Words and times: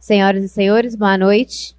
Senhoras 0.00 0.42
e 0.42 0.48
senhores, 0.48 0.96
boa 0.96 1.18
noite. 1.18 1.76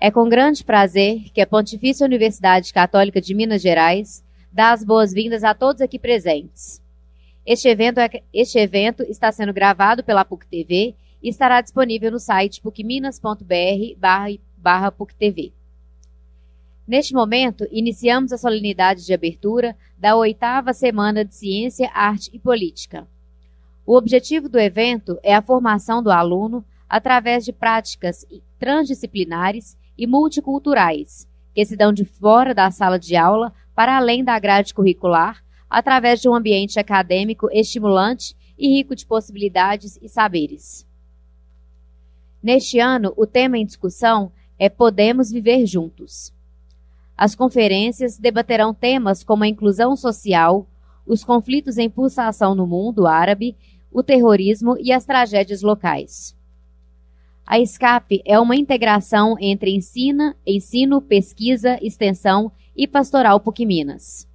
É 0.00 0.10
com 0.10 0.28
grande 0.28 0.64
prazer 0.64 1.30
que 1.32 1.40
a 1.40 1.46
Pontifícia 1.46 2.04
Universidade 2.04 2.72
Católica 2.72 3.20
de 3.20 3.34
Minas 3.34 3.62
Gerais 3.62 4.24
dá 4.52 4.72
as 4.72 4.82
boas-vindas 4.82 5.44
a 5.44 5.54
todos 5.54 5.80
aqui 5.80 5.96
presentes. 5.96 6.82
Este 7.46 7.68
evento, 7.68 8.00
é, 8.00 8.10
este 8.34 8.58
evento 8.58 9.04
está 9.04 9.30
sendo 9.30 9.52
gravado 9.52 10.02
pela 10.02 10.24
PUC 10.24 10.44
TV 10.48 10.96
e 11.22 11.28
estará 11.28 11.60
disponível 11.60 12.10
no 12.10 12.18
site 12.18 12.60
pucminas.br 12.60 13.38
barra 14.56 14.90
PUC-TV. 14.90 15.52
Neste 16.84 17.14
momento, 17.14 17.64
iniciamos 17.70 18.32
a 18.32 18.38
solenidade 18.38 19.06
de 19.06 19.14
abertura 19.14 19.76
da 19.96 20.16
oitava 20.16 20.72
Semana 20.72 21.24
de 21.24 21.32
Ciência, 21.36 21.88
Arte 21.94 22.28
e 22.32 22.40
Política. 22.40 23.06
O 23.88 23.96
objetivo 23.96 24.50
do 24.50 24.58
evento 24.58 25.18
é 25.22 25.34
a 25.34 25.40
formação 25.40 26.02
do 26.02 26.10
aluno 26.10 26.62
através 26.86 27.42
de 27.42 27.54
práticas 27.54 28.22
transdisciplinares 28.58 29.78
e 29.96 30.06
multiculturais, 30.06 31.26
que 31.54 31.64
se 31.64 31.74
dão 31.74 31.90
de 31.90 32.04
fora 32.04 32.54
da 32.54 32.70
sala 32.70 32.98
de 32.98 33.16
aula 33.16 33.50
para 33.74 33.96
além 33.96 34.22
da 34.22 34.38
grade 34.38 34.74
curricular, 34.74 35.42
através 35.70 36.20
de 36.20 36.28
um 36.28 36.34
ambiente 36.34 36.78
acadêmico 36.78 37.48
estimulante 37.50 38.36
e 38.58 38.68
rico 38.68 38.94
de 38.94 39.06
possibilidades 39.06 39.98
e 40.02 40.06
saberes. 40.06 40.86
Neste 42.42 42.78
ano, 42.78 43.14
o 43.16 43.26
tema 43.26 43.56
em 43.56 43.64
discussão 43.64 44.30
é 44.58 44.68
Podemos 44.68 45.30
Viver 45.30 45.64
Juntos. 45.64 46.30
As 47.16 47.34
conferências 47.34 48.18
debaterão 48.18 48.74
temas 48.74 49.24
como 49.24 49.44
a 49.44 49.48
inclusão 49.48 49.96
social, 49.96 50.66
os 51.06 51.24
conflitos 51.24 51.78
em 51.78 51.88
pulsação 51.88 52.54
no 52.54 52.66
mundo 52.66 53.06
árabe, 53.06 53.56
o 53.98 54.02
terrorismo 54.04 54.76
e 54.78 54.92
as 54.92 55.04
tragédias 55.04 55.60
locais. 55.60 56.32
A 57.44 57.58
SCAP 57.58 58.22
é 58.24 58.38
uma 58.38 58.54
integração 58.54 59.34
entre 59.40 59.74
ensina, 59.74 60.36
ensino, 60.46 61.02
pesquisa, 61.02 61.76
extensão 61.82 62.52
e 62.76 62.86
pastoral 62.86 63.40
PUC 63.40 63.66
Minas. 63.66 64.28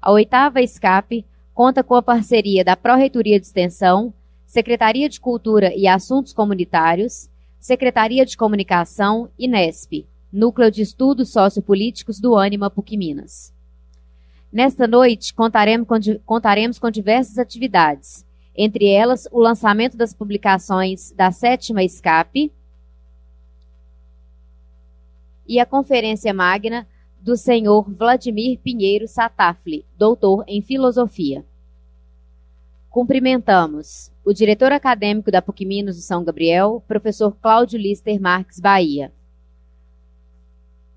A 0.00 0.10
oitava 0.10 0.66
SCAP 0.66 1.26
conta 1.52 1.84
com 1.84 1.94
a 1.94 2.00
parceria 2.02 2.64
da 2.64 2.74
Pró-Reitoria 2.74 3.38
de 3.38 3.44
Extensão, 3.44 4.14
Secretaria 4.46 5.10
de 5.10 5.20
Cultura 5.20 5.74
e 5.76 5.86
Assuntos 5.86 6.32
Comunitários, 6.32 7.28
Secretaria 7.60 8.24
de 8.24 8.34
Comunicação 8.34 9.28
e 9.38 9.46
NESP, 9.46 10.06
Núcleo 10.32 10.70
de 10.70 10.80
Estudos 10.80 11.30
Sociopolíticos 11.32 12.18
do 12.18 12.34
Ânima 12.34 12.70
PUC 12.70 12.96
Minas. 12.96 13.52
Nesta 14.50 14.86
noite, 14.86 15.34
contaremos 15.34 15.86
com, 15.86 15.98
contaremos 16.24 16.78
com 16.78 16.90
diversas 16.90 17.38
atividades, 17.38 18.25
entre 18.56 18.88
elas 18.88 19.28
o 19.30 19.40
lançamento 19.40 19.96
das 19.96 20.14
publicações 20.14 21.12
da 21.12 21.30
sétima 21.30 21.82
escape 21.82 22.50
e 25.46 25.60
a 25.60 25.66
conferência 25.66 26.32
magna 26.32 26.86
do 27.20 27.36
senhor 27.36 27.90
Vladimir 27.90 28.58
Pinheiro 28.60 29.06
Satafli, 29.06 29.84
doutor 29.96 30.44
em 30.46 30.62
filosofia. 30.62 31.44
Cumprimentamos 32.88 34.10
o 34.24 34.32
diretor 34.32 34.72
acadêmico 34.72 35.30
da 35.30 35.42
PUC 35.42 35.66
Minas 35.66 35.96
do 35.96 36.02
São 36.02 36.24
Gabriel, 36.24 36.82
professor 36.88 37.36
Cláudio 37.42 37.78
Lister 37.78 38.20
Marques 38.20 38.58
Bahia. 38.58 39.12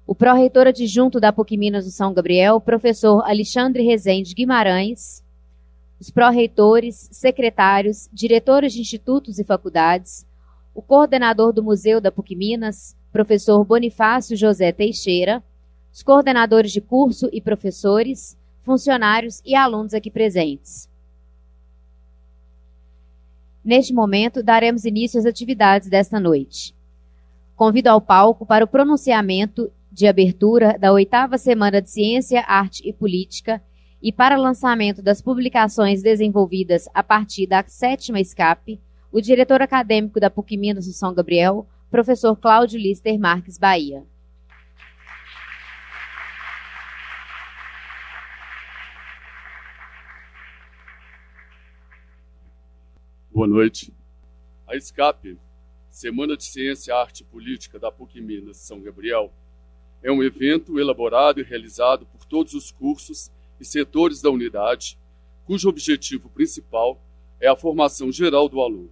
O 0.07 0.15
pró-reitor 0.15 0.65
adjunto 0.65 1.19
da 1.19 1.33
PUC 1.33 1.57
Minas 1.57 1.85
do 1.85 1.91
São 1.91 2.13
Gabriel, 2.13 2.59
professor 2.61 3.21
Alexandre 3.23 3.83
Rezende 3.83 4.33
Guimarães, 4.33 5.23
os 5.99 6.09
pró-reitores, 6.09 7.09
secretários, 7.11 8.09
diretores 8.13 8.71
de 8.73 8.79
institutos 8.79 9.37
e 9.37 9.43
faculdades, 9.43 10.25
o 10.73 10.81
coordenador 10.81 11.51
do 11.51 11.61
Museu 11.61 11.99
da 11.99 12.11
PUC 12.11 12.35
Minas, 12.35 12.95
professor 13.11 13.65
Bonifácio 13.65 14.37
José 14.37 14.71
Teixeira, 14.71 15.43
os 15.91 16.01
coordenadores 16.01 16.71
de 16.71 16.79
curso 16.79 17.29
e 17.33 17.41
professores, 17.41 18.37
funcionários 18.61 19.41
e 19.45 19.55
alunos 19.55 19.93
aqui 19.93 20.09
presentes. 20.09 20.87
Neste 23.65 23.93
momento, 23.93 24.41
daremos 24.41 24.85
início 24.85 25.19
às 25.19 25.25
atividades 25.25 25.89
desta 25.89 26.19
noite. 26.19 26.73
Convido 27.55 27.89
ao 27.89 27.99
palco 27.99 28.45
para 28.45 28.63
o 28.63 28.67
pronunciamento 28.67 29.69
de 29.91 30.07
abertura 30.07 30.77
da 30.79 30.93
oitava 30.93 31.37
Semana 31.37 31.81
de 31.81 31.89
Ciência, 31.89 32.41
Arte 32.47 32.87
e 32.87 32.93
Política 32.93 33.61
e 34.01 34.11
para 34.11 34.37
lançamento 34.37 35.01
das 35.01 35.21
publicações 35.21 36.01
desenvolvidas 36.01 36.87
a 36.93 37.03
partir 37.03 37.45
da 37.45 37.63
sétima 37.67 38.19
escape, 38.19 38.79
o 39.11 39.19
diretor 39.19 39.61
acadêmico 39.61 40.19
da 40.19 40.29
PUC 40.29 40.55
Minas 40.55 40.85
do 40.85 40.93
São 40.93 41.13
Gabriel, 41.13 41.67
professor 41.91 42.35
Cláudio 42.35 42.79
Lister 42.79 43.19
Marques 43.19 43.57
Bahia. 43.57 44.05
Boa 53.31 53.47
noite. 53.47 53.93
A 54.67 54.79
SCAP, 54.79 55.37
Semana 55.89 56.37
de 56.37 56.43
Ciência, 56.43 56.95
Arte 56.95 57.21
e 57.21 57.25
Política 57.25 57.79
da 57.79 57.91
PUC 57.91 58.21
Minas 58.21 58.57
São 58.57 58.81
Gabriel, 58.81 59.33
é 60.01 60.11
um 60.11 60.23
evento 60.23 60.79
elaborado 60.79 61.41
e 61.41 61.43
realizado 61.43 62.05
por 62.05 62.23
todos 62.25 62.53
os 62.53 62.71
cursos 62.71 63.31
e 63.59 63.65
setores 63.65 64.21
da 64.21 64.29
unidade, 64.29 64.97
cujo 65.45 65.69
objetivo 65.69 66.29
principal 66.29 67.01
é 67.39 67.47
a 67.47 67.55
formação 67.55 68.11
geral 68.11 68.47
do 68.47 68.61
aluno, 68.61 68.91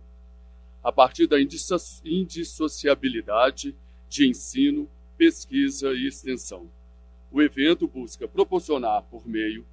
a 0.84 0.92
partir 0.92 1.28
da 1.28 1.38
indissociabilidade 1.40 3.76
de 4.10 4.28
ensino, 4.28 4.90
pesquisa 5.18 5.94
e 5.94 6.08
extensão. 6.08 6.68
O 7.32 7.42
evento 7.42 7.88
busca 7.88 8.28
proporcionar, 8.28 9.04
por 9.04 9.28
meio 9.28 9.66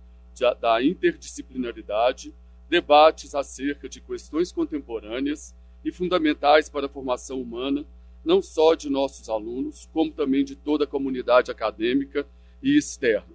da 0.60 0.82
interdisciplinaridade, 0.82 2.34
debates 2.68 3.34
acerca 3.34 3.88
de 3.88 4.00
questões 4.00 4.50
contemporâneas 4.50 5.54
e 5.84 5.92
fundamentais 5.92 6.68
para 6.68 6.86
a 6.86 6.88
formação 6.88 7.40
humana, 7.40 7.86
não 8.24 8.42
só 8.42 8.74
de 8.74 8.90
nossos 8.90 9.28
alunos, 9.28 9.88
como 9.92 10.10
também 10.10 10.44
de 10.44 10.56
toda 10.56 10.82
a 10.84 10.88
comunidade 10.88 11.50
acadêmica 11.50 12.26
e 12.62 12.76
externa. 12.76 13.33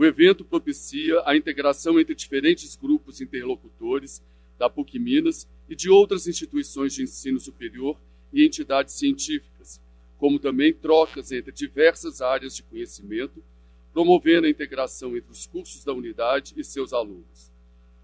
O 0.00 0.04
evento 0.06 0.46
propicia 0.46 1.22
a 1.26 1.36
integração 1.36 2.00
entre 2.00 2.14
diferentes 2.14 2.74
grupos 2.74 3.20
interlocutores 3.20 4.22
da 4.58 4.66
PUC 4.66 4.98
Minas 4.98 5.46
e 5.68 5.76
de 5.76 5.90
outras 5.90 6.26
instituições 6.26 6.94
de 6.94 7.02
ensino 7.02 7.38
superior 7.38 8.00
e 8.32 8.42
entidades 8.42 8.94
científicas, 8.94 9.78
como 10.16 10.38
também 10.38 10.72
trocas 10.72 11.30
entre 11.32 11.52
diversas 11.52 12.22
áreas 12.22 12.56
de 12.56 12.62
conhecimento, 12.62 13.44
promovendo 13.92 14.46
a 14.46 14.50
integração 14.50 15.14
entre 15.18 15.30
os 15.30 15.46
cursos 15.46 15.84
da 15.84 15.92
unidade 15.92 16.54
e 16.56 16.64
seus 16.64 16.94
alunos. 16.94 17.52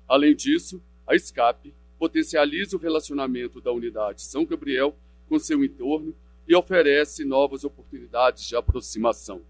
Além 0.06 0.36
disso, 0.36 0.82
a 1.06 1.18
SCAP 1.18 1.72
potencializa 1.98 2.76
o 2.76 2.78
relacionamento 2.78 3.58
da 3.58 3.72
unidade 3.72 4.20
São 4.20 4.44
Gabriel 4.44 4.94
com 5.30 5.38
seu 5.38 5.64
entorno 5.64 6.14
e 6.46 6.54
oferece 6.54 7.24
novas 7.24 7.64
oportunidades 7.64 8.44
de 8.44 8.54
aproximação. 8.54 9.40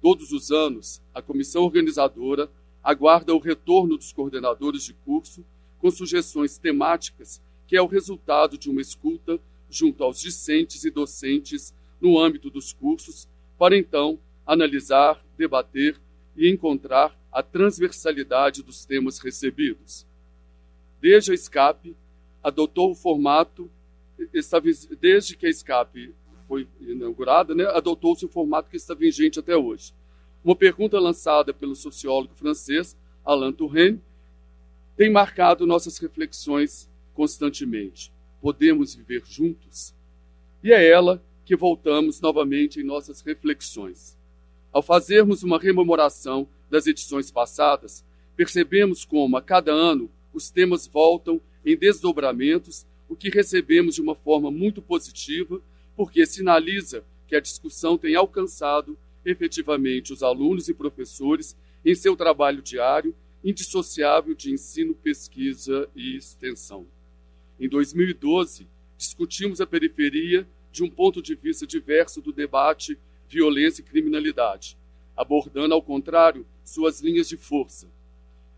Todos 0.00 0.32
os 0.32 0.50
anos, 0.50 1.02
a 1.14 1.20
comissão 1.20 1.62
organizadora 1.62 2.50
aguarda 2.82 3.34
o 3.34 3.38
retorno 3.38 3.96
dos 3.96 4.12
coordenadores 4.12 4.82
de 4.82 4.94
curso 4.94 5.44
com 5.78 5.90
sugestões 5.90 6.56
temáticas, 6.56 7.42
que 7.66 7.76
é 7.76 7.82
o 7.82 7.86
resultado 7.86 8.56
de 8.56 8.70
uma 8.70 8.80
escuta 8.80 9.38
junto 9.68 10.02
aos 10.02 10.18
discentes 10.18 10.84
e 10.84 10.90
docentes 10.90 11.74
no 12.00 12.18
âmbito 12.18 12.50
dos 12.50 12.72
cursos, 12.72 13.28
para 13.58 13.76
então 13.76 14.18
analisar, 14.46 15.22
debater 15.36 16.00
e 16.36 16.50
encontrar 16.50 17.18
a 17.30 17.42
transversalidade 17.42 18.62
dos 18.62 18.84
temas 18.84 19.18
recebidos. 19.18 20.06
Desde 21.00 21.32
a 21.32 21.36
SCAP, 21.36 21.94
adotou 22.42 22.90
o 22.90 22.94
formato, 22.94 23.70
desde 24.98 25.36
que 25.36 25.46
a 25.46 25.52
SCAP 25.52 26.14
foi 26.50 26.66
inaugurada, 26.80 27.54
né, 27.54 27.64
adotou-se 27.66 28.24
o 28.24 28.28
formato 28.28 28.68
que 28.68 28.76
está 28.76 28.92
vigente 28.92 29.38
até 29.38 29.56
hoje. 29.56 29.94
Uma 30.44 30.56
pergunta 30.56 30.98
lançada 30.98 31.54
pelo 31.54 31.76
sociólogo 31.76 32.34
francês 32.34 32.98
Alain 33.24 33.52
Touraine 33.52 34.02
tem 34.96 35.08
marcado 35.08 35.64
nossas 35.64 35.96
reflexões 35.98 36.90
constantemente. 37.14 38.12
Podemos 38.40 38.96
viver 38.96 39.22
juntos? 39.24 39.94
E 40.60 40.72
é 40.72 40.90
ela 40.90 41.22
que 41.44 41.54
voltamos 41.54 42.20
novamente 42.20 42.80
em 42.80 42.84
nossas 42.84 43.20
reflexões. 43.20 44.18
Ao 44.72 44.82
fazermos 44.82 45.44
uma 45.44 45.56
rememoração 45.56 46.48
das 46.68 46.88
edições 46.88 47.30
passadas, 47.30 48.04
percebemos 48.34 49.04
como, 49.04 49.36
a 49.36 49.42
cada 49.42 49.70
ano, 49.70 50.10
os 50.34 50.50
temas 50.50 50.88
voltam 50.88 51.40
em 51.64 51.76
desdobramentos, 51.76 52.84
o 53.08 53.14
que 53.14 53.30
recebemos 53.30 53.94
de 53.94 54.02
uma 54.02 54.16
forma 54.16 54.50
muito 54.50 54.82
positiva 54.82 55.62
porque 56.00 56.24
sinaliza 56.24 57.04
que 57.26 57.36
a 57.36 57.40
discussão 57.40 57.98
tem 57.98 58.16
alcançado 58.16 58.96
efetivamente 59.22 60.14
os 60.14 60.22
alunos 60.22 60.66
e 60.66 60.72
professores 60.72 61.54
em 61.84 61.94
seu 61.94 62.16
trabalho 62.16 62.62
diário, 62.62 63.14
indissociável 63.44 64.34
de 64.34 64.50
ensino, 64.50 64.94
pesquisa 64.94 65.86
e 65.94 66.16
extensão. 66.16 66.86
Em 67.60 67.68
2012, 67.68 68.66
discutimos 68.96 69.60
a 69.60 69.66
periferia 69.66 70.48
de 70.72 70.82
um 70.82 70.88
ponto 70.88 71.20
de 71.20 71.34
vista 71.34 71.66
diverso 71.66 72.22
do 72.22 72.32
debate 72.32 72.98
violência 73.28 73.82
e 73.82 73.84
criminalidade, 73.84 74.78
abordando, 75.14 75.74
ao 75.74 75.82
contrário, 75.82 76.46
suas 76.64 77.02
linhas 77.02 77.28
de 77.28 77.36
força. 77.36 77.86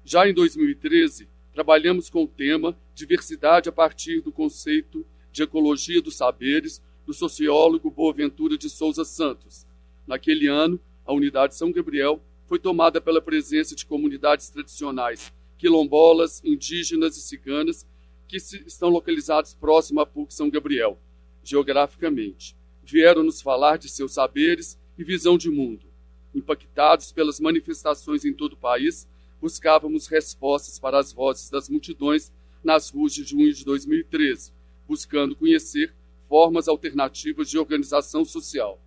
Já 0.04 0.28
em 0.28 0.32
2013, 0.32 1.28
trabalhamos 1.52 2.08
com 2.08 2.22
o 2.22 2.28
tema 2.28 2.78
diversidade 2.94 3.68
a 3.68 3.72
partir 3.72 4.20
do 4.20 4.30
conceito 4.30 5.04
de 5.32 5.42
ecologia 5.42 6.00
dos 6.00 6.16
saberes 6.16 6.80
do 7.06 7.12
sociólogo 7.12 7.90
Boaventura 7.90 8.56
de 8.56 8.70
Souza 8.70 9.04
Santos. 9.04 9.66
Naquele 10.06 10.46
ano, 10.46 10.80
a 11.04 11.12
unidade 11.12 11.54
São 11.54 11.72
Gabriel 11.72 12.22
foi 12.46 12.58
tomada 12.58 13.00
pela 13.00 13.20
presença 13.20 13.74
de 13.74 13.86
comunidades 13.86 14.50
tradicionais 14.50 15.32
quilombolas, 15.62 16.42
indígenas 16.44 17.16
e 17.16 17.20
ciganas 17.20 17.86
que 18.26 18.36
estão 18.36 18.88
localizados 18.88 19.54
próximo 19.54 20.00
à 20.00 20.06
PUC 20.06 20.34
São 20.34 20.50
Gabriel, 20.50 20.98
geograficamente. 21.44 22.56
Vieram 22.82 23.22
nos 23.22 23.40
falar 23.40 23.76
de 23.78 23.88
seus 23.88 24.14
saberes 24.14 24.76
e 24.98 25.04
visão 25.04 25.38
de 25.38 25.48
mundo. 25.48 25.86
Impactados 26.34 27.12
pelas 27.12 27.38
manifestações 27.38 28.24
em 28.24 28.32
todo 28.32 28.54
o 28.54 28.56
país, 28.56 29.06
buscávamos 29.40 30.08
respostas 30.08 30.80
para 30.80 30.98
as 30.98 31.12
vozes 31.12 31.48
das 31.48 31.68
multidões 31.68 32.32
nas 32.64 32.90
ruas 32.90 33.14
de 33.14 33.22
junho 33.22 33.52
de 33.52 33.64
2013, 33.64 34.52
buscando 34.88 35.36
conhecer 35.36 35.94
formas 36.32 36.66
alternativas 36.66 37.50
de 37.50 37.58
organização 37.58 38.24
social. 38.24 38.80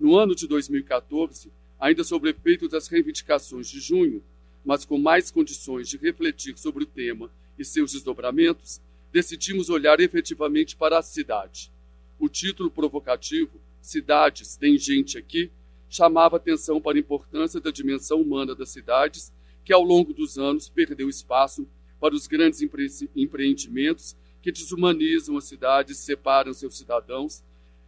No 0.00 0.16
ano 0.16 0.34
de 0.34 0.48
2014, 0.48 1.52
ainda 1.78 2.02
sob 2.02 2.26
efeito 2.26 2.70
das 2.70 2.88
reivindicações 2.88 3.68
de 3.68 3.80
junho, 3.80 4.24
mas 4.64 4.86
com 4.86 4.96
mais 4.96 5.30
condições 5.30 5.90
de 5.90 5.98
refletir 5.98 6.56
sobre 6.56 6.84
o 6.84 6.86
tema 6.86 7.30
e 7.58 7.66
seus 7.66 7.92
desdobramentos, 7.92 8.80
decidimos 9.12 9.68
olhar 9.68 10.00
efetivamente 10.00 10.74
para 10.74 10.98
a 10.98 11.02
cidade. 11.02 11.70
O 12.18 12.30
título 12.30 12.70
provocativo, 12.70 13.60
Cidades, 13.82 14.56
tem 14.56 14.78
gente 14.78 15.18
aqui, 15.18 15.50
chamava 15.90 16.38
atenção 16.38 16.80
para 16.80 16.96
a 16.96 17.00
importância 17.00 17.60
da 17.60 17.70
dimensão 17.70 18.22
humana 18.22 18.54
das 18.54 18.70
cidades, 18.70 19.30
que 19.66 19.72
ao 19.74 19.82
longo 19.82 20.14
dos 20.14 20.38
anos 20.38 20.70
perdeu 20.70 21.10
espaço 21.10 21.68
para 22.00 22.14
os 22.14 22.26
grandes 22.26 22.62
empre 22.62 22.88
empreendimentos 23.14 24.16
que 24.46 24.52
desumanizam 24.52 25.36
as 25.36 25.42
cidades 25.42 25.98
e 25.98 26.02
separam 26.04 26.54
seus 26.54 26.78
cidadãos 26.78 27.42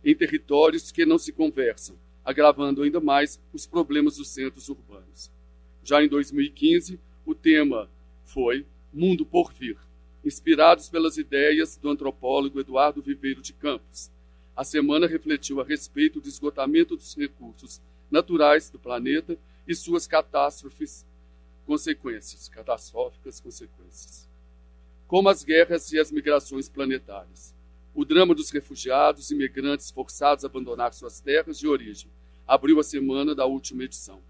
em 0.05 0.12
territórios 0.12 0.90
que 0.90 1.06
não 1.06 1.16
se 1.16 1.31
conversam, 1.31 1.94
agravando 2.25 2.82
ainda 2.82 2.99
mais 2.99 3.40
os 3.52 3.64
problemas 3.64 4.16
dos 4.16 4.26
centros 4.31 4.69
urbanos. 4.69 5.31
Já 5.84 6.02
em 6.02 6.08
2015, 6.08 6.99
o 7.25 7.32
tema 7.32 7.88
foi 8.25 8.66
Mundo 8.93 9.25
por 9.25 9.52
Vir, 9.52 9.78
inspirados 10.25 10.88
pelas 10.88 11.16
ideias 11.16 11.76
do 11.76 11.90
antropólogo 11.90 12.58
Eduardo 12.58 13.00
Viveiro 13.00 13.40
de 13.40 13.52
Campos. 13.52 14.10
A 14.56 14.64
semana 14.64 15.06
refletiu 15.06 15.60
a 15.60 15.64
respeito 15.64 16.20
do 16.20 16.26
esgotamento 16.26 16.96
dos 16.96 17.16
recursos 17.16 17.81
naturais 18.10 18.69
do 18.69 18.81
planeta 18.81 19.38
e 19.64 19.76
suas 19.76 20.08
catástrofes 20.08 21.06
consequências, 21.64 22.49
catastróficas 22.49 23.38
consequências. 23.38 24.28
Como 25.08 25.31
as 25.31 25.43
guerras 25.43 25.90
e 25.90 25.99
as 25.99 26.12
migrações 26.12 26.69
planetárias. 26.69 27.55
O 27.94 28.05
drama 28.05 28.34
dos 28.34 28.50
refugiados 28.50 29.31
e 29.31 29.34
imigrantes 29.34 29.90
forçados 29.90 30.44
a 30.44 30.49
abandonar 30.49 30.93
suas 30.93 31.19
terras 31.19 31.58
de 31.58 31.66
origem 31.66 32.10
abriu 32.46 32.78
a 32.78 32.84
semana 32.84 33.34
da 33.34 33.46
última 33.46 33.84
edição. 33.84 34.20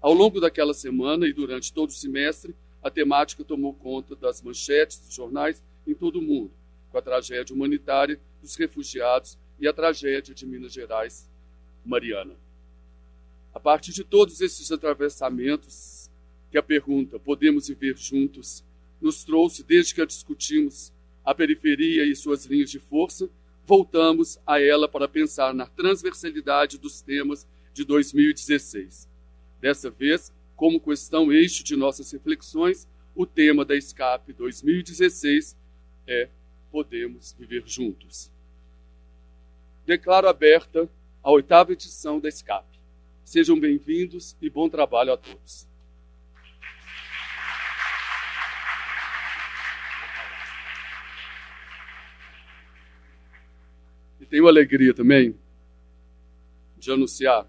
Ao 0.00 0.14
longo 0.14 0.40
daquela 0.40 0.72
semana 0.72 1.26
e 1.26 1.32
durante 1.32 1.72
todo 1.72 1.90
o 1.90 1.92
semestre, 1.92 2.54
a 2.80 2.90
temática 2.90 3.42
tomou 3.42 3.74
conta 3.74 4.14
das 4.14 4.40
manchetes 4.40 5.00
dos 5.00 5.12
jornais 5.12 5.62
em 5.84 5.94
todo 5.94 6.20
o 6.20 6.22
mundo, 6.22 6.52
com 6.90 6.98
a 6.98 7.02
tragédia 7.02 7.54
humanitária 7.54 8.20
dos 8.40 8.54
refugiados 8.54 9.36
e 9.58 9.66
a 9.66 9.72
tragédia 9.72 10.32
de 10.32 10.46
Minas 10.46 10.72
Gerais, 10.72 11.28
Mariana. 11.84 12.36
A 13.52 13.58
partir 13.58 13.92
de 13.92 14.04
todos 14.04 14.40
esses 14.40 14.70
atravessamentos, 14.70 16.08
que 16.50 16.58
a 16.58 16.62
pergunta 16.62 17.18
Podemos 17.18 17.66
viver 17.66 17.96
juntos 17.96 18.63
nos 19.04 19.22
trouxe 19.22 19.62
desde 19.62 19.94
que 19.94 20.00
a 20.00 20.06
discutimos 20.06 20.90
a 21.22 21.34
periferia 21.34 22.06
e 22.06 22.16
suas 22.16 22.46
linhas 22.46 22.70
de 22.70 22.78
força, 22.78 23.28
voltamos 23.66 24.38
a 24.46 24.58
ela 24.58 24.88
para 24.88 25.06
pensar 25.06 25.52
na 25.52 25.66
transversalidade 25.66 26.78
dos 26.78 27.02
temas 27.02 27.46
de 27.74 27.84
2016. 27.84 29.06
Dessa 29.60 29.90
vez, 29.90 30.32
como 30.56 30.80
questão 30.80 31.30
eixo 31.30 31.62
de 31.62 31.76
nossas 31.76 32.10
reflexões, 32.12 32.88
o 33.14 33.26
tema 33.26 33.62
da 33.62 33.76
Escape 33.76 34.32
2016 34.32 35.54
é 36.06 36.30
Podemos 36.70 37.36
Viver 37.38 37.64
Juntos. 37.66 38.32
Declaro 39.84 40.28
aberta 40.28 40.88
a 41.22 41.30
oitava 41.30 41.74
edição 41.74 42.18
da 42.18 42.28
Escape. 42.30 42.78
Sejam 43.22 43.60
bem-vindos 43.60 44.34
e 44.40 44.48
bom 44.48 44.66
trabalho 44.66 45.12
a 45.12 45.16
todos. 45.18 45.73
E 54.24 54.26
tenho 54.26 54.48
alegria 54.48 54.94
também 54.94 55.36
de 56.78 56.90
anunciar 56.90 57.46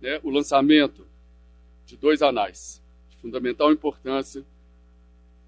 né, 0.00 0.18
o 0.24 0.30
lançamento 0.30 1.06
de 1.86 1.96
dois 1.96 2.22
anais 2.22 2.82
de 3.08 3.16
fundamental 3.18 3.70
importância 3.70 4.44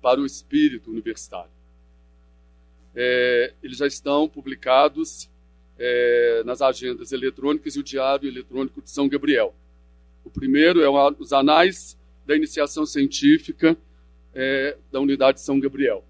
para 0.01 0.21
o 0.21 0.25
espírito 0.25 0.89
universitário. 0.89 1.51
É, 2.95 3.53
eles 3.61 3.79
já 3.79 3.87
estão 3.89 4.29
publicados 4.29 5.29
é, 5.77 6.45
nas 6.45 6.63
agendas 6.63 7.11
eletrônicas 7.11 7.75
e 7.75 7.81
o 7.81 7.83
Diário 7.83 8.29
Eletrônico 8.29 8.81
de 8.81 8.91
São 8.91 9.09
Gabriel. 9.09 9.53
O 10.25 10.31
primeiro 10.31 10.81
é 10.83 10.89
o, 10.89 11.17
os 11.19 11.33
Anais 11.33 11.99
da 12.25 12.37
Iniciação 12.37 12.87
Científica 12.87 13.77
é, 14.33 14.77
da 14.93 15.01
Unidade 15.01 15.39
de 15.39 15.45
São 15.45 15.59
Gabriel. 15.59 16.05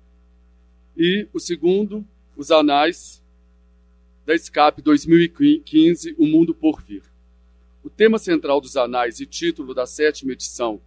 E 0.94 1.26
o 1.32 1.40
segundo, 1.40 2.06
os 2.36 2.50
Anais 2.50 3.19
da 4.30 4.36
Escape 4.36 4.80
2015, 4.80 6.14
O 6.16 6.24
Mundo 6.24 6.54
por 6.54 6.80
Vir. 6.80 7.02
O 7.82 7.90
tema 7.90 8.16
central 8.16 8.60
dos 8.60 8.76
anais 8.76 9.18
e 9.18 9.26
título 9.26 9.74
da 9.74 9.86
sétima 9.86 10.30
edição 10.30 10.80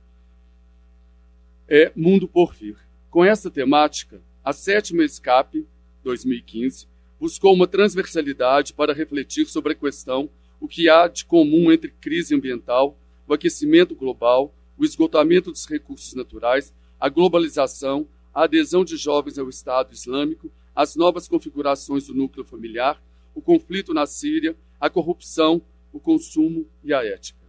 é 1.67 1.91
Mundo 1.93 2.25
por 2.25 2.53
Vir. 2.53 2.77
Com 3.09 3.21
essa 3.21 3.51
temática, 3.51 4.21
a 4.41 4.53
sétima 4.53 5.03
Escape 5.03 5.67
2015 6.05 6.87
buscou 7.19 7.53
uma 7.53 7.67
transversalidade 7.67 8.71
para 8.71 8.93
refletir 8.93 9.45
sobre 9.47 9.73
a 9.73 9.75
questão 9.75 10.29
o 10.57 10.65
que 10.65 10.87
há 10.87 11.09
de 11.09 11.25
comum 11.25 11.69
entre 11.69 11.91
crise 11.99 12.33
ambiental, 12.33 12.97
o 13.27 13.33
aquecimento 13.33 13.93
global, 13.93 14.55
o 14.77 14.85
esgotamento 14.85 15.51
dos 15.51 15.65
recursos 15.65 16.13
naturais, 16.13 16.73
a 16.97 17.09
globalização, 17.09 18.07
a 18.33 18.45
adesão 18.45 18.85
de 18.85 18.95
jovens 18.95 19.37
ao 19.37 19.49
Estado 19.49 19.91
Islâmico, 19.91 20.49
as 20.73 20.95
novas 20.95 21.27
configurações 21.27 22.07
do 22.07 22.13
núcleo 22.13 22.45
familiar, 22.45 23.03
o 23.33 23.41
conflito 23.41 23.93
na 23.93 24.05
Síria, 24.05 24.55
a 24.79 24.89
corrupção, 24.89 25.61
o 25.91 25.99
consumo 25.99 26.67
e 26.83 26.93
a 26.93 27.03
ética. 27.05 27.43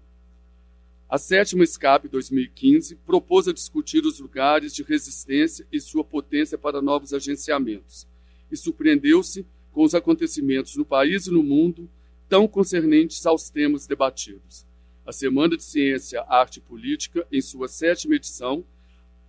A 1.08 1.18
sétima 1.18 1.62
escape 1.62 2.08
2015 2.08 2.96
propôs 2.96 3.46
a 3.46 3.52
discutir 3.52 4.04
os 4.04 4.18
lugares 4.18 4.74
de 4.74 4.82
resistência 4.82 5.66
e 5.70 5.80
sua 5.80 6.02
potência 6.02 6.58
para 6.58 6.82
novos 6.82 7.12
agenciamentos, 7.12 8.06
e 8.50 8.56
surpreendeu-se 8.56 9.46
com 9.70 9.82
os 9.82 9.94
acontecimentos 9.94 10.76
no 10.76 10.84
país 10.84 11.26
e 11.26 11.30
no 11.30 11.42
mundo 11.42 11.88
tão 12.28 12.48
concernentes 12.48 13.26
aos 13.26 13.50
temas 13.50 13.86
debatidos. 13.86 14.66
A 15.06 15.12
Semana 15.12 15.56
de 15.56 15.62
Ciência, 15.62 16.22
Arte 16.22 16.58
e 16.58 16.62
Política, 16.62 17.26
em 17.30 17.40
sua 17.40 17.68
sétima 17.68 18.14
edição, 18.14 18.64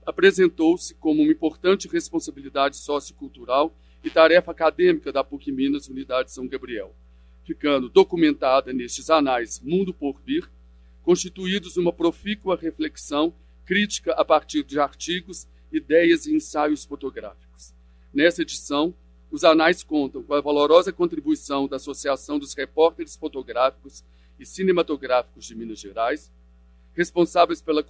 apresentou-se 0.06 0.94
como 0.96 1.22
uma 1.22 1.32
importante 1.32 1.88
responsabilidade 1.88 2.78
sociocultural 2.78 3.76
e 4.06 4.10
tarefa 4.10 4.52
acadêmica 4.52 5.12
da 5.12 5.24
PUC 5.24 5.52
Minas 5.52 5.90
Unidade 5.90 6.32
São 6.32 6.48
Gabriel 6.48 6.96
ficando 7.46 7.88
documentada 7.88 8.74
nestes 8.74 9.10
anais 9.10 9.62
Mundo 9.64 9.94
por 9.94 10.20
Vir, 10.26 10.50
constituídos 11.04 11.78
uma 11.78 11.94
profícua 11.94 12.58
reflexão 12.58 13.34
crítica 13.66 14.14
a 14.14 14.26
partir 14.26 14.64
de 14.64 14.80
artigos, 14.80 15.48
ideias 15.72 16.26
e 16.26 16.36
ensaios 16.36 16.84
fotográficos. 16.84 17.74
Nessa 18.12 18.42
edição, 18.42 18.94
os 19.32 19.44
anais 19.44 19.84
contam 19.84 20.24
com 20.24 20.34
a 20.34 20.42
valorosa 20.42 20.92
contribuição 20.92 21.68
da 21.68 21.76
Associação 21.76 22.40
dos 22.40 22.56
Repórteres 22.56 23.16
Fotográficos 23.16 24.04
e 24.40 24.46
Cinematográficos 24.46 25.46
de 25.46 25.56
Minas 25.56 25.80
Gerais, 25.80 26.32
responsáveis 26.96 27.62
pela 27.62 27.84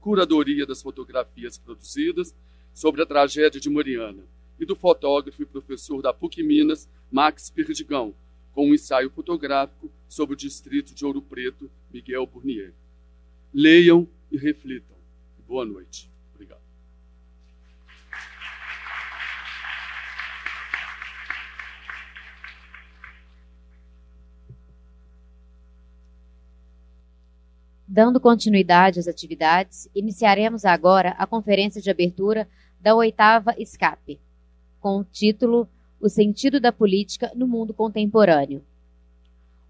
curadoria 0.00 0.66
das 0.66 0.82
fotografias 0.82 1.58
produzidas 1.58 2.34
sobre 2.72 3.02
a 3.02 3.06
tragédia 3.06 3.60
de 3.60 3.70
Mariana, 3.70 4.22
e 4.60 4.66
do 4.66 4.76
fotógrafo 4.76 5.42
e 5.42 5.46
professor 5.46 6.02
da 6.02 6.12
PUC 6.12 6.42
Minas, 6.42 6.86
Max 7.10 7.48
Perdigão, 7.48 8.14
com 8.52 8.68
um 8.68 8.74
ensaio 8.74 9.08
fotográfico 9.10 9.90
sobre 10.06 10.34
o 10.34 10.36
distrito 10.36 10.94
de 10.94 11.04
Ouro 11.04 11.22
Preto, 11.22 11.70
Miguel 11.90 12.26
Burnier. 12.26 12.74
Leiam 13.54 14.06
e 14.30 14.36
reflitam. 14.36 14.98
Boa 15.48 15.64
noite. 15.64 16.10
Obrigado. 16.34 16.60
Dando 27.88 28.20
continuidade 28.20 29.00
às 29.00 29.08
atividades, 29.08 29.88
iniciaremos 29.94 30.66
agora 30.66 31.10
a 31.18 31.26
conferência 31.26 31.80
de 31.80 31.90
abertura 31.90 32.46
da 32.78 32.94
oitava 32.94 33.54
SCAP, 33.64 34.20
com 34.80 34.98
o 34.98 35.04
título 35.04 35.68
O 36.00 36.08
Sentido 36.08 36.58
da 36.58 36.72
Política 36.72 37.30
no 37.36 37.46
Mundo 37.46 37.74
Contemporâneo. 37.74 38.64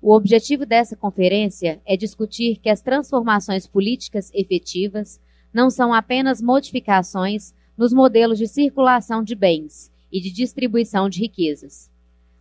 O 0.01 0.15
objetivo 0.15 0.65
dessa 0.65 0.97
conferência 0.97 1.81
é 1.85 1.97
discutir 1.97 2.57
que 2.57 2.71
as 2.71 2.81
transformações 2.81 3.67
políticas 3.67 4.31
efetivas 4.33 5.21
não 5.53 5.69
são 5.69 5.93
apenas 5.93 6.41
modificações 6.41 7.53
nos 7.77 7.93
modelos 7.93 8.39
de 8.39 8.47
circulação 8.47 9.23
de 9.23 9.35
bens 9.35 9.93
e 10.11 10.21
de 10.21 10.31
distribuição 10.31 11.09
de 11.09 11.21
riquezas. 11.21 11.91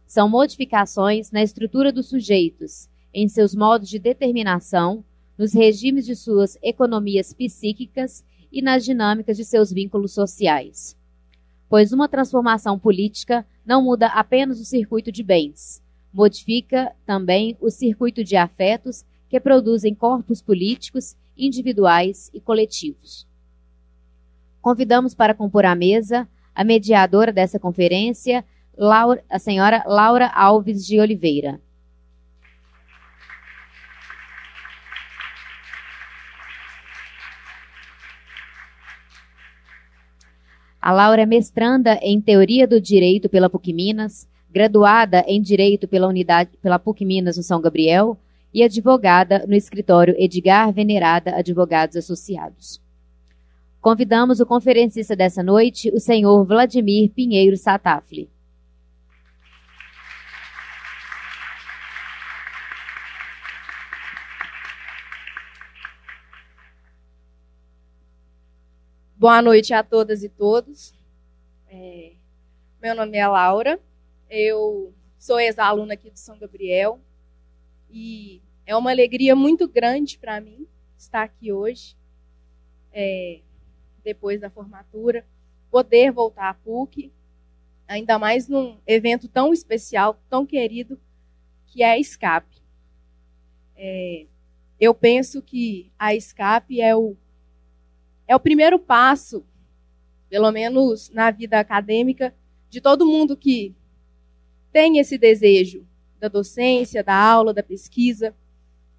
São 0.06 0.30
modificações 0.30 1.32
na 1.32 1.44
estrutura 1.44 1.92
dos 1.92 2.08
sujeitos, 2.08 2.88
em 3.14 3.28
seus 3.28 3.54
modos 3.56 3.90
de 3.90 4.00
determinação, 4.00 5.04
nos 5.38 5.54
regimes 5.54 6.06
de 6.06 6.16
suas 6.16 6.58
economias 6.62 7.34
psíquicas 7.34 8.24
e 8.52 8.62
nas 8.62 8.84
dinâmicas 8.84 9.38
de 9.38 9.46
seus 9.46 9.72
vínculos 9.72 10.14
sociais. 10.14 10.99
Pois 11.70 11.94
uma 11.94 12.10
transformação 12.10 12.80
política 12.80 13.46
não 13.66 13.84
muda 13.84 14.08
apenas 14.08 14.60
o 14.60 14.66
circuito 14.66 15.12
de 15.12 15.24
bens, 15.24 15.82
modifica 16.12 16.92
também 17.06 17.56
o 17.62 17.70
circuito 17.70 18.24
de 18.24 18.36
afetos 18.36 19.06
que 19.30 19.40
produzem 19.40 19.94
corpos 19.94 20.42
políticos 20.42 21.16
individuais 21.38 22.32
e 22.34 22.42
coletivos. 22.42 23.28
Convidamos 24.62 25.14
para 25.14 25.36
compor 25.36 25.64
a 25.66 25.76
mesa 25.76 26.28
a 26.60 26.64
mediadora 26.66 27.32
dessa 27.32 27.58
conferência, 27.58 28.44
Laura, 28.78 29.24
a 29.30 29.40
senhora 29.40 29.82
Laura 29.86 30.28
Alves 30.28 30.86
de 30.86 31.00
Oliveira. 31.00 31.62
A 40.90 40.92
Laura 40.92 41.22
é 41.22 41.26
mestranda 41.28 42.00
em 42.02 42.20
Teoria 42.20 42.68
do 42.68 42.82
Direito 42.82 43.30
pela 43.30 43.48
PUC 43.48 43.72
Minas, 43.72 44.28
graduada 44.50 45.24
em 45.28 45.40
Direito 45.40 45.88
pela 45.88 46.08
Unidade 46.08 46.58
pela 46.64 46.80
PUC 46.80 47.06
Minas 47.06 47.38
no 47.38 47.44
São 47.44 47.62
Gabriel 47.62 48.18
e 48.52 48.64
advogada 48.64 49.46
no 49.48 49.54
escritório 49.54 50.16
Edgar 50.18 50.74
Venerada 50.74 51.36
Advogados 51.36 51.96
Associados. 51.96 52.82
Convidamos 53.80 54.40
o 54.40 54.48
conferencista 54.48 55.16
dessa 55.16 55.44
noite, 55.44 55.92
o 55.94 56.00
senhor 56.00 56.44
Vladimir 56.44 57.12
Pinheiro 57.12 57.56
Satafli. 57.56 58.28
Boa 69.20 69.42
noite 69.42 69.74
a 69.74 69.84
todas 69.84 70.24
e 70.24 70.30
todos. 70.30 70.94
É, 71.68 72.14
meu 72.82 72.96
nome 72.96 73.18
é 73.18 73.28
Laura, 73.28 73.78
eu 74.30 74.94
sou 75.18 75.38
ex-aluna 75.38 75.96
aqui 75.96 76.10
do 76.10 76.18
São 76.18 76.40
Gabriel 76.40 77.02
e 77.90 78.42
é 78.66 78.74
uma 78.78 78.92
alegria 78.92 79.36
muito 79.36 79.68
grande 79.68 80.18
para 80.18 80.40
mim 80.40 80.66
estar 80.98 81.24
aqui 81.24 81.52
hoje, 81.52 81.98
é, 82.94 83.42
depois 84.06 84.40
da 84.40 84.50
formatura, 84.50 85.26
poder 85.70 86.14
voltar 86.14 86.52
à 86.52 86.54
PUC, 86.54 87.12
ainda 87.90 88.18
mais 88.18 88.48
num 88.48 88.80
evento 88.88 89.28
tão 89.28 89.52
especial, 89.52 90.18
tão 90.30 90.46
querido, 90.46 90.98
que 91.66 91.84
é 91.84 91.92
a 91.92 92.00
Escape. 92.00 92.56
É, 93.76 94.28
eu 94.80 94.94
penso 94.94 95.42
que 95.42 95.92
a 96.00 96.16
Escape 96.16 96.80
é 96.80 96.96
o 96.96 97.18
é 98.30 98.36
o 98.36 98.40
primeiro 98.40 98.78
passo, 98.78 99.44
pelo 100.30 100.52
menos 100.52 101.10
na 101.10 101.32
vida 101.32 101.60
acadêmica, 101.60 102.32
de 102.70 102.80
todo 102.80 103.08
mundo 103.08 103.36
que 103.36 103.74
tem 104.72 105.00
esse 105.00 105.18
desejo 105.18 105.84
da 106.20 106.28
docência, 106.28 107.04
da 107.04 107.16
aula, 107.16 107.56
da 107.56 107.64
pesquisa, 107.64 108.36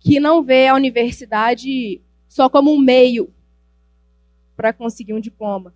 que 0.01 0.19
não 0.19 0.43
vê 0.43 0.67
a 0.67 0.75
universidade 0.75 2.03
só 2.27 2.51
como 2.51 2.73
um 2.73 2.79
meio 2.81 3.33
para 4.57 4.73
conseguir 4.73 5.15
um 5.15 5.21
diploma, 5.21 5.73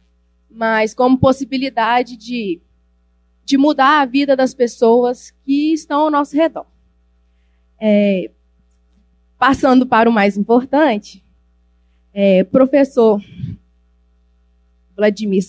mas 0.50 0.92
como 0.92 1.16
possibilidade 1.16 2.16
de, 2.16 2.60
de 3.44 3.56
mudar 3.56 4.00
a 4.00 4.04
vida 4.04 4.34
das 4.34 4.52
pessoas 4.52 5.30
que 5.44 5.72
estão 5.72 6.00
ao 6.00 6.10
nosso 6.10 6.34
redor. 6.34 6.66
É, 7.78 8.32
passando 9.38 9.86
para 9.86 10.10
o 10.10 10.12
mais 10.12 10.36
importante, 10.36 11.23
é, 12.14 12.44
professor 12.44 13.20
Vladimir 14.96 15.42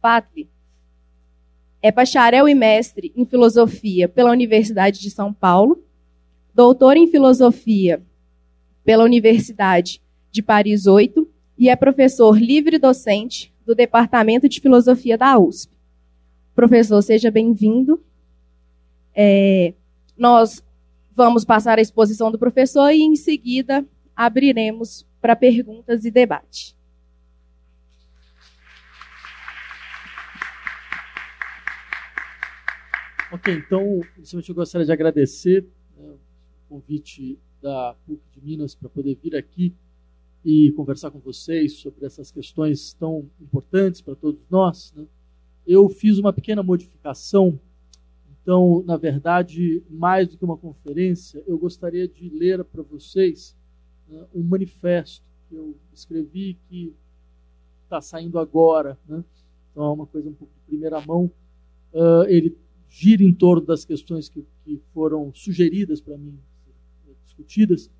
Fatli 0.00 0.48
é 1.82 1.92
bacharel 1.92 2.48
e 2.48 2.54
mestre 2.54 3.12
em 3.14 3.26
filosofia 3.26 4.08
pela 4.08 4.30
Universidade 4.30 4.98
de 4.98 5.10
São 5.10 5.32
Paulo, 5.32 5.84
doutor 6.54 6.96
em 6.96 7.06
filosofia 7.06 8.02
pela 8.82 9.04
Universidade 9.04 10.00
de 10.32 10.42
Paris 10.42 10.86
8 10.86 11.28
e 11.58 11.68
é 11.68 11.76
professor 11.76 12.40
livre 12.40 12.78
docente 12.78 13.52
do 13.66 13.74
Departamento 13.74 14.48
de 14.48 14.60
Filosofia 14.60 15.18
da 15.18 15.38
USP. 15.38 15.70
Professor, 16.54 17.02
seja 17.02 17.30
bem-vindo. 17.30 18.02
É, 19.14 19.74
nós 20.16 20.64
vamos 21.14 21.44
passar 21.44 21.78
a 21.78 21.82
exposição 21.82 22.30
do 22.30 22.38
professor 22.38 22.90
e, 22.90 23.02
em 23.02 23.16
seguida, 23.16 23.84
abriremos 24.16 25.06
para 25.20 25.36
perguntas 25.36 26.04
e 26.04 26.10
debate. 26.10 26.76
Ok, 33.32 33.54
então, 33.54 34.00
eu 34.48 34.54
gostaria 34.54 34.84
de 34.84 34.92
agradecer 34.92 35.64
né, 35.96 36.04
o 36.04 36.68
convite 36.68 37.38
da 37.62 37.94
PUC 38.04 38.20
de 38.32 38.40
Minas 38.44 38.74
para 38.74 38.88
poder 38.88 39.16
vir 39.22 39.36
aqui 39.36 39.72
e 40.44 40.72
conversar 40.72 41.12
com 41.12 41.20
vocês 41.20 41.74
sobre 41.74 42.04
essas 42.06 42.30
questões 42.30 42.92
tão 42.94 43.30
importantes 43.40 44.00
para 44.00 44.16
todos 44.16 44.40
nós. 44.50 44.92
Né? 44.96 45.06
Eu 45.64 45.88
fiz 45.88 46.18
uma 46.18 46.32
pequena 46.32 46.62
modificação, 46.62 47.60
então, 48.42 48.82
na 48.84 48.96
verdade, 48.96 49.82
mais 49.88 50.26
do 50.26 50.36
que 50.36 50.44
uma 50.44 50.56
conferência, 50.56 51.40
eu 51.46 51.56
gostaria 51.56 52.08
de 52.08 52.28
ler 52.30 52.64
para 52.64 52.82
vocês 52.82 53.56
né, 54.10 54.26
um 54.34 54.42
manifesto 54.42 55.24
que 55.48 55.54
eu 55.54 55.76
escrevi 55.92 56.58
que 56.68 56.94
está 57.84 58.00
saindo 58.00 58.38
agora. 58.38 58.98
Né? 59.08 59.24
Então 59.70 59.84
é 59.84 59.92
uma 59.92 60.06
coisa 60.06 60.28
um 60.28 60.34
pouco 60.34 60.52
de 60.54 60.60
primeira 60.66 61.00
mão. 61.00 61.30
Uh, 61.92 62.24
ele 62.28 62.56
gira 62.88 63.22
em 63.22 63.32
torno 63.32 63.64
das 63.64 63.84
questões 63.84 64.28
que, 64.28 64.44
que 64.64 64.80
foram 64.92 65.32
sugeridas 65.34 66.00
para 66.00 66.16
mim, 66.18 66.38
discutidas. 67.24 67.90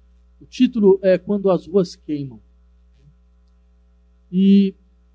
O 0.40 0.44
título 0.44 0.98
é 1.02 1.16
Quando 1.18 1.50
as 1.50 1.66
Ruas 1.66 1.94
Queimam. 1.94 2.40
E 4.32 4.74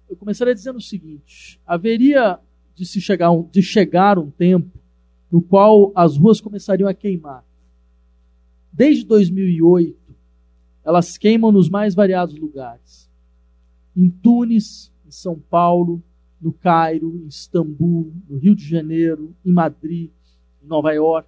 eu 0.10 0.16
começaria 0.16 0.54
dizendo 0.54 0.78
o 0.78 0.82
seguinte: 0.82 1.60
haveria 1.66 2.40
de, 2.76 2.86
se 2.86 3.00
chegar 3.00 3.32
um, 3.32 3.48
de 3.48 3.62
chegar 3.62 4.20
um 4.20 4.30
tempo 4.30 4.78
no 5.32 5.42
qual 5.42 5.92
as 5.96 6.18
ruas 6.18 6.40
começariam 6.40 6.88
a 6.88 6.94
queimar. 6.94 7.44
Desde 8.72 9.06
2008, 9.06 9.98
elas 10.86 11.18
queimam 11.18 11.52
nos 11.52 11.68
mais 11.68 11.96
variados 11.96 12.38
lugares. 12.38 13.10
Em 13.98 14.08
Tunis, 14.08 14.94
em 15.06 15.10
São 15.12 15.40
Paulo, 15.40 16.02
no 16.40 16.54
Cairo, 16.54 17.20
em 17.24 17.28
Istambul, 17.28 18.14
no 18.30 18.38
Rio 18.38 18.56
de 18.56 18.64
Janeiro, 18.64 19.36
em 19.44 19.52
Madrid, 19.52 20.12
em 20.64 20.68
Nova 20.68 20.94
York, 20.94 21.28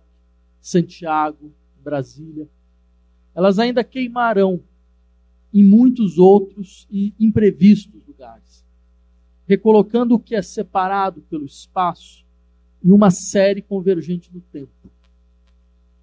Santiago, 0.62 1.52
Brasília. 1.84 2.48
Elas 3.34 3.58
ainda 3.58 3.84
queimarão 3.84 4.62
em 5.52 5.64
muitos 5.64 6.20
outros 6.20 6.88
e 6.92 7.14
imprevistos 7.20 8.06
lugares, 8.06 8.64
recolocando 9.48 10.14
o 10.14 10.20
que 10.20 10.36
é 10.36 10.42
separado 10.42 11.22
pelo 11.22 11.46
espaço 11.46 12.24
em 12.84 12.92
uma 12.92 13.10
série 13.10 13.62
convergente 13.62 14.30
no 14.32 14.42
tempo. 14.42 14.70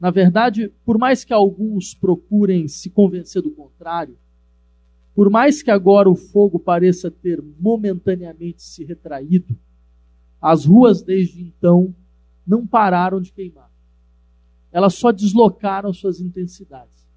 Na 0.05 0.11
verdade, 0.11 0.71
por 0.85 0.99
mais 0.99 1.25
que 1.25 1.33
alguns 1.33 1.95
procurem 1.95 2.69
se 2.69 2.91
convencer 2.91 3.41
do 3.41 3.51
contrário, 3.51 4.19
por 5.15 5.31
mais 5.31 5.63
que 5.63 5.71
agora 5.71 6.11
o 6.11 6.15
fogo 6.15 6.59
pareça 6.59 7.11
ter 7.11 7.43
momentaneamente 7.59 8.63
se 8.63 8.85
retraído, 8.85 9.57
as 10.43 10.67
ruas 10.67 11.01
desde 11.01 11.41
então 11.41 11.95
não 12.47 12.67
pararam 12.67 13.19
de 13.19 13.33
queimar. 13.33 13.71
Elas 14.71 14.93
só 14.93 15.11
deslocaram 15.11 15.91
suas 15.91 16.21
intensidades. 16.21 17.09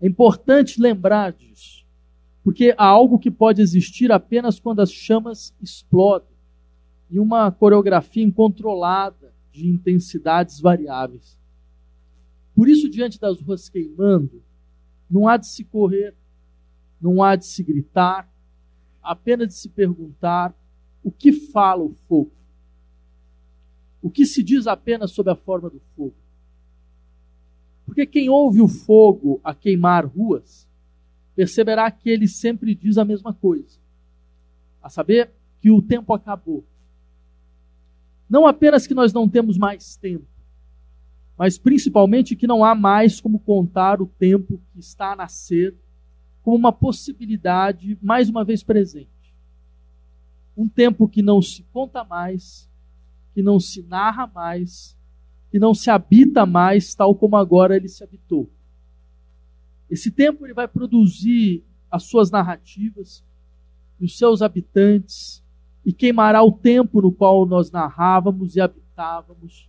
É 0.00 0.06
importante 0.06 0.80
lembrar 0.80 1.34
disso, 1.34 1.84
porque 2.42 2.74
há 2.78 2.86
algo 2.86 3.18
que 3.18 3.30
pode 3.30 3.60
existir 3.60 4.10
apenas 4.10 4.58
quando 4.58 4.80
as 4.80 4.90
chamas 4.90 5.54
explodem 5.60 6.34
em 7.10 7.18
uma 7.18 7.52
coreografia 7.52 8.24
incontrolada 8.24 9.34
de 9.52 9.68
intensidades 9.68 10.62
variáveis. 10.62 11.43
Por 12.54 12.68
isso, 12.68 12.88
diante 12.88 13.18
das 13.18 13.40
ruas 13.40 13.68
queimando, 13.68 14.42
Não 15.10 15.28
há 15.28 15.36
de 15.36 15.46
se 15.46 15.62
correr, 15.64 16.14
não 17.00 17.22
há 17.22 17.36
de 17.36 17.46
se 17.46 17.62
gritar, 17.62 18.28
apenas 19.02 19.48
de 19.48 19.54
se 19.54 19.68
perguntar 19.68 20.54
o 21.04 21.12
que 21.12 21.30
fala 21.30 21.84
o 21.84 21.94
fogo. 22.08 22.32
O 24.00 24.10
que 24.10 24.24
se 24.24 24.42
diz 24.42 24.66
apenas 24.66 25.12
sobre 25.12 25.32
a 25.32 25.36
forma 25.36 25.68
do 25.68 25.80
fogo. 25.94 26.14
Porque 27.84 28.06
quem 28.06 28.30
ouve 28.30 28.62
o 28.62 28.68
fogo 28.68 29.40
a 29.44 29.54
queimar 29.54 30.06
ruas, 30.06 30.66
perceberá 31.36 31.90
que 31.90 32.08
ele 32.08 32.26
sempre 32.26 32.74
diz 32.74 32.96
a 32.96 33.04
mesma 33.04 33.34
coisa. 33.34 33.78
A 34.82 34.88
saber, 34.88 35.30
que 35.60 35.70
o 35.70 35.80
tempo 35.80 36.12
acabou. 36.12 36.64
Não 38.28 38.46
apenas 38.46 38.86
que 38.86 38.94
nós 38.94 39.12
não 39.12 39.28
temos 39.28 39.56
mais 39.56 39.96
tempo, 39.96 40.26
mas 41.36 41.58
principalmente 41.58 42.36
que 42.36 42.46
não 42.46 42.64
há 42.64 42.74
mais 42.74 43.20
como 43.20 43.38
contar 43.38 44.00
o 44.00 44.06
tempo 44.06 44.60
que 44.72 44.78
está 44.78 45.12
a 45.12 45.16
nascer 45.16 45.74
como 46.42 46.56
uma 46.56 46.72
possibilidade 46.72 47.98
mais 48.00 48.28
uma 48.28 48.44
vez 48.44 48.62
presente. 48.62 49.08
Um 50.56 50.68
tempo 50.68 51.08
que 51.08 51.22
não 51.22 51.42
se 51.42 51.64
conta 51.72 52.04
mais, 52.04 52.70
que 53.34 53.42
não 53.42 53.58
se 53.58 53.82
narra 53.82 54.26
mais, 54.26 54.96
que 55.50 55.58
não 55.58 55.74
se 55.74 55.90
habita 55.90 56.46
mais 56.46 56.94
tal 56.94 57.14
como 57.14 57.36
agora 57.36 57.74
ele 57.74 57.88
se 57.88 58.04
habitou. 58.04 58.48
Esse 59.90 60.10
tempo 60.10 60.46
ele 60.46 60.54
vai 60.54 60.68
produzir 60.68 61.64
as 61.90 62.04
suas 62.04 62.30
narrativas 62.30 63.24
e 63.98 64.04
os 64.04 64.16
seus 64.16 64.42
habitantes 64.42 65.42
e 65.84 65.92
queimará 65.92 66.42
o 66.42 66.52
tempo 66.52 67.02
no 67.02 67.12
qual 67.12 67.44
nós 67.46 67.70
narrávamos 67.70 68.54
e 68.54 68.60
habitávamos 68.60 69.68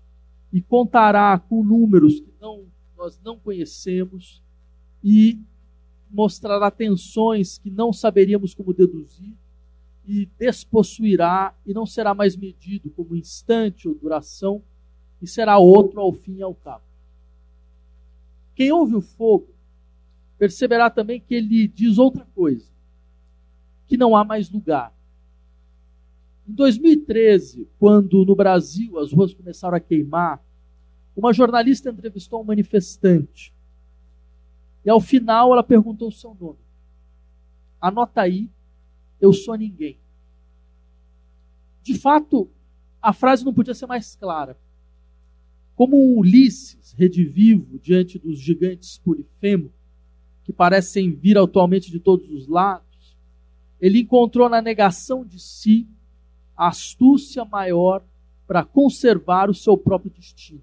e 0.55 0.61
contará 0.61 1.37
com 1.37 1.61
números 1.61 2.21
que 2.21 2.31
não, 2.39 2.63
nós 2.97 3.19
não 3.21 3.37
conhecemos 3.37 4.41
e 5.03 5.37
mostrará 6.09 6.71
tensões 6.71 7.57
que 7.57 7.69
não 7.69 7.91
saberíamos 7.91 8.53
como 8.53 8.73
deduzir 8.73 9.33
e 10.07 10.29
despossuirá 10.39 11.53
e 11.65 11.73
não 11.73 11.85
será 11.85 12.13
mais 12.13 12.37
medido 12.37 12.89
como 12.91 13.17
instante 13.17 13.85
ou 13.85 13.95
duração 13.95 14.63
e 15.21 15.27
será 15.27 15.57
outro 15.57 15.99
ao 15.99 16.13
fim 16.13 16.35
e 16.35 16.41
ao 16.41 16.55
cabo. 16.55 16.85
Quem 18.55 18.71
ouve 18.71 18.95
o 18.95 19.01
fogo 19.01 19.49
perceberá 20.37 20.89
também 20.89 21.19
que 21.19 21.35
ele 21.35 21.67
diz 21.67 21.97
outra 21.97 22.25
coisa, 22.33 22.71
que 23.87 23.97
não 23.97 24.15
há 24.15 24.23
mais 24.23 24.49
lugar. 24.49 24.95
Em 26.47 26.53
2013, 26.53 27.67
quando 27.77 28.23
no 28.23 28.37
Brasil 28.37 28.97
as 28.97 29.11
ruas 29.11 29.33
começaram 29.33 29.75
a 29.75 29.81
queimar, 29.81 30.44
uma 31.15 31.33
jornalista 31.33 31.89
entrevistou 31.89 32.41
um 32.41 32.45
manifestante. 32.45 33.53
E 34.83 34.89
ao 34.89 34.99
final 34.99 35.53
ela 35.53 35.63
perguntou 35.63 36.09
o 36.09 36.11
seu 36.11 36.35
nome. 36.39 36.59
Anota 37.79 38.21
aí, 38.21 38.49
eu 39.19 39.31
sou 39.31 39.55
ninguém. 39.55 39.97
De 41.81 41.97
fato, 41.97 42.49
a 43.01 43.13
frase 43.13 43.45
não 43.45 43.53
podia 43.53 43.73
ser 43.73 43.85
mais 43.85 44.15
clara. 44.15 44.57
Como 45.75 45.95
um 45.95 46.17
Ulisses 46.17 46.93
redivivo 46.93 47.79
diante 47.79 48.17
dos 48.17 48.39
gigantes 48.39 48.97
Polifemo, 48.97 49.71
que 50.43 50.53
parecem 50.53 51.11
vir 51.11 51.37
atualmente 51.37 51.91
de 51.91 51.99
todos 51.99 52.29
os 52.31 52.47
lados, 52.47 53.17
ele 53.79 53.99
encontrou 53.99 54.49
na 54.49 54.61
negação 54.61 55.25
de 55.25 55.39
si 55.39 55.87
a 56.55 56.67
astúcia 56.67 57.43
maior 57.43 58.03
para 58.47 58.63
conservar 58.63 59.49
o 59.49 59.53
seu 59.53 59.77
próprio 59.77 60.11
destino. 60.11 60.61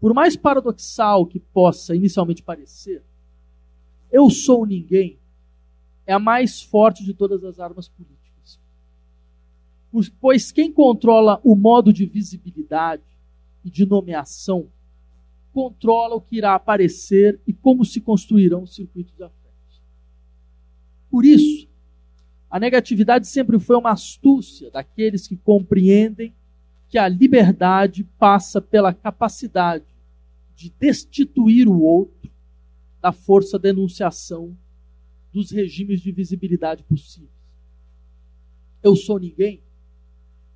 Por 0.00 0.14
mais 0.14 0.36
paradoxal 0.36 1.26
que 1.26 1.40
possa 1.40 1.94
inicialmente 1.94 2.42
parecer, 2.42 3.02
eu 4.10 4.30
sou 4.30 4.64
ninguém 4.64 5.18
é 6.06 6.12
a 6.14 6.18
mais 6.18 6.62
forte 6.62 7.04
de 7.04 7.12
todas 7.12 7.44
as 7.44 7.60
armas 7.60 7.88
políticas. 7.88 8.58
Pois 10.18 10.50
quem 10.50 10.72
controla 10.72 11.40
o 11.44 11.54
modo 11.54 11.92
de 11.92 12.06
visibilidade 12.06 13.02
e 13.62 13.70
de 13.70 13.84
nomeação 13.84 14.70
controla 15.52 16.14
o 16.14 16.20
que 16.20 16.36
irá 16.36 16.54
aparecer 16.54 17.38
e 17.46 17.52
como 17.52 17.84
se 17.84 18.00
construirão 18.00 18.62
os 18.62 18.74
circuitos 18.74 19.14
de 19.14 19.22
afetos. 19.22 19.82
Por 21.10 21.24
isso, 21.24 21.68
a 22.50 22.58
negatividade 22.58 23.26
sempre 23.26 23.58
foi 23.58 23.76
uma 23.76 23.90
astúcia 23.90 24.70
daqueles 24.70 25.26
que 25.26 25.36
compreendem 25.36 26.32
que 26.88 26.98
a 26.98 27.08
liberdade 27.08 28.04
passa 28.18 28.60
pela 28.60 28.92
capacidade 28.92 29.84
de 30.56 30.70
destituir 30.78 31.68
o 31.68 31.80
outro 31.80 32.30
da 33.00 33.12
força 33.12 33.58
enunciação 33.68 34.56
dos 35.32 35.50
regimes 35.50 36.00
de 36.00 36.10
visibilidade 36.10 36.82
possíveis. 36.82 37.30
Eu 38.82 38.96
sou 38.96 39.18
ninguém 39.18 39.62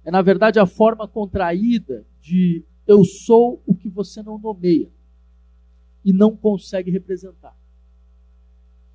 é, 0.04 0.10
na 0.10 0.22
verdade, 0.22 0.58
a 0.58 0.66
forma 0.66 1.06
contraída 1.06 2.04
de 2.20 2.64
eu 2.86 3.04
sou 3.04 3.62
o 3.66 3.74
que 3.74 3.88
você 3.88 4.22
não 4.22 4.38
nomeia 4.38 4.90
e 6.04 6.12
não 6.12 6.36
consegue 6.36 6.90
representar. 6.90 7.56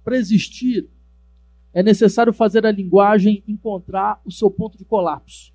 Para 0.03 0.17
existir, 0.17 0.89
é 1.73 1.81
necessário 1.81 2.33
fazer 2.33 2.65
a 2.65 2.71
linguagem 2.71 3.43
encontrar 3.47 4.21
o 4.25 4.31
seu 4.31 4.51
ponto 4.51 4.77
de 4.77 4.83
colapso. 4.83 5.53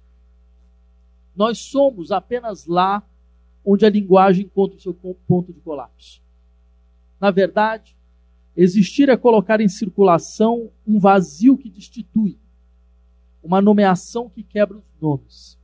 Nós 1.35 1.59
somos 1.59 2.13
apenas 2.13 2.67
lá 2.67 3.03
onde 3.65 3.87
a 3.87 3.91
linguagem 3.91 4.45
encontra 4.45 4.77
o 4.77 4.81
seu 4.81 4.95
ponto 4.95 5.53
de 5.53 5.61
colapso. 5.61 6.21
Na 7.21 7.31
verdade, 7.31 7.97
existir 8.57 9.09
é 9.09 9.17
colocar 9.17 9.61
em 9.61 9.69
circulação 9.69 10.71
um 10.87 10.99
vazio 10.99 11.57
que 11.57 11.71
destitui, 11.71 12.39
uma 13.43 13.61
nomeação 13.61 14.29
que 14.29 14.43
quebra 14.43 14.79
os 14.79 15.01
nomes. 15.01 15.59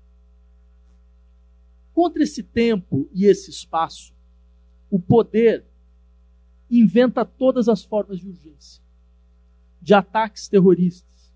Contra 1.93 2.23
esse 2.23 2.43
tempo 2.43 3.09
e 3.13 3.25
esse 3.25 3.51
espaço, 3.51 4.15
o 4.91 4.99
poder 4.99 5.65
inventa 6.71 7.25
todas 7.25 7.69
as 7.69 7.83
formas 7.83 8.21
de 8.21 8.29
urgência 8.29 8.83
de 9.81 9.95
ataques 9.95 10.49
terroristas, 10.49 11.33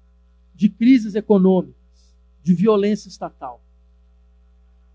de 0.54 0.68
crises 0.68 1.14
econômicas, 1.14 1.74
de 2.42 2.52
violência 2.52 3.08
estatal. 3.08 3.61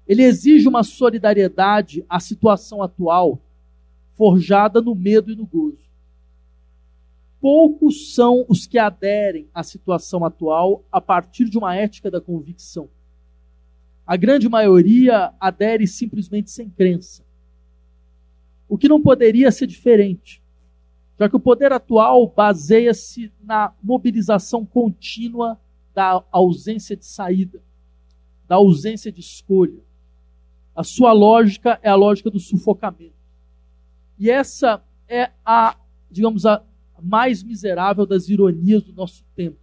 Ele 0.07 0.23
exige 0.23 0.67
uma 0.67 0.83
solidariedade 0.83 2.05
à 2.07 2.19
situação 2.19 2.81
atual, 2.81 3.39
forjada 4.15 4.81
no 4.81 4.95
medo 4.95 5.31
e 5.31 5.35
no 5.35 5.45
gozo. 5.45 5.85
Poucos 7.39 8.15
são 8.15 8.45
os 8.47 8.65
que 8.65 8.79
aderem 8.79 9.47
à 9.53 9.61
situação 9.63 10.25
atual 10.25 10.83
a 10.91 10.99
partir 10.99 11.45
de 11.45 11.57
uma 11.57 11.75
ética 11.75 12.09
da 12.09 12.19
convicção. 12.19 12.89
A 14.05 14.15
grande 14.15 14.47
maioria 14.47 15.33
adere 15.39 15.85
simplesmente 15.85 16.49
sem 16.49 16.69
crença. 16.69 17.23
O 18.67 18.77
que 18.77 18.87
não 18.87 19.01
poderia 19.01 19.51
ser 19.51 19.67
diferente 19.67 20.41
já 21.19 21.27
que 21.27 21.35
o 21.35 21.39
poder 21.39 21.73
atual 21.73 22.27
baseia-se 22.27 23.31
na 23.41 23.73
mobilização 23.81 24.63
contínua 24.63 25.59
da 25.93 26.23
ausência 26.31 26.95
de 26.95 27.05
saída, 27.05 27.59
da 28.47 28.55
ausência 28.57 29.11
de 29.11 29.19
escolha. 29.19 29.81
A 30.77 30.83
sua 30.83 31.11
lógica 31.11 31.79
é 31.81 31.89
a 31.89 31.95
lógica 31.95 32.29
do 32.29 32.39
sufocamento. 32.39 33.15
E 34.19 34.29
essa 34.29 34.79
é 35.07 35.31
a, 35.43 35.75
digamos, 36.11 36.45
a 36.45 36.63
mais 37.01 37.41
miserável 37.41 38.05
das 38.05 38.29
ironias 38.29 38.83
do 38.83 38.93
nosso 38.93 39.25
tempo. 39.35 39.57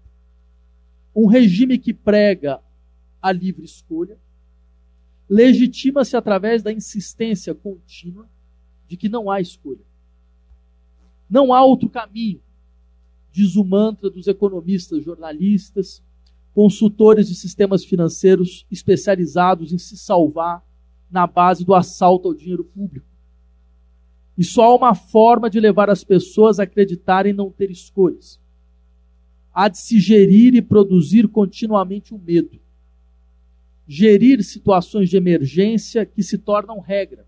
Um 1.15 1.27
regime 1.27 1.79
que 1.79 1.95
prega 1.95 2.61
a 3.23 3.31
livre 3.31 3.65
escolha 3.65 4.19
legitima-se 5.31 6.17
através 6.17 6.65
da 6.65 6.73
insistência 6.73 7.55
contínua 7.55 8.29
de 8.89 8.97
que 8.97 9.09
não 9.09 9.31
há 9.31 9.41
escolha. 9.41 9.87
Não 11.31 11.55
há 11.55 11.65
outro 11.65 11.89
caminho, 11.89 12.43
diz 13.31 13.55
o 13.55 13.65
mantra 13.65 14.11
dos 14.11 14.27
economistas, 14.27 15.05
jornalistas, 15.05 16.03
consultores 16.53 17.29
de 17.29 17.37
sistemas 17.37 17.85
financeiros 17.85 18.67
especializados 18.69 19.73
em 19.73 19.79
se 19.79 19.97
salvar 19.97 20.61
na 21.15 21.27
base 21.27 21.65
do 21.65 21.75
assalto 21.75 22.29
ao 22.29 22.35
dinheiro 22.35 22.65
público. 22.65 23.07
E 24.37 24.45
só 24.45 24.65
há 24.65 24.75
uma 24.75 24.95
forma 24.95 25.49
de 25.49 25.59
levar 25.59 25.89
as 25.89 26.05
pessoas 26.05 26.61
a 26.61 26.65
acreditarem 26.65 27.33
não 27.33 27.51
ter 27.51 27.71
escolhas. 27.71 28.39
Há 29.53 29.69
de 29.69 29.79
se 29.79 29.99
gerir 29.99 30.55
e 30.55 30.61
produzir 30.61 31.29
continuamente 31.29 32.13
o 32.13 32.19
medo. 32.19 32.61
Gerir 33.87 34.43
situações 34.43 35.09
de 35.09 35.17
emergência 35.17 36.05
que 36.05 36.23
se 36.23 36.37
tornam 36.37 36.81
regra 36.81 37.25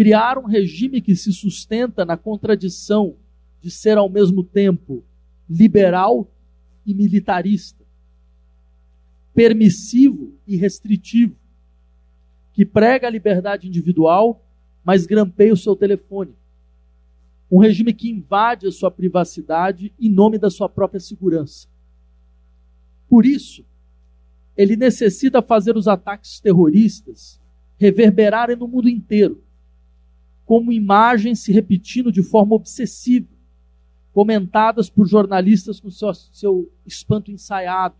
criar 0.00 0.38
um 0.38 0.46
regime 0.46 1.02
que 1.02 1.14
se 1.14 1.30
sustenta 1.30 2.06
na 2.06 2.16
contradição 2.16 3.16
de 3.60 3.70
ser 3.70 3.98
ao 3.98 4.08
mesmo 4.08 4.42
tempo 4.42 5.04
liberal 5.46 6.26
e 6.86 6.94
militarista, 6.94 7.84
permissivo 9.34 10.32
e 10.46 10.56
restritivo, 10.56 11.36
que 12.52 12.64
prega 12.64 13.06
a 13.06 13.10
liberdade 13.10 13.68
individual, 13.68 14.44
mas 14.84 15.06
grampeia 15.06 15.52
o 15.52 15.56
seu 15.56 15.76
telefone, 15.76 16.34
um 17.50 17.58
regime 17.58 17.92
que 17.92 18.10
invade 18.10 18.66
a 18.66 18.72
sua 18.72 18.90
privacidade 18.90 19.92
em 19.98 20.08
nome 20.08 20.38
da 20.38 20.50
sua 20.50 20.68
própria 20.68 21.00
segurança. 21.00 21.68
Por 23.08 23.26
isso, 23.26 23.64
ele 24.56 24.76
necessita 24.76 25.42
fazer 25.42 25.76
os 25.76 25.88
ataques 25.88 26.38
terroristas 26.38 27.40
reverberarem 27.76 28.56
no 28.56 28.68
mundo 28.68 28.88
inteiro, 28.88 29.42
como 30.44 30.70
imagens 30.70 31.40
se 31.40 31.50
repetindo 31.50 32.12
de 32.12 32.22
forma 32.22 32.54
obsessiva, 32.54 33.26
comentadas 34.12 34.90
por 34.90 35.06
jornalistas 35.06 35.80
com 35.80 35.90
seu, 35.90 36.12
seu 36.14 36.72
espanto 36.84 37.30
ensaiado, 37.30 37.94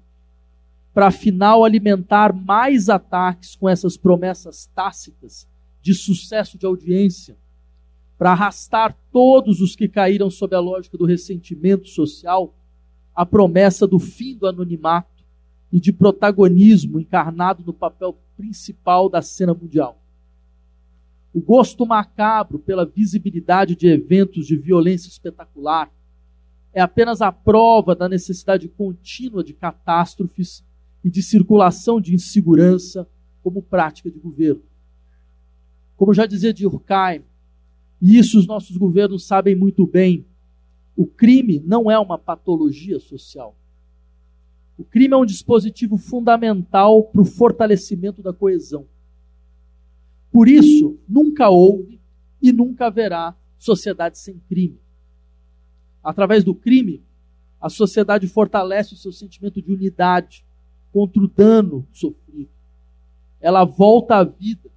para 0.92 1.07
afinal 1.07 1.64
alimentar 1.64 2.33
mais 2.33 2.88
ataques 2.88 3.55
com 3.55 3.68
essas 3.68 3.96
promessas 3.96 4.66
tácitas 4.74 5.48
de 5.81 5.94
sucesso 5.94 6.59
de 6.59 6.66
audiência, 6.66 7.37
para 8.18 8.33
arrastar 8.33 8.94
todos 9.11 9.61
os 9.61 9.74
que 9.74 9.88
caíram 9.88 10.29
sob 10.29 10.55
a 10.55 10.61
lógica 10.61 10.98
do 10.98 11.07
ressentimento 11.07 11.88
social, 11.88 12.55
a 13.14 13.24
promessa 13.24 13.87
do 13.87 13.98
fim 13.98 14.37
do 14.37 14.46
anonimato 14.46 15.24
e 15.72 15.81
de 15.81 15.92
protagonismo 15.92 17.00
encarnado 17.00 17.62
no 17.64 17.72
papel 17.72 18.18
principal 18.37 19.09
da 19.09 19.22
cena 19.22 19.55
mundial. 19.55 19.98
O 21.33 21.40
gosto 21.40 21.87
macabro 21.87 22.59
pela 22.59 22.85
visibilidade 22.85 23.76
de 23.76 23.87
eventos 23.87 24.46
de 24.46 24.57
violência 24.57 25.09
espetacular 25.09 25.90
é 26.72 26.81
apenas 26.81 27.22
a 27.22 27.31
prova 27.33 27.94
da 27.94 28.09
necessidade 28.09 28.68
contínua 28.68 29.42
de 29.42 29.55
catástrofes 29.55 30.64
e 31.04 31.10
de 31.10 31.22
circulação 31.22 32.00
de 32.00 32.14
insegurança 32.14 33.08
como 33.42 33.62
prática 33.62 34.10
de 34.10 34.18
governo. 34.18 34.62
Como 35.96 36.14
já 36.14 36.26
dizia 36.26 36.52
Durkheim, 36.52 37.22
e 38.00 38.18
isso 38.18 38.38
os 38.38 38.46
nossos 38.46 38.76
governos 38.76 39.26
sabem 39.26 39.54
muito 39.54 39.86
bem. 39.86 40.26
O 40.96 41.06
crime 41.06 41.62
não 41.64 41.90
é 41.90 41.98
uma 41.98 42.18
patologia 42.18 42.98
social. 42.98 43.56
O 44.78 44.84
crime 44.84 45.12
é 45.12 45.16
um 45.16 45.26
dispositivo 45.26 45.98
fundamental 45.98 47.04
para 47.04 47.20
o 47.20 47.24
fortalecimento 47.24 48.22
da 48.22 48.32
coesão. 48.32 48.86
Por 50.32 50.48
isso, 50.48 50.98
nunca 51.08 51.50
houve 51.50 52.00
e 52.40 52.50
nunca 52.50 52.86
haverá 52.86 53.36
sociedade 53.58 54.18
sem 54.18 54.38
crime. 54.48 54.78
Através 56.02 56.42
do 56.42 56.54
crime, 56.54 57.02
a 57.60 57.68
sociedade 57.68 58.26
fortalece 58.26 58.94
o 58.94 58.96
seu 58.96 59.12
sentimento 59.12 59.60
de 59.60 59.70
unidade 59.70 60.46
contra 60.92 61.22
o 61.22 61.29
dano 61.29 61.87
sofrido. 61.92 62.50
Ela 63.40 63.64
volta 63.64 64.16
à 64.16 64.24
vida 64.24 64.70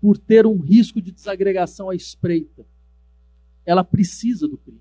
por 0.00 0.18
ter 0.18 0.46
um 0.46 0.58
risco 0.58 1.00
de 1.00 1.12
desagregação 1.12 1.88
à 1.88 1.94
espreita. 1.94 2.66
Ela 3.64 3.84
precisa 3.84 4.48
do 4.48 4.58
crime. 4.58 4.80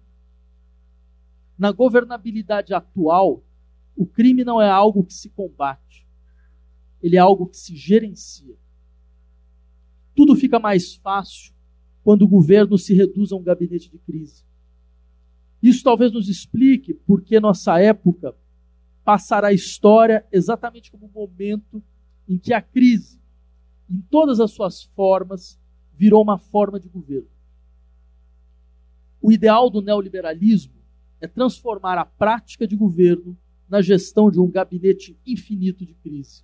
Na 1.58 1.72
governabilidade 1.72 2.74
atual, 2.74 3.44
o 3.96 4.06
crime 4.06 4.44
não 4.44 4.60
é 4.60 4.70
algo 4.70 5.04
que 5.04 5.14
se 5.14 5.30
combate, 5.30 6.08
ele 7.04 7.18
é 7.18 7.20
algo 7.20 7.46
que 7.46 7.58
se 7.58 7.76
gerencia. 7.76 8.56
Tudo 10.16 10.36
fica 10.36 10.58
mais 10.58 10.96
fácil 10.96 11.54
quando 12.04 12.24
o 12.24 12.28
governo 12.28 12.78
se 12.78 12.96
reduz 12.96 13.32
a 13.32 13.36
um 13.36 13.44
gabinete 13.44 13.92
de 13.92 14.00
crise. 14.00 14.44
Isso 15.62 15.84
talvez 15.84 16.12
nos 16.12 16.28
explique 16.28 16.94
por 16.94 17.22
que 17.22 17.40
nossa 17.40 17.80
época 17.80 18.36
passará 19.04 19.50
a 19.50 19.54
história 19.54 20.26
exatamente 20.32 20.92
como 20.92 21.06
o 21.08 21.12
momento 21.12 21.82
em 22.28 22.38
que 22.38 22.54
a 22.54 22.62
crise 22.62 23.22
em 23.92 24.00
todas 24.10 24.40
as 24.40 24.52
suas 24.52 24.84
formas, 24.96 25.60
virou 25.94 26.24
uma 26.24 26.38
forma 26.38 26.80
de 26.80 26.88
governo. 26.88 27.28
O 29.22 29.32
ideal 29.32 29.70
do 29.70 29.82
neoliberalismo 29.82 30.74
é 31.20 31.28
transformar 31.28 31.98
a 31.98 32.06
prática 32.06 32.66
de 32.66 32.76
governo 32.76 33.38
na 33.68 33.82
gestão 33.82 34.32
de 34.32 34.40
um 34.40 34.50
gabinete 34.50 35.20
infinito 35.26 35.86
de 35.86 35.94
crise. 35.94 36.44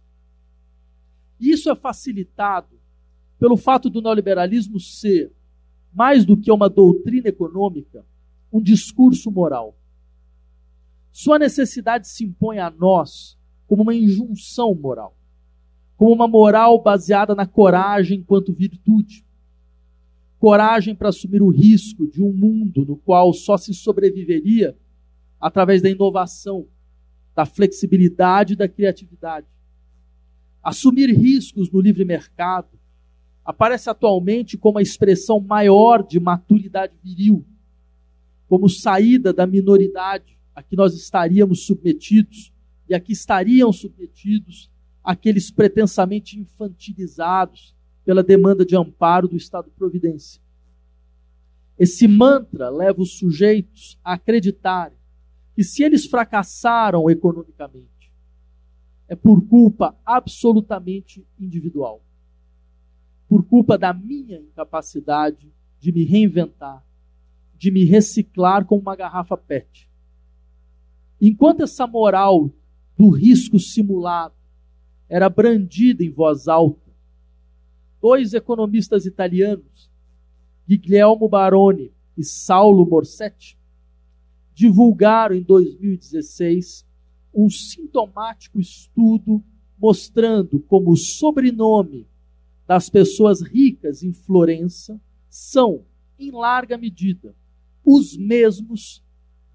E 1.39 1.52
isso 1.52 1.70
é 1.70 1.76
facilitado 1.76 2.78
pelo 3.39 3.56
fato 3.56 3.89
do 3.89 4.02
neoliberalismo 4.02 4.80
ser, 4.80 5.32
mais 5.93 6.26
do 6.26 6.36
que 6.36 6.52
uma 6.52 6.70
doutrina 6.70 7.30
econômica, 7.30 8.06
um 8.52 8.62
discurso 8.62 9.32
moral. 9.32 9.76
Sua 11.20 11.40
necessidade 11.40 12.08
se 12.08 12.24
impõe 12.24 12.60
a 12.60 12.70
nós 12.70 13.36
como 13.66 13.82
uma 13.82 13.96
injunção 13.96 14.76
moral 14.76 15.18
como 15.96 16.14
uma 16.14 16.28
moral 16.28 16.80
baseada 16.80 17.34
na 17.34 17.48
coragem 17.48 18.20
enquanto 18.20 18.54
virtude. 18.54 19.26
Coragem 20.38 20.94
para 20.94 21.10
assumir 21.10 21.42
o 21.42 21.50
risco 21.50 22.06
de 22.08 22.22
um 22.22 22.32
mundo 22.32 22.86
no 22.86 22.98
qual 22.98 23.34
só 23.34 23.58
se 23.58 23.74
sobreviveria 23.74 24.78
através 25.42 25.82
da 25.82 25.90
inovação, 25.90 26.68
da 27.36 27.48
flexibilidade 27.48 28.54
e 28.54 28.56
da 28.56 28.68
criatividade. 28.68 29.48
Assumir 30.62 31.10
riscos 31.10 31.72
no 31.72 31.82
livre 31.82 32.06
mercado 32.06 32.78
aparece 33.44 33.90
atualmente 33.90 34.56
como 34.56 34.78
a 34.78 34.84
expressão 34.84 35.40
maior 35.40 36.06
de 36.06 36.20
maturidade 36.20 36.94
viril, 37.04 37.44
como 38.48 38.70
saída 38.70 39.34
da 39.34 39.48
minoridade 39.48 40.37
a 40.58 40.63
que 40.63 40.76
nós 40.76 40.96
estaríamos 40.96 41.67
submetidos 41.67 42.52
e 42.89 42.96
a 42.96 43.00
que 43.00 43.13
estariam 43.13 43.72
submetidos 43.72 44.72
aqueles 45.04 45.52
pretensamente 45.52 46.39
infantilizados 46.39 47.76
pela 48.04 48.24
demanda 48.24 48.65
de 48.65 48.76
amparo 48.76 49.28
do 49.28 49.38
Estado 49.38 49.70
Providência. 49.70 50.41
Esse 51.78 52.08
mantra 52.08 52.72
leva 52.72 53.04
os 53.04 53.20
sujeitos 53.20 54.00
a 54.04 54.13
acreditarem 54.13 54.98
que 55.54 55.63
se 55.63 55.84
eles 55.84 56.08
fracassaram 56.08 57.08
economicamente, 57.08 58.12
é 59.08 59.15
por 59.15 59.48
culpa 59.48 59.96
absolutamente 60.04 61.24
individual. 61.39 62.02
Por 63.30 63.46
culpa 63.46 63.78
da 63.78 63.93
minha 63.93 64.39
incapacidade 64.39 65.54
de 65.80 65.91
me 65.91 66.04
reinventar, 66.04 66.84
de 67.56 67.70
me 67.70 67.86
reciclar 67.86 68.65
com 68.65 68.76
uma 68.80 68.96
garrafa 68.96 69.38
PET. 69.38 69.88
Enquanto 71.20 71.64
essa 71.64 71.88
moral 71.88 72.52
do 72.98 73.10
risco 73.10 73.60
simulado 73.60 74.36
era 75.10 75.30
brandida 75.30 76.04
em 76.04 76.10
voz 76.10 76.48
alta. 76.48 76.92
Dois 78.02 78.34
economistas 78.34 79.06
italianos, 79.06 79.90
Guglielmo 80.68 81.28
Baroni 81.28 81.92
e 82.18 82.24
Saulo 82.24 82.86
Morsetti, 82.86 83.58
divulgaram 84.54 85.36
em 85.36 85.42
2016 85.42 86.86
um 87.34 87.50
sintomático 87.50 88.60
estudo 88.60 89.44
mostrando 89.80 90.60
como 90.60 90.92
o 90.92 90.98
sobrenome 90.98 92.08
das 92.66 92.90
pessoas 92.90 93.42
ricas 93.42 94.04
em 94.04 94.12
Florença 94.12 95.00
são, 95.30 95.86
em 96.18 96.32
larga 96.32 96.78
medida, 96.78 97.36
os 97.86 98.18
mesmos 98.18 99.04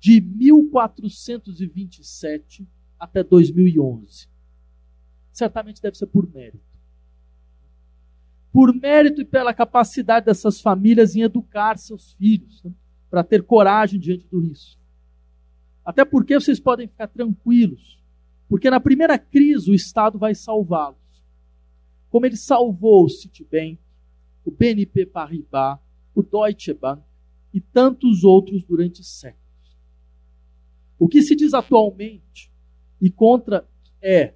de 0.02 0.20
1427 0.20 2.68
até 2.98 3.22
2011 3.22 4.28
certamente 5.32 5.80
deve 5.80 5.96
ser 5.96 6.08
por 6.08 6.28
mérito. 6.28 6.66
Por 8.52 8.74
mérito 8.74 9.22
e 9.22 9.24
pela 9.24 9.54
capacidade 9.54 10.26
dessas 10.26 10.60
famílias 10.60 11.14
em 11.14 11.22
educar 11.22 11.78
seus 11.78 12.14
filhos, 12.14 12.64
né, 12.64 12.72
para 13.08 13.22
ter 13.22 13.44
coragem 13.44 14.00
diante 14.00 14.26
do 14.26 14.40
risco. 14.40 14.82
Até 15.84 16.04
porque 16.04 16.34
vocês 16.34 16.58
podem 16.58 16.88
ficar 16.88 17.06
tranquilos, 17.06 18.02
porque 18.48 18.68
na 18.70 18.80
primeira 18.80 19.16
crise 19.16 19.70
o 19.70 19.74
Estado 19.74 20.18
vai 20.18 20.34
salvá-los. 20.34 20.98
Como 22.10 22.26
ele 22.26 22.36
salvou 22.36 23.04
o 23.04 23.08
Citibank, 23.08 23.78
o 24.44 24.50
BNP 24.50 25.06
Paribas, 25.06 25.78
o 26.12 26.24
Deutsche 26.24 26.74
Bank 26.74 27.04
e 27.54 27.60
tantos 27.60 28.24
outros 28.24 28.64
durante 28.64 29.04
séculos. 29.04 29.41
O 31.02 31.08
que 31.08 31.20
se 31.20 31.34
diz 31.34 31.52
atualmente 31.52 32.48
e 33.00 33.10
contra 33.10 33.68
é 34.00 34.34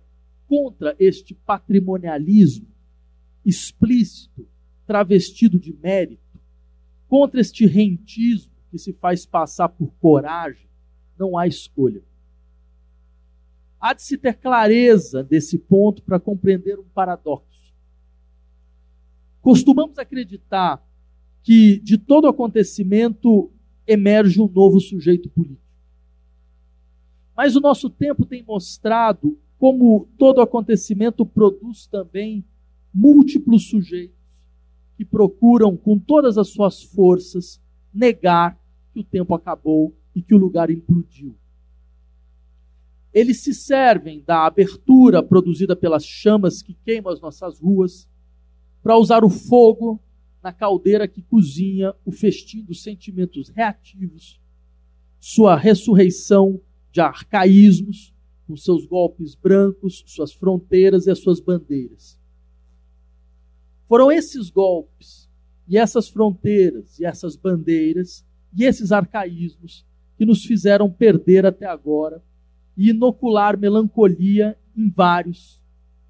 contra 0.48 0.96
este 0.98 1.32
patrimonialismo 1.32 2.66
explícito, 3.44 4.48
travestido 4.84 5.60
de 5.60 5.72
mérito, 5.72 6.40
contra 7.06 7.40
este 7.40 7.66
rentismo 7.66 8.52
que 8.68 8.78
se 8.78 8.92
faz 8.94 9.24
passar 9.24 9.68
por 9.68 9.94
coragem, 10.00 10.68
não 11.16 11.38
há 11.38 11.46
escolha. 11.46 12.02
Há 13.78 13.94
de 13.94 14.02
se 14.02 14.18
ter 14.18 14.34
clareza 14.34 15.22
desse 15.22 15.56
ponto 15.56 16.02
para 16.02 16.18
compreender 16.18 16.80
um 16.80 16.88
paradoxo. 16.92 17.72
Costumamos 19.40 19.98
acreditar 19.98 20.84
que 21.44 21.78
de 21.78 21.96
todo 21.96 22.26
acontecimento 22.26 23.52
emerge 23.86 24.40
um 24.40 24.48
novo 24.48 24.80
sujeito 24.80 25.30
político. 25.30 25.65
Mas 27.36 27.54
o 27.54 27.60
nosso 27.60 27.90
tempo 27.90 28.24
tem 28.24 28.42
mostrado 28.42 29.38
como 29.58 30.08
todo 30.18 30.40
acontecimento 30.40 31.26
produz 31.26 31.86
também 31.86 32.44
múltiplos 32.92 33.68
sujeitos 33.68 34.16
que 34.96 35.04
procuram, 35.04 35.76
com 35.76 35.98
todas 35.98 36.38
as 36.38 36.48
suas 36.48 36.82
forças, 36.82 37.60
negar 37.92 38.58
que 38.92 39.00
o 39.00 39.04
tempo 39.04 39.34
acabou 39.34 39.94
e 40.14 40.22
que 40.22 40.34
o 40.34 40.38
lugar 40.38 40.70
implodiu. 40.70 41.36
Eles 43.12 43.40
se 43.40 43.52
servem 43.52 44.22
da 44.26 44.46
abertura 44.46 45.22
produzida 45.22 45.76
pelas 45.76 46.04
chamas 46.04 46.62
que 46.62 46.72
queimam 46.72 47.12
as 47.12 47.20
nossas 47.20 47.60
ruas 47.60 48.08
para 48.82 48.96
usar 48.96 49.24
o 49.24 49.28
fogo 49.28 50.00
na 50.42 50.52
caldeira 50.52 51.06
que 51.06 51.20
cozinha 51.20 51.94
o 52.04 52.12
festim 52.12 52.62
dos 52.62 52.82
sentimentos 52.82 53.50
reativos, 53.50 54.40
sua 55.18 55.56
ressurreição 55.56 56.60
de 56.96 57.00
arcaísmos, 57.02 58.14
com 58.46 58.56
seus 58.56 58.86
golpes 58.86 59.34
brancos, 59.34 60.02
suas 60.06 60.32
fronteiras 60.32 61.06
e 61.06 61.10
as 61.10 61.18
suas 61.18 61.40
bandeiras. 61.40 62.18
Foram 63.86 64.10
esses 64.10 64.48
golpes 64.48 65.28
e 65.68 65.76
essas 65.76 66.08
fronteiras 66.08 66.98
e 66.98 67.04
essas 67.04 67.36
bandeiras 67.36 68.24
e 68.56 68.64
esses 68.64 68.92
arcaísmos 68.92 69.84
que 70.16 70.24
nos 70.24 70.42
fizeram 70.42 70.90
perder 70.90 71.44
até 71.44 71.66
agora 71.66 72.24
e 72.74 72.88
inocular 72.88 73.58
melancolia 73.58 74.58
em 74.74 74.88
vários 74.88 75.62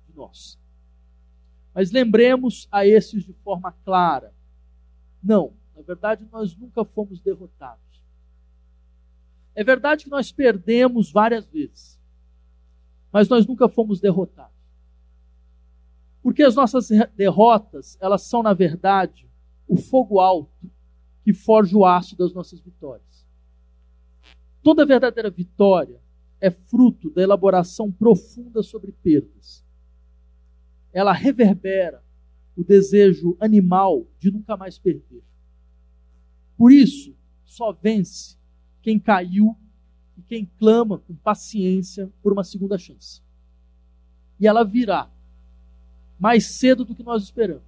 de 0.09 0.15
nós. 0.15 0.57
Mas 1.75 1.91
lembremos 1.91 2.69
a 2.71 2.87
esses 2.87 3.25
de 3.25 3.33
forma 3.33 3.73
clara: 3.85 4.33
não, 5.21 5.53
na 5.75 5.83
verdade 5.83 6.25
nós 6.31 6.57
nunca 6.57 6.85
fomos 6.85 7.21
derrotados. 7.21 7.86
É 9.57 9.65
verdade 9.65 10.05
que 10.05 10.11
nós 10.11 10.31
perdemos 10.31 11.11
várias 11.11 11.47
vezes, 11.47 11.99
mas 13.11 13.27
nós 13.27 13.47
nunca 13.47 13.71
fomos 13.71 13.99
derrotados. 13.99 14.55
Porque 16.23 16.43
as 16.43 16.55
nossas 16.55 16.91
derrotas, 17.17 17.97
elas 17.99 18.21
são, 18.23 18.43
na 18.43 18.53
verdade, 18.53 19.27
o 19.67 19.77
fogo 19.79 20.21
alto 20.21 20.71
que 21.25 21.33
forja 21.33 21.75
o 21.75 21.87
aço 21.87 22.15
das 22.17 22.35
nossas 22.35 22.61
vitórias. 22.61 23.27
Toda 24.63 24.85
verdadeira 24.85 25.31
vitória 25.31 26.03
é 26.39 26.51
fruto 26.51 27.09
da 27.09 27.23
elaboração 27.23 27.91
profunda 27.91 28.63
sobre 28.63 28.93
perdas. 28.93 29.65
Ela 30.93 31.13
reverbera 31.13 32.05
o 32.55 32.63
desejo 32.63 33.37
animal 33.41 34.07
de 34.19 34.31
nunca 34.31 34.55
mais 34.55 34.79
perder. 34.79 35.23
Por 36.59 36.71
isso, 36.71 37.17
só 37.45 37.73
vence 37.73 38.37
quem 38.87 39.01
caiu 39.01 39.57
e 40.17 40.23
quem 40.23 40.49
clama 40.61 41.01
com 41.01 41.13
paciência 41.17 42.09
por 42.23 42.33
uma 42.33 42.45
segunda 42.45 42.79
chance. 42.79 43.21
E 44.39 44.47
ela 44.47 44.63
virá 44.63 45.11
mais 46.17 46.47
cedo 46.47 46.85
do 46.85 46.95
que 46.95 47.03
nós 47.03 47.25
esperamos. 47.25 47.65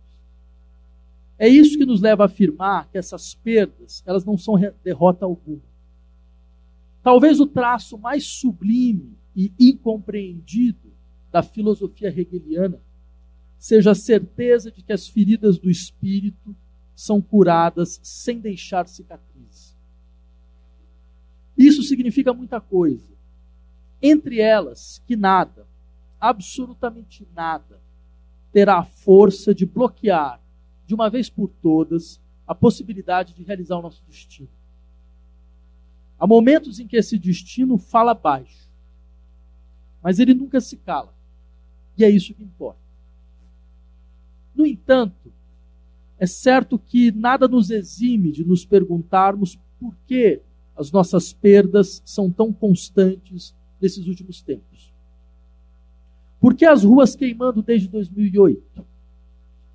É 1.36 1.48
isso 1.48 1.76
que 1.76 1.84
nos 1.84 2.00
leva 2.00 2.22
a 2.22 2.26
afirmar 2.26 2.88
que 2.88 2.96
essas 2.96 3.34
perdas, 3.34 4.00
elas 4.06 4.24
não 4.24 4.38
são 4.38 4.54
derrota 4.84 5.24
alguma. 5.24 5.60
Talvez 7.02 7.40
o 7.40 7.48
traço 7.48 7.98
mais 7.98 8.24
sublime 8.24 9.18
e 9.34 9.52
incompreendido 9.58 10.92
da 11.32 11.42
filosofia 11.42 12.10
hegeliana 12.16 12.80
seja 13.58 13.90
a 13.90 13.96
certeza 13.96 14.70
de 14.70 14.84
que 14.84 14.92
as 14.92 15.08
feridas 15.08 15.58
do 15.58 15.68
espírito 15.68 16.54
são 16.94 17.20
curadas 17.20 17.98
sem 18.04 18.38
deixar 18.38 18.86
cicatrizes. 18.86 19.47
Isso 21.58 21.82
significa 21.82 22.32
muita 22.32 22.60
coisa. 22.60 23.12
Entre 24.00 24.40
elas, 24.40 25.02
que 25.04 25.16
nada, 25.16 25.66
absolutamente 26.20 27.26
nada, 27.34 27.80
terá 28.52 28.78
a 28.78 28.84
força 28.84 29.52
de 29.52 29.66
bloquear, 29.66 30.40
de 30.86 30.94
uma 30.94 31.10
vez 31.10 31.28
por 31.28 31.48
todas, 31.60 32.20
a 32.46 32.54
possibilidade 32.54 33.34
de 33.34 33.42
realizar 33.42 33.76
o 33.76 33.82
nosso 33.82 34.02
destino. 34.06 34.48
Há 36.18 36.26
momentos 36.26 36.78
em 36.78 36.86
que 36.86 36.96
esse 36.96 37.18
destino 37.18 37.76
fala 37.76 38.14
baixo, 38.14 38.68
mas 40.00 40.20
ele 40.20 40.34
nunca 40.34 40.60
se 40.60 40.76
cala. 40.76 41.12
E 41.96 42.04
é 42.04 42.10
isso 42.10 42.32
que 42.32 42.42
importa. 42.44 42.78
No 44.54 44.64
entanto, 44.64 45.32
é 46.18 46.26
certo 46.26 46.78
que 46.78 47.10
nada 47.10 47.48
nos 47.48 47.70
exime 47.70 48.30
de 48.30 48.44
nos 48.44 48.64
perguntarmos 48.64 49.58
por 49.78 49.94
que 50.06 50.40
as 50.78 50.92
nossas 50.92 51.32
perdas 51.32 52.00
são 52.04 52.30
tão 52.30 52.52
constantes 52.52 53.54
nesses 53.80 54.06
últimos 54.06 54.40
tempos. 54.40 54.92
Por 56.40 56.54
que 56.54 56.64
as 56.64 56.84
ruas 56.84 57.16
queimando 57.16 57.62
desde 57.62 57.88
2008? 57.88 58.86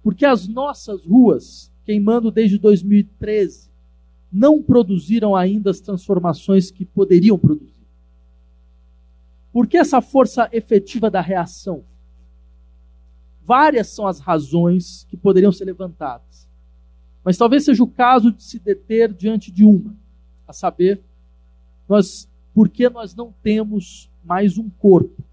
Por 0.02 0.16
que 0.16 0.26
as 0.26 0.48
nossas 0.48 1.06
ruas 1.06 1.72
queimando 1.86 2.32
desde 2.32 2.58
2013? 2.58 3.74
não 4.34 4.64
produziram 4.64 5.36
ainda 5.36 5.70
as 5.70 5.80
transformações 5.80 6.72
que 6.72 6.84
poderiam 6.84 7.38
produzir. 7.38 7.86
Por 9.52 9.68
que 9.68 9.78
essa 9.78 10.02
força 10.02 10.50
efetiva 10.52 11.12
da 11.12 11.22
reação? 11.22 11.84
Várias 13.44 13.90
são 13.90 14.08
as 14.08 14.20
razões 14.20 15.06
que 15.08 15.16
poderiam 15.16 15.52
ser 15.52 15.66
levantadas. 15.66 16.50
Mas 17.24 17.38
talvez 17.38 17.64
seja 17.64 17.84
o 17.84 17.88
caso 17.88 18.32
de 18.32 18.42
se 18.42 18.58
deter 18.58 19.14
diante 19.14 19.52
de 19.52 19.64
uma, 19.64 19.96
a 20.48 20.54
saber, 20.54 21.02
nós, 21.88 22.30
porque 22.54 22.90
nós 22.90 23.16
não 23.16 23.34
temos 23.44 24.10
mais 24.24 24.58
um 24.58 24.70
corpo. 24.70 25.24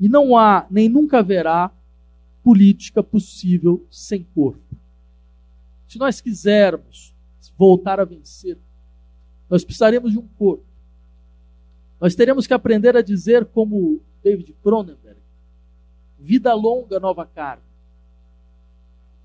E 0.00 0.08
não 0.08 0.36
há, 0.36 0.66
nem 0.70 0.88
nunca 0.88 1.18
haverá, 1.18 1.70
política 2.42 3.02
possível 3.02 3.86
sem 3.90 4.24
corpo. 4.34 4.62
Se 5.86 5.98
nós 5.98 6.20
quisermos 6.20 7.14
voltar 7.58 7.98
a 7.98 8.04
vencer. 8.04 8.56
Nós 9.50 9.64
precisaremos 9.64 10.12
de 10.12 10.18
um 10.18 10.28
corpo. 10.38 10.64
Nós 12.00 12.14
teremos 12.14 12.46
que 12.46 12.54
aprender 12.54 12.96
a 12.96 13.02
dizer, 13.02 13.44
como 13.46 14.00
David 14.22 14.54
Cronenberg, 14.62 15.18
vida 16.20 16.54
longa, 16.54 17.00
nova 17.00 17.26
carne. 17.26 17.64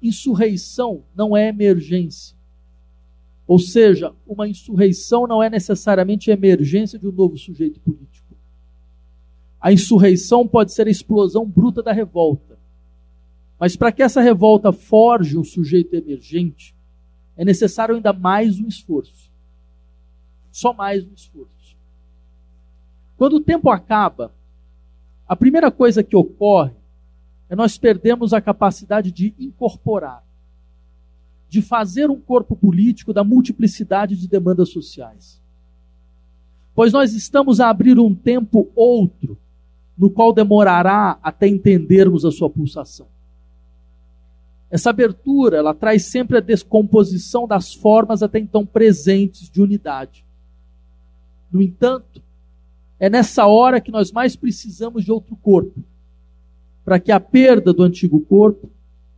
Insurreição 0.01 1.03
não 1.15 1.37
é 1.37 1.47
emergência. 1.47 2.35
Ou 3.47 3.59
seja, 3.59 4.13
uma 4.25 4.47
insurreição 4.47 5.27
não 5.27 5.43
é 5.43 5.49
necessariamente 5.49 6.31
a 6.31 6.33
emergência 6.33 6.97
de 6.97 7.07
um 7.07 7.11
novo 7.11 7.37
sujeito 7.37 7.79
político. 7.79 8.33
A 9.59 9.71
insurreição 9.71 10.47
pode 10.47 10.73
ser 10.73 10.87
a 10.87 10.91
explosão 10.91 11.45
bruta 11.45 11.81
da 11.81 11.91
revolta. 11.91 12.57
Mas 13.59 13.75
para 13.75 13.91
que 13.91 14.03
essa 14.03 14.21
revolta 14.21 14.71
forge 14.71 15.37
um 15.37 15.43
sujeito 15.43 15.93
emergente, 15.93 16.75
é 17.35 17.45
necessário 17.45 17.95
ainda 17.95 18.13
mais 18.13 18.59
um 18.59 18.67
esforço. 18.67 19.31
Só 20.51 20.73
mais 20.73 21.03
um 21.03 21.13
esforço. 21.13 21.77
Quando 23.17 23.37
o 23.37 23.41
tempo 23.41 23.69
acaba, 23.69 24.33
a 25.27 25.35
primeira 25.35 25.71
coisa 25.71 26.03
que 26.03 26.15
ocorre 26.15 26.73
é 27.49 27.55
nós 27.55 27.77
perdemos 27.77 28.33
a 28.33 28.41
capacidade 28.41 29.11
de 29.11 29.33
incorporar, 29.39 30.22
de 31.53 31.61
fazer 31.61 32.09
um 32.09 32.19
corpo 32.19 32.55
político 32.55 33.13
da 33.13 33.23
multiplicidade 33.23 34.15
de 34.15 34.27
demandas 34.27 34.69
sociais. 34.69 35.39
Pois 36.73 36.91
nós 36.91 37.13
estamos 37.13 37.59
a 37.59 37.69
abrir 37.69 37.99
um 37.99 38.15
tempo 38.15 38.71
outro, 38.75 39.37
no 39.95 40.09
qual 40.09 40.33
demorará 40.33 41.19
até 41.21 41.47
entendermos 41.47 42.25
a 42.25 42.31
sua 42.31 42.49
pulsação. 42.49 43.05
Essa 44.71 44.89
abertura, 44.89 45.57
ela 45.57 45.75
traz 45.75 46.05
sempre 46.05 46.37
a 46.37 46.41
descomposição 46.41 47.47
das 47.47 47.71
formas 47.71 48.23
até 48.23 48.39
então 48.39 48.65
presentes 48.65 49.47
de 49.47 49.61
unidade. 49.61 50.25
No 51.51 51.61
entanto, 51.61 52.19
é 52.99 53.11
nessa 53.11 53.45
hora 53.45 53.79
que 53.79 53.91
nós 53.91 54.11
mais 54.11 54.35
precisamos 54.35 55.05
de 55.05 55.11
outro 55.11 55.35
corpo, 55.35 55.83
para 56.83 56.99
que 56.99 57.11
a 57.11 57.19
perda 57.19 57.71
do 57.71 57.83
antigo 57.83 58.19
corpo 58.21 58.71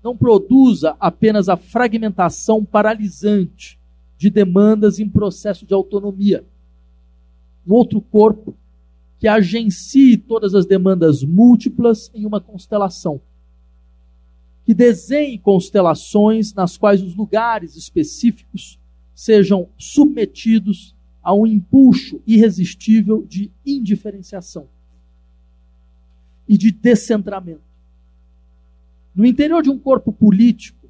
não 0.06 0.16
produza 0.16 0.96
apenas 1.00 1.50
a 1.50 1.58
fragmentação 1.58 2.64
paralisante 2.64 3.80
de 4.16 4.30
demandas 4.30 5.00
em 5.00 5.10
processo 5.10 5.66
de 5.66 5.74
autonomia. 5.74 6.46
Um 7.66 7.74
outro 7.74 8.00
corpo 8.00 8.56
que 9.18 9.28
agencie 9.28 10.16
todas 10.16 10.54
as 10.54 10.68
demandas 10.68 11.24
múltiplas 11.24 12.12
em 12.14 12.24
uma 12.24 12.40
constelação 12.40 13.20
que 14.64 14.76
desenhe 14.76 15.40
constelações 15.40 16.54
nas 16.54 16.78
quais 16.78 17.02
os 17.02 17.16
lugares 17.16 17.76
específicos 17.76 18.80
sejam 19.16 19.70
submetidos 19.76 20.96
a 21.24 21.34
um 21.34 21.48
impulso 21.48 22.22
irresistível 22.28 23.26
de 23.28 23.52
indiferenciação 23.66 24.68
e 26.48 26.60
de 26.60 26.72
descentramento. 26.72 27.65
No 29.16 29.26
interior 29.26 29.64
de 29.64 29.70
um 29.70 29.80
corpo 29.80 30.12
político, 30.12 30.90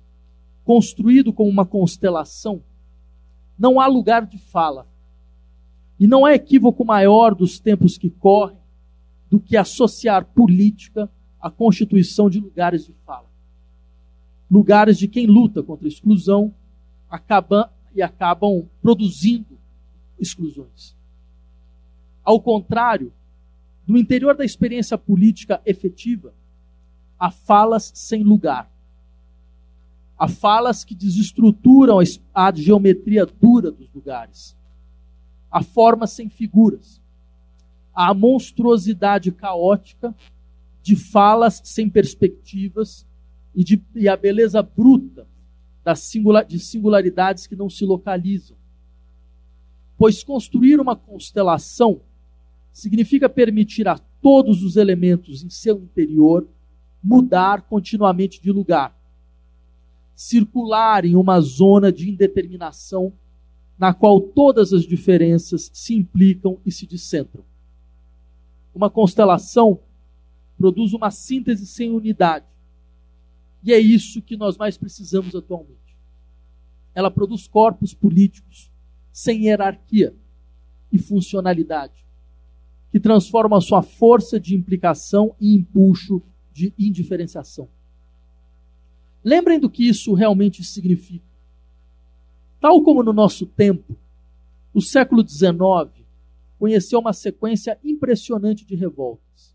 construído 0.64 1.32
como 1.32 1.50
uma 1.50 1.66
constelação, 1.66 2.64
não 3.58 3.80
há 3.80 3.88
lugar 3.88 4.26
de 4.26 4.38
fala. 4.38 4.88
E 6.00 6.08
não 6.08 6.26
há 6.26 6.34
equívoco 6.34 6.84
maior 6.84 7.36
dos 7.36 7.60
tempos 7.60 7.98
que 7.98 8.10
correm 8.10 8.58
do 9.30 9.40
que 9.40 9.56
associar 9.56 10.26
política 10.26 11.10
à 11.40 11.50
constituição 11.50 12.30
de 12.30 12.40
lugares 12.40 12.86
de 12.86 12.94
fala 13.06 13.36
lugares 14.50 14.98
de 14.98 15.08
quem 15.08 15.26
luta 15.26 15.64
contra 15.64 15.88
a 15.88 15.90
exclusão, 15.90 16.54
e 17.94 18.02
acabam 18.02 18.68
produzindo 18.82 19.58
exclusões. 20.20 20.96
Ao 22.24 22.40
contrário, 22.42 23.14
no 23.88 23.98
interior 23.98 24.36
da 24.36 24.44
experiência 24.44 24.98
política 24.98 25.62
efetiva, 25.66 26.34
há 27.26 27.32
falas 27.32 27.92
sem 27.96 28.24
lugar. 28.24 28.72
Há 30.16 30.28
falas 30.28 30.84
que 30.84 30.94
desestruturam 30.94 31.98
a 32.34 32.54
geometria 32.54 33.26
dura 33.26 33.72
dos 33.72 33.92
lugares. 33.92 34.56
Há 35.50 35.64
formas 35.64 36.12
sem 36.12 36.30
figuras. 36.30 37.02
A 37.96 38.14
monstruosidade 38.14 39.32
caótica 39.32 40.16
de 40.84 40.96
falas 40.96 41.62
sem 41.66 41.90
perspectivas 41.90 43.08
e, 43.56 43.64
de, 43.64 43.82
e 43.96 44.08
a 44.08 44.16
beleza 44.16 44.62
bruta 44.62 45.28
das 45.84 46.02
singular, 46.02 46.46
de 46.46 46.60
singularidades 46.60 47.48
que 47.48 47.56
não 47.56 47.72
se 47.72 47.84
localizam. 47.86 48.56
Pois 49.98 50.24
construir 50.24 50.80
uma 50.80 50.96
constelação 50.96 52.02
significa 52.72 53.28
permitir 53.28 53.88
a 53.88 53.98
todos 54.22 54.62
os 54.62 54.76
elementos 54.76 55.44
em 55.44 55.50
seu 55.50 55.78
interior 55.78 56.48
mudar 57.06 57.62
continuamente 57.62 58.42
de 58.42 58.52
lugar, 58.52 59.00
circular 60.16 61.06
em 61.06 61.16
uma 61.16 61.40
zona 61.40 61.92
de 61.92 62.10
indeterminação 62.10 63.14
na 63.78 63.94
qual 63.94 64.20
todas 64.20 64.74
as 64.74 64.84
diferenças 64.84 65.70
se 65.72 65.94
implicam 65.94 66.58
e 66.66 66.72
se 66.72 66.88
descentram. 66.88 67.44
Uma 68.74 68.90
constelação 68.90 69.80
produz 70.58 70.94
uma 70.94 71.12
síntese 71.12 71.68
sem 71.68 71.92
unidade. 71.92 72.46
E 73.64 73.72
é 73.72 73.78
isso 73.78 74.20
que 74.20 74.36
nós 74.36 74.58
mais 74.58 74.76
precisamos 74.76 75.36
atualmente. 75.36 75.96
Ela 76.96 77.12
produz 77.12 77.48
corpos 77.48 77.94
políticos 77.94 78.72
sem 79.12 79.46
hierarquia 79.46 80.16
e 80.92 80.98
funcionalidade 80.98 82.04
que 82.92 83.00
transforma 83.00 83.58
a 83.58 83.62
sua 83.62 83.84
força 83.84 84.40
de 84.40 84.56
implicação 84.56 85.36
e 85.40 85.54
impulso 85.54 86.24
de 86.56 86.74
indiferenciação. 86.80 87.68
Lembrem 89.22 89.60
do 89.60 89.70
que 89.70 89.86
isso 89.86 90.14
realmente 90.14 90.64
significa. 90.64 91.26
Tal 92.62 92.82
como 92.82 93.04
no 93.04 93.12
nosso 93.12 93.46
tempo, 93.46 93.98
o 94.74 94.82
século 94.82 95.28
XIX 95.28 96.06
conheceu 96.58 97.00
uma 97.00 97.12
sequência 97.12 97.78
impressionante 97.84 98.66
de 98.66 98.74
revoltas, 98.74 99.54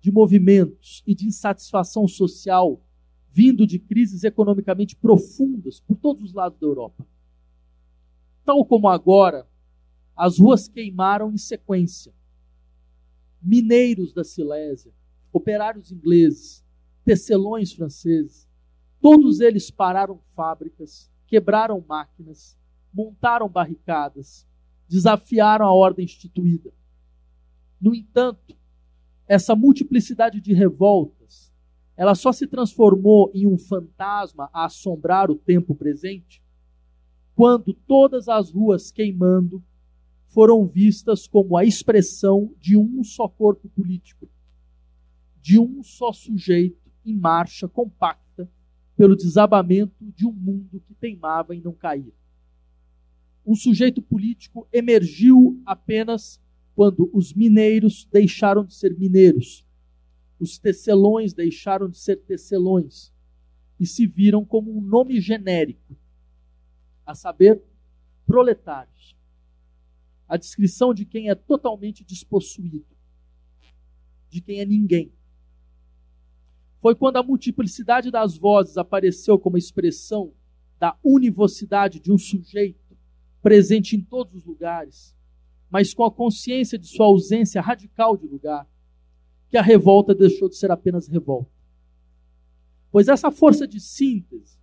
de 0.00 0.10
movimentos 0.10 1.02
e 1.06 1.14
de 1.14 1.26
insatisfação 1.26 2.08
social 2.08 2.80
vindo 3.30 3.66
de 3.66 3.78
crises 3.78 4.24
economicamente 4.24 4.96
profundas 4.96 5.80
por 5.80 5.96
todos 5.96 6.24
os 6.24 6.32
lados 6.32 6.58
da 6.58 6.66
Europa. 6.66 7.06
Tal 8.42 8.64
como 8.64 8.88
agora, 8.88 9.46
as 10.16 10.38
ruas 10.38 10.66
queimaram 10.66 11.30
em 11.30 11.36
sequência. 11.36 12.14
Mineiros 13.42 14.14
da 14.14 14.24
Silésia, 14.24 14.92
operários 15.34 15.90
ingleses, 15.90 16.64
tecelões 17.04 17.72
franceses, 17.72 18.48
todos 19.00 19.40
eles 19.40 19.70
pararam 19.70 20.20
fábricas, 20.34 21.10
quebraram 21.26 21.84
máquinas, 21.86 22.56
montaram 22.92 23.48
barricadas, 23.48 24.46
desafiaram 24.88 25.66
a 25.66 25.74
ordem 25.74 26.04
instituída. 26.04 26.72
No 27.80 27.94
entanto, 27.94 28.56
essa 29.26 29.56
multiplicidade 29.56 30.40
de 30.40 30.54
revoltas, 30.54 31.52
ela 31.96 32.14
só 32.14 32.32
se 32.32 32.46
transformou 32.46 33.30
em 33.34 33.46
um 33.46 33.58
fantasma 33.58 34.48
a 34.52 34.66
assombrar 34.66 35.30
o 35.30 35.36
tempo 35.36 35.74
presente 35.74 36.42
quando 37.34 37.74
todas 37.74 38.28
as 38.28 38.50
ruas 38.50 38.92
queimando 38.92 39.62
foram 40.28 40.66
vistas 40.66 41.26
como 41.26 41.56
a 41.56 41.64
expressão 41.64 42.52
de 42.60 42.76
um 42.76 43.02
só 43.04 43.28
corpo 43.28 43.68
político, 43.68 44.28
de 45.44 45.58
um 45.58 45.82
só 45.82 46.10
sujeito 46.10 46.90
em 47.04 47.14
marcha 47.14 47.68
compacta 47.68 48.50
pelo 48.96 49.14
desabamento 49.14 50.10
de 50.16 50.26
um 50.26 50.32
mundo 50.32 50.80
que 50.80 50.94
teimava 50.94 51.54
em 51.54 51.60
não 51.60 51.74
cair. 51.74 52.14
Um 53.44 53.54
sujeito 53.54 54.00
político 54.00 54.66
emergiu 54.72 55.60
apenas 55.66 56.40
quando 56.74 57.10
os 57.12 57.34
mineiros 57.34 58.08
deixaram 58.10 58.64
de 58.64 58.74
ser 58.74 58.98
mineiros, 58.98 59.66
os 60.40 60.56
tecelões 60.56 61.34
deixaram 61.34 61.90
de 61.90 61.98
ser 61.98 62.16
tecelões 62.22 63.12
e 63.78 63.86
se 63.86 64.06
viram 64.06 64.46
como 64.46 64.74
um 64.74 64.80
nome 64.80 65.20
genérico, 65.20 65.94
a 67.04 67.14
saber, 67.14 67.62
proletários 68.26 69.14
a 70.26 70.38
descrição 70.38 70.94
de 70.94 71.04
quem 71.04 71.28
é 71.28 71.34
totalmente 71.34 72.02
despossuído, 72.02 72.96
de 74.30 74.40
quem 74.40 74.60
é 74.60 74.64
ninguém. 74.64 75.12
Foi 76.84 76.94
quando 76.94 77.16
a 77.16 77.22
multiplicidade 77.22 78.10
das 78.10 78.36
vozes 78.36 78.76
apareceu 78.76 79.38
como 79.38 79.56
expressão 79.56 80.34
da 80.78 80.94
univocidade 81.02 81.98
de 81.98 82.12
um 82.12 82.18
sujeito 82.18 82.94
presente 83.40 83.96
em 83.96 84.02
todos 84.02 84.34
os 84.34 84.44
lugares, 84.44 85.16
mas 85.70 85.94
com 85.94 86.04
a 86.04 86.12
consciência 86.12 86.78
de 86.78 86.86
sua 86.86 87.06
ausência 87.06 87.62
radical 87.62 88.18
de 88.18 88.26
lugar, 88.26 88.68
que 89.48 89.56
a 89.56 89.62
revolta 89.62 90.14
deixou 90.14 90.46
de 90.46 90.58
ser 90.58 90.70
apenas 90.70 91.08
revolta. 91.08 91.50
Pois 92.92 93.08
essa 93.08 93.30
força 93.30 93.66
de 93.66 93.80
síntese, 93.80 94.58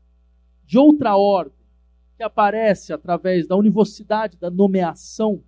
de 0.63 0.77
outra 0.77 1.17
ordem, 1.17 1.65
que 2.17 2.21
aparece 2.21 2.93
através 2.93 3.47
da 3.47 3.55
univocidade 3.55 4.37
da 4.37 4.51
nomeação, 4.51 5.43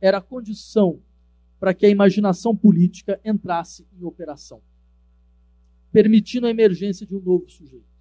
era 0.00 0.18
a 0.18 0.22
condição 0.22 1.00
para 1.58 1.74
que 1.74 1.84
a 1.84 1.90
imaginação 1.90 2.54
política 2.54 3.20
entrasse 3.24 3.84
em 3.92 4.04
operação, 4.04 4.62
permitindo 5.92 6.46
a 6.46 6.50
emergência 6.50 7.06
de 7.06 7.14
um 7.14 7.20
novo 7.20 7.48
sujeito. 7.48 7.92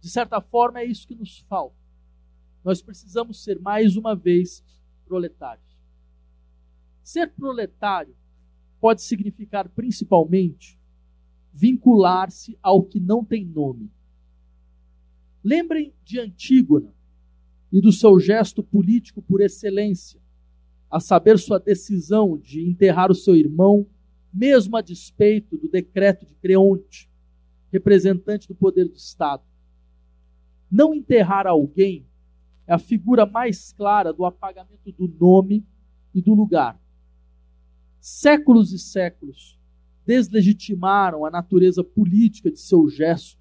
De 0.00 0.08
certa 0.08 0.40
forma, 0.40 0.80
é 0.80 0.84
isso 0.84 1.06
que 1.06 1.14
nos 1.14 1.38
falta. 1.40 1.76
Nós 2.62 2.82
precisamos 2.82 3.42
ser 3.42 3.58
mais 3.58 3.96
uma 3.96 4.14
vez 4.14 4.62
proletários. 5.06 5.78
Ser 7.02 7.32
proletário 7.32 8.14
pode 8.80 9.02
significar 9.02 9.68
principalmente 9.68 10.78
vincular-se 11.52 12.56
ao 12.62 12.82
que 12.84 13.00
não 13.00 13.24
tem 13.24 13.44
nome. 13.44 13.90
Lembrem 15.42 15.92
de 16.04 16.20
Antígona 16.20 16.94
e 17.72 17.80
do 17.80 17.92
seu 17.92 18.18
gesto 18.20 18.62
político 18.62 19.22
por 19.22 19.40
excelência, 19.40 20.20
a 20.90 21.00
saber 21.00 21.38
sua 21.38 21.58
decisão 21.58 22.36
de 22.36 22.62
enterrar 22.62 23.10
o 23.10 23.14
seu 23.14 23.36
irmão, 23.36 23.86
mesmo 24.32 24.76
a 24.76 24.80
despeito 24.80 25.56
do 25.56 25.68
decreto 25.68 26.26
de 26.26 26.34
Creonte, 26.34 27.10
representante 27.72 28.48
do 28.48 28.54
poder 28.54 28.88
do 28.88 28.96
Estado. 28.96 29.42
Não 30.70 30.94
enterrar 30.94 31.46
alguém 31.46 32.06
é 32.66 32.74
a 32.74 32.78
figura 32.78 33.26
mais 33.26 33.72
clara 33.72 34.12
do 34.12 34.24
apagamento 34.24 34.92
do 34.92 35.08
nome 35.08 35.66
e 36.14 36.22
do 36.22 36.34
lugar. 36.34 36.80
Séculos 38.00 38.72
e 38.72 38.78
séculos 38.78 39.58
deslegitimaram 40.06 41.24
a 41.24 41.30
natureza 41.30 41.84
política 41.84 42.50
de 42.50 42.60
seu 42.60 42.88
gesto 42.88 43.40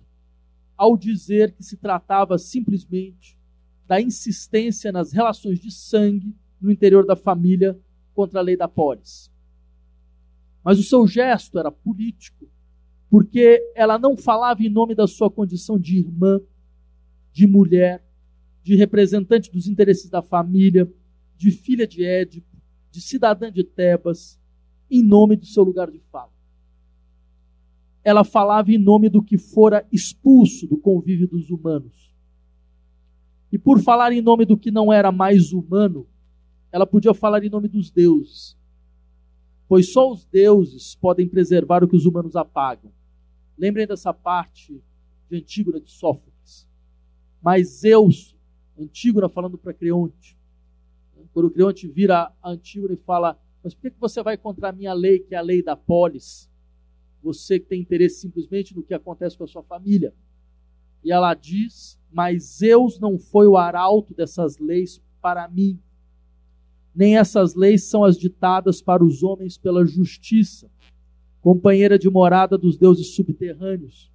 ao 0.76 0.98
dizer 0.98 1.54
que 1.54 1.64
se 1.64 1.78
tratava 1.78 2.38
simplesmente 2.38 3.38
da 3.86 4.00
insistência 4.00 4.92
nas 4.92 5.12
relações 5.12 5.60
de 5.60 5.72
sangue 5.72 6.36
no 6.60 6.72
interior 6.72 7.06
da 7.06 7.16
família 7.16 7.78
contra 8.14 8.40
a 8.40 8.44
lei 8.44 8.56
da 8.56 8.68
polis. 8.68 9.32
Mas 10.64 10.78
o 10.80 10.84
seu 10.84 11.08
gesto 11.08 11.58
era 11.58 11.72
político, 11.72 12.48
porque 13.10 13.62
ela 13.76 13.98
não 13.98 14.18
falava 14.18 14.62
em 14.62 14.70
nome 14.70 14.94
da 14.94 15.08
sua 15.08 15.32
condição 15.32 15.80
de 15.80 15.98
irmã, 15.98 16.40
de 17.32 17.48
mulher, 17.48 18.06
de 18.62 18.76
representante 18.76 19.52
dos 19.52 19.68
interesses 19.68 20.10
da 20.10 20.22
família, 20.22 20.92
de 21.36 21.52
filha 21.52 21.88
de 21.88 22.04
Édipo, 22.04 22.58
de 22.92 23.02
cidadã 23.02 23.52
de 23.52 23.64
Tebas, 23.64 24.40
em 24.92 25.02
nome 25.02 25.36
do 25.36 25.46
seu 25.46 25.64
lugar 25.64 25.90
de 25.90 26.00
fala. 26.12 26.32
Ela 28.04 28.24
falava 28.24 28.72
em 28.72 28.78
nome 28.78 29.10
do 29.10 29.24
que 29.24 29.38
fora 29.38 29.88
expulso 29.92 30.68
do 30.68 30.78
convívio 30.78 31.28
dos 31.28 31.50
humanos. 31.50 32.14
E 33.52 33.58
por 33.58 33.80
falar 33.82 34.12
em 34.12 34.22
nome 34.22 34.46
do 34.46 34.58
que 34.58 34.72
não 34.72 34.92
era 34.92 35.12
mais 35.12 35.52
humano, 35.54 36.08
ela 36.72 36.86
podia 36.86 37.14
falar 37.14 37.44
em 37.44 37.50
nome 37.50 37.68
dos 37.68 37.90
deuses. 37.90 38.59
Pois 39.70 39.94
só 39.94 40.12
os 40.12 40.26
deuses 40.26 40.96
podem 40.96 41.30
preservar 41.30 41.84
o 41.84 41.88
que 41.88 41.96
os 41.96 42.06
humanos 42.06 42.36
apagam. 42.36 42.92
Lembrem 43.58 43.88
dessa 43.88 44.14
parte 44.14 44.84
de 45.30 45.38
Antígona 45.38 45.80
de 45.80 45.90
Sófocles. 45.90 46.68
Mas 47.42 47.80
Zeus, 47.80 48.36
Antígona 48.78 49.30
falando 49.30 49.58
para 49.58 49.74
Creonte, 49.74 50.38
quando 51.32 51.52
Creonte 51.52 51.88
vira 51.88 52.34
a 52.42 52.50
Antígona 52.50 52.96
e 52.96 52.98
fala: 52.98 53.40
Mas 53.64 53.74
por 53.74 53.90
que 53.90 53.98
você 53.98 54.22
vai 54.22 54.36
contra 54.36 54.70
a 54.70 54.74
minha 54.74 54.94
lei, 54.94 55.20
que 55.20 55.34
é 55.34 55.38
a 55.38 55.42
lei 55.42 55.64
da 55.64 55.78
polis? 55.78 56.50
Você 57.22 57.60
que 57.60 57.68
tem 57.68 57.80
interesse 57.80 58.20
simplesmente 58.20 58.76
no 58.76 58.84
que 58.84 58.94
acontece 58.94 59.38
com 59.38 59.46
a 59.46 59.48
sua 59.48 59.64
família. 59.64 60.14
E 61.04 61.12
ela 61.12 61.34
diz 61.34 62.00
mas 62.12 62.58
Zeus 62.58 63.00
não 63.00 63.18
foi 63.18 63.48
o 63.48 63.58
arauto 63.58 64.14
dessas 64.14 64.58
leis 64.58 65.02
para 65.22 65.48
mim. 65.48 65.80
Nem 67.00 67.16
essas 67.16 67.56
leis 67.56 67.86
são 67.86 68.04
as 68.04 68.18
ditadas 68.18 68.82
para 68.82 69.02
os 69.02 69.24
homens 69.24 69.58
pela 69.58 69.86
justiça, 69.86 70.70
companheira 71.40 71.98
de 71.98 72.10
morada 72.10 72.58
dos 72.58 72.78
deuses 72.78 73.16
subterrâneos. 73.16 74.12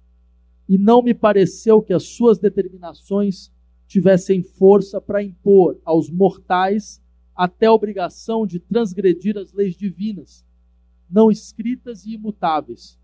E 0.69 0.77
não 0.77 1.01
me 1.01 1.11
pareceu 1.11 1.81
que 1.81 1.91
as 1.91 2.03
suas 2.03 2.37
determinações 2.37 3.51
tivessem 3.87 4.43
força 4.43 5.01
para 5.01 5.23
impor 5.23 5.79
aos 5.83 6.11
mortais 6.11 7.01
até 7.35 7.65
a 7.65 7.73
obrigação 7.73 8.45
de 8.45 8.59
transgredir 8.59 9.35
as 9.35 9.51
leis 9.51 9.75
divinas, 9.75 10.45
não 11.09 11.31
escritas 11.31 12.05
e 12.05 12.13
imutáveis. 12.13 12.99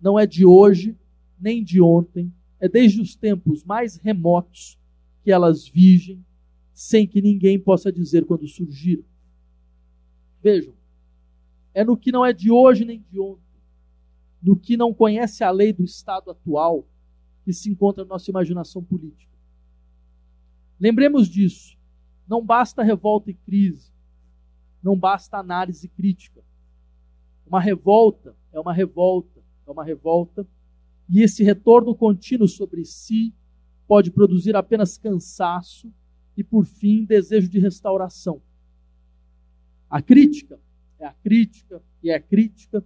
Não 0.00 0.20
é 0.20 0.24
de 0.24 0.46
hoje, 0.46 0.96
nem 1.36 1.64
de 1.64 1.82
ontem, 1.82 2.32
é 2.60 2.68
desde 2.68 3.00
os 3.00 3.16
tempos 3.16 3.64
mais 3.64 3.96
remotos 3.96 4.78
que 5.24 5.32
elas 5.32 5.66
vigem, 5.66 6.24
sem 6.80 7.06
que 7.06 7.20
ninguém 7.20 7.60
possa 7.60 7.92
dizer 7.92 8.24
quando 8.24 8.48
surgiram. 8.48 9.04
Vejam, 10.42 10.72
é 11.74 11.84
no 11.84 11.94
que 11.94 12.10
não 12.10 12.24
é 12.24 12.32
de 12.32 12.50
hoje 12.50 12.86
nem 12.86 13.04
de 13.12 13.20
ontem, 13.20 13.60
no 14.42 14.56
que 14.56 14.78
não 14.78 14.94
conhece 14.94 15.44
a 15.44 15.50
lei 15.50 15.74
do 15.74 15.84
Estado 15.84 16.30
atual, 16.30 16.88
que 17.44 17.52
se 17.52 17.68
encontra 17.68 18.02
a 18.02 18.06
nossa 18.06 18.30
imaginação 18.30 18.82
política. 18.82 19.36
Lembremos 20.80 21.28
disso. 21.28 21.76
Não 22.26 22.42
basta 22.42 22.82
revolta 22.82 23.30
e 23.30 23.34
crise, 23.34 23.92
não 24.82 24.98
basta 24.98 25.36
análise 25.36 25.86
crítica. 25.86 26.42
Uma 27.46 27.60
revolta 27.60 28.34
é 28.50 28.58
uma 28.58 28.72
revolta, 28.72 29.44
é 29.66 29.70
uma 29.70 29.84
revolta 29.84 30.48
e 31.10 31.20
esse 31.20 31.44
retorno 31.44 31.94
contínuo 31.94 32.48
sobre 32.48 32.86
si 32.86 33.34
pode 33.86 34.10
produzir 34.10 34.56
apenas 34.56 34.96
cansaço 34.96 35.92
e, 36.36 36.44
por 36.44 36.64
fim, 36.64 37.04
desejo 37.04 37.48
de 37.48 37.58
restauração. 37.58 38.40
A 39.88 40.00
crítica 40.00 40.58
é 40.98 41.06
a 41.06 41.12
crítica 41.12 41.82
e 42.02 42.10
é 42.10 42.14
a 42.14 42.20
crítica, 42.20 42.84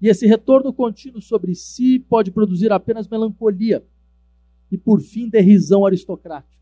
e 0.00 0.08
esse 0.08 0.26
retorno 0.26 0.72
contínuo 0.72 1.22
sobre 1.22 1.54
si 1.54 1.98
pode 1.98 2.30
produzir 2.30 2.70
apenas 2.72 3.08
melancolia 3.08 3.84
e, 4.70 4.76
por 4.76 5.00
fim, 5.00 5.28
derrisão 5.28 5.86
aristocrática. 5.86 6.54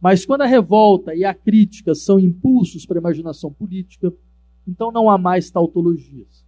Mas 0.00 0.24
quando 0.24 0.42
a 0.42 0.46
revolta 0.46 1.14
e 1.14 1.24
a 1.24 1.34
crítica 1.34 1.94
são 1.94 2.18
impulsos 2.18 2.86
para 2.86 2.98
a 2.98 3.00
imaginação 3.00 3.52
política, 3.52 4.12
então 4.66 4.92
não 4.92 5.10
há 5.10 5.18
mais 5.18 5.50
tautologias. 5.50 6.46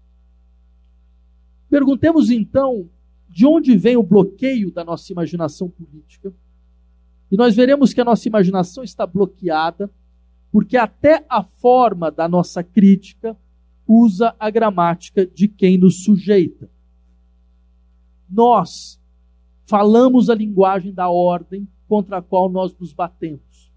Perguntemos 1.68 2.30
então 2.30 2.88
de 3.28 3.47
onde 3.47 3.76
vem 3.76 3.97
o 3.97 4.03
bloqueio 4.03 4.72
da 4.72 4.84
nossa 4.84 5.12
imaginação 5.12 5.68
política. 5.68 6.32
E 7.31 7.37
nós 7.37 7.55
veremos 7.55 7.95
que 7.95 8.01
a 8.01 8.05
nossa 8.05 8.26
imaginação 8.26 8.83
está 8.83 9.07
bloqueada 9.07 9.91
porque 10.51 10.76
até 10.76 11.24
a 11.28 11.45
forma 11.45 12.11
da 12.11 12.28
nossa 12.28 12.62
crítica 12.62 13.37
usa 13.87 14.35
a 14.39 14.51
gramática 14.51 15.24
de 15.24 15.47
quem 15.47 15.78
nos 15.78 16.03
sujeita. 16.03 16.68
Nós 18.28 19.01
falamos 19.64 20.28
a 20.28 20.35
linguagem 20.35 20.93
da 20.93 21.09
ordem 21.09 21.68
contra 21.89 22.18
a 22.18 22.22
qual 22.22 22.51
nós 22.51 22.76
nos 22.76 22.93
batemos. 22.93 23.72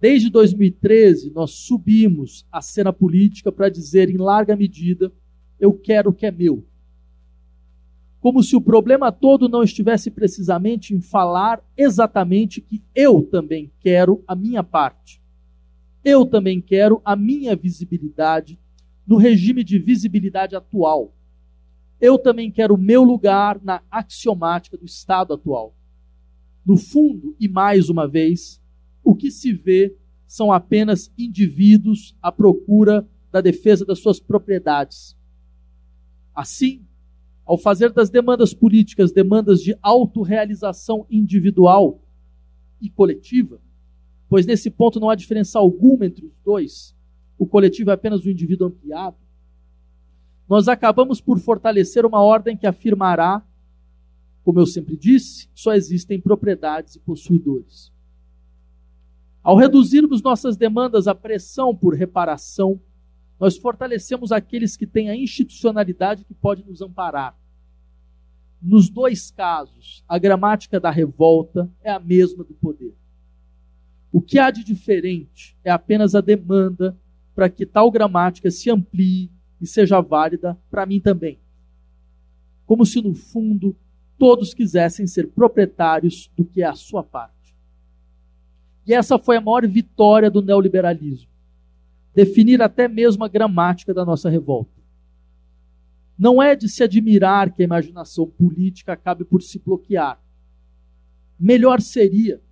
Desde 0.00 0.30
2013, 0.30 1.30
nós 1.30 1.50
subimos 1.50 2.46
a 2.50 2.62
cena 2.62 2.92
política 2.92 3.52
para 3.52 3.68
dizer, 3.68 4.08
em 4.08 4.16
larga 4.16 4.56
medida, 4.56 5.12
eu 5.58 5.74
quero 5.74 6.10
o 6.10 6.12
que 6.12 6.26
é 6.26 6.30
meu 6.30 6.64
como 8.20 8.42
se 8.42 8.54
o 8.54 8.60
problema 8.60 9.10
todo 9.10 9.48
não 9.48 9.62
estivesse 9.62 10.10
precisamente 10.10 10.94
em 10.94 11.00
falar 11.00 11.64
exatamente 11.76 12.60
que 12.60 12.82
eu 12.94 13.22
também 13.22 13.72
quero 13.80 14.22
a 14.28 14.36
minha 14.36 14.62
parte. 14.62 15.20
Eu 16.04 16.26
também 16.26 16.60
quero 16.60 17.00
a 17.04 17.16
minha 17.16 17.56
visibilidade 17.56 18.58
no 19.06 19.16
regime 19.16 19.64
de 19.64 19.78
visibilidade 19.78 20.54
atual. 20.54 21.14
Eu 21.98 22.18
também 22.18 22.50
quero 22.50 22.74
o 22.74 22.78
meu 22.78 23.02
lugar 23.02 23.58
na 23.62 23.82
axiomática 23.90 24.76
do 24.76 24.84
Estado 24.84 25.32
atual. 25.32 25.74
No 26.64 26.76
fundo, 26.76 27.34
e 27.40 27.48
mais 27.48 27.88
uma 27.88 28.06
vez, 28.06 28.60
o 29.02 29.14
que 29.14 29.30
se 29.30 29.52
vê 29.52 29.96
são 30.26 30.52
apenas 30.52 31.12
indivíduos 31.18 32.16
à 32.22 32.30
procura 32.30 33.06
da 33.32 33.40
defesa 33.40 33.84
das 33.84 33.98
suas 33.98 34.20
propriedades. 34.20 35.16
Assim, 36.34 36.86
ao 37.50 37.58
fazer 37.58 37.92
das 37.92 38.08
demandas 38.08 38.54
políticas 38.54 39.10
demandas 39.10 39.60
de 39.60 39.76
autorrealização 39.82 41.04
individual 41.10 42.00
e 42.80 42.88
coletiva, 42.88 43.60
pois 44.28 44.46
nesse 44.46 44.70
ponto 44.70 45.00
não 45.00 45.10
há 45.10 45.16
diferença 45.16 45.58
alguma 45.58 46.06
entre 46.06 46.26
os 46.26 46.32
dois, 46.44 46.96
o 47.36 47.44
coletivo 47.44 47.90
é 47.90 47.94
apenas 47.94 48.24
o 48.24 48.30
indivíduo 48.30 48.68
ampliado, 48.68 49.16
nós 50.48 50.68
acabamos 50.68 51.20
por 51.20 51.40
fortalecer 51.40 52.06
uma 52.06 52.22
ordem 52.22 52.56
que 52.56 52.68
afirmará, 52.68 53.44
como 54.44 54.60
eu 54.60 54.66
sempre 54.66 54.96
disse, 54.96 55.48
só 55.52 55.74
existem 55.74 56.20
propriedades 56.20 56.94
e 56.94 57.00
possuidores. 57.00 57.92
Ao 59.42 59.56
reduzirmos 59.56 60.22
nossas 60.22 60.56
demandas 60.56 61.08
à 61.08 61.16
pressão 61.16 61.74
por 61.74 61.96
reparação, 61.96 62.80
nós 63.40 63.56
fortalecemos 63.56 64.32
aqueles 64.32 64.76
que 64.76 64.86
têm 64.86 65.08
a 65.08 65.16
institucionalidade 65.16 66.24
que 66.24 66.34
pode 66.34 66.62
nos 66.62 66.82
amparar. 66.82 67.34
Nos 68.60 68.90
dois 68.90 69.30
casos, 69.30 70.04
a 70.06 70.18
gramática 70.18 70.78
da 70.78 70.90
revolta 70.90 71.72
é 71.82 71.90
a 71.90 71.98
mesma 71.98 72.44
do 72.44 72.52
poder. 72.52 72.94
O 74.12 74.20
que 74.20 74.38
há 74.38 74.50
de 74.50 74.62
diferente 74.62 75.56
é 75.64 75.70
apenas 75.70 76.14
a 76.14 76.20
demanda 76.20 76.94
para 77.34 77.48
que 77.48 77.64
tal 77.64 77.90
gramática 77.90 78.50
se 78.50 78.70
amplie 78.70 79.32
e 79.58 79.66
seja 79.66 80.02
válida 80.02 80.58
para 80.70 80.84
mim 80.84 81.00
também. 81.00 81.40
Como 82.66 82.84
se, 82.84 83.00
no 83.00 83.14
fundo, 83.14 83.74
todos 84.18 84.52
quisessem 84.52 85.06
ser 85.06 85.28
proprietários 85.28 86.30
do 86.36 86.44
que 86.44 86.62
é 86.62 86.66
a 86.66 86.74
sua 86.74 87.02
parte. 87.02 87.56
E 88.86 88.92
essa 88.92 89.18
foi 89.18 89.38
a 89.38 89.40
maior 89.40 89.66
vitória 89.66 90.30
do 90.30 90.42
neoliberalismo 90.42 91.30
definir 92.14 92.60
até 92.62 92.88
mesmo 92.88 93.24
a 93.24 93.28
gramática 93.28 93.94
da 93.94 94.04
nossa 94.04 94.28
revolta. 94.28 94.80
Não 96.18 96.42
é 96.42 96.54
de 96.54 96.68
se 96.68 96.82
admirar 96.82 97.50
que 97.50 97.62
a 97.62 97.64
imaginação 97.64 98.26
política 98.26 98.92
acabe 98.92 99.24
por 99.24 99.42
se 99.42 99.58
bloquear. 99.58 100.20
Melhor 101.38 101.80
seria 101.80 102.42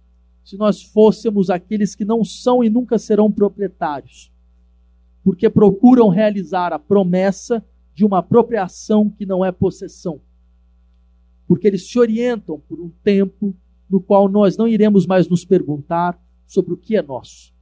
se 0.42 0.56
nós 0.56 0.82
fôssemos 0.82 1.50
aqueles 1.50 1.94
que 1.94 2.06
não 2.06 2.24
são 2.24 2.64
e 2.64 2.70
nunca 2.70 2.98
serão 2.98 3.30
proprietários, 3.30 4.32
porque 5.22 5.50
procuram 5.50 6.08
realizar 6.08 6.72
a 6.72 6.78
promessa 6.78 7.62
de 7.94 8.06
uma 8.06 8.20
apropriação 8.20 9.10
que 9.10 9.26
não 9.26 9.44
é 9.44 9.52
possessão. 9.52 10.20
Porque 11.46 11.66
eles 11.66 11.90
se 11.90 11.98
orientam 11.98 12.58
por 12.66 12.80
um 12.80 12.88
tempo 13.04 13.54
no 13.90 14.00
qual 14.00 14.28
nós 14.28 14.56
não 14.56 14.66
iremos 14.66 15.06
mais 15.06 15.28
nos 15.28 15.44
perguntar 15.44 16.18
sobre 16.46 16.72
o 16.72 16.76
que 16.78 16.96
é 16.96 17.02
nosso. 17.02 17.52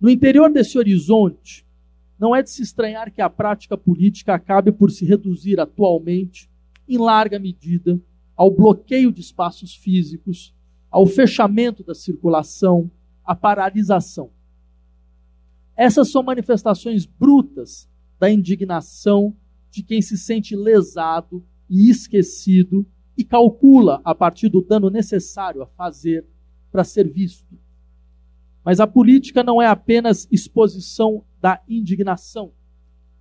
No 0.00 0.08
interior 0.08 0.52
desse 0.52 0.78
horizonte, 0.78 1.66
não 2.18 2.34
é 2.34 2.42
de 2.42 2.50
se 2.50 2.62
estranhar 2.62 3.12
que 3.12 3.20
a 3.20 3.30
prática 3.30 3.76
política 3.76 4.34
acabe 4.34 4.72
por 4.72 4.90
se 4.90 5.04
reduzir 5.04 5.60
atualmente, 5.60 6.50
em 6.88 6.98
larga 6.98 7.38
medida, 7.38 8.00
ao 8.36 8.50
bloqueio 8.50 9.12
de 9.12 9.20
espaços 9.20 9.74
físicos, 9.74 10.54
ao 10.90 11.06
fechamento 11.06 11.82
da 11.82 11.94
circulação, 11.94 12.90
à 13.24 13.34
paralisação. 13.34 14.30
Essas 15.76 16.10
são 16.10 16.22
manifestações 16.22 17.04
brutas 17.04 17.88
da 18.18 18.30
indignação 18.30 19.36
de 19.70 19.82
quem 19.82 20.00
se 20.00 20.16
sente 20.16 20.56
lesado 20.56 21.44
e 21.68 21.90
esquecido 21.90 22.86
e 23.16 23.24
calcula 23.24 24.00
a 24.04 24.14
partir 24.14 24.48
do 24.48 24.62
dano 24.62 24.88
necessário 24.90 25.62
a 25.62 25.66
fazer 25.66 26.24
para 26.70 26.84
ser 26.84 27.08
visto. 27.08 27.58
Mas 28.68 28.80
a 28.80 28.86
política 28.86 29.42
não 29.42 29.62
é 29.62 29.66
apenas 29.66 30.28
exposição 30.30 31.24
da 31.40 31.58
indignação, 31.66 32.52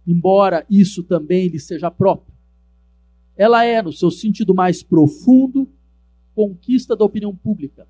embora 0.05 0.65
isso 0.69 1.01
também 1.03 1.47
lhe 1.47 1.57
seja 1.57 1.89
próprio. 1.89 2.35
Ela 3.33 3.63
é, 3.63 3.81
no 3.81 3.93
seu 3.93 4.11
sentido 4.11 4.53
mais 4.53 4.83
profundo, 4.83 5.71
conquista 6.35 6.97
da 6.97 7.05
opinião 7.05 7.33
pública, 7.33 7.87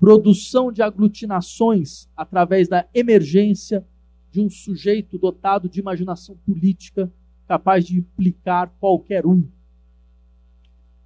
produção 0.00 0.72
de 0.72 0.82
aglutinações 0.82 2.08
através 2.16 2.66
da 2.66 2.88
emergência 2.92 3.86
de 4.28 4.40
um 4.40 4.50
sujeito 4.50 5.16
dotado 5.16 5.68
de 5.68 5.78
imaginação 5.78 6.36
política 6.44 7.08
capaz 7.46 7.86
de 7.86 7.98
implicar 7.98 8.74
qualquer 8.80 9.24
um. 9.24 9.46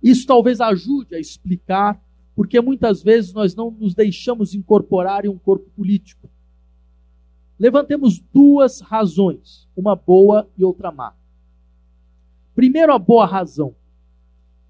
Isso 0.02 0.26
talvez 0.26 0.62
ajude 0.62 1.14
a 1.14 1.20
explicar 1.20 2.02
porque 2.34 2.60
muitas 2.60 3.02
vezes 3.02 3.32
nós 3.32 3.54
não 3.54 3.70
nos 3.70 3.94
deixamos 3.94 4.54
incorporar 4.54 5.24
em 5.24 5.28
um 5.28 5.38
corpo 5.38 5.68
político. 5.70 6.30
Levantemos 7.58 8.18
duas 8.32 8.80
razões, 8.80 9.68
uma 9.76 9.94
boa 9.94 10.48
e 10.56 10.64
outra 10.64 10.90
má. 10.90 11.14
Primeiro, 12.54 12.92
a 12.92 12.98
boa 12.98 13.26
razão. 13.26 13.74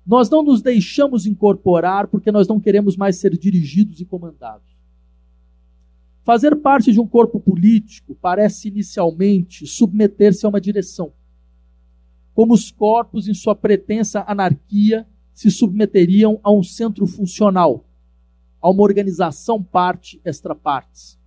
Nós 0.04 0.28
não 0.28 0.42
nos 0.42 0.60
deixamos 0.60 1.26
incorporar 1.26 2.08
porque 2.08 2.32
nós 2.32 2.48
não 2.48 2.60
queremos 2.60 2.96
mais 2.96 3.16
ser 3.16 3.36
dirigidos 3.36 4.00
e 4.00 4.04
comandados. 4.04 4.72
Fazer 6.24 6.56
parte 6.56 6.92
de 6.92 7.00
um 7.00 7.06
corpo 7.06 7.40
político 7.40 8.16
parece 8.20 8.68
inicialmente 8.68 9.66
submeter-se 9.66 10.44
a 10.46 10.48
uma 10.48 10.60
direção, 10.60 11.12
como 12.34 12.54
os 12.54 12.70
corpos, 12.70 13.28
em 13.28 13.34
sua 13.34 13.54
pretensa 13.54 14.24
anarquia, 14.26 15.06
se 15.32 15.50
submeteriam 15.50 16.38
a 16.42 16.52
um 16.52 16.62
centro 16.62 17.06
funcional, 17.06 17.86
a 18.60 18.70
uma 18.70 18.82
organização 18.82 19.62
parte 19.62 20.20
extra 20.24 20.54
partes. 20.54 21.18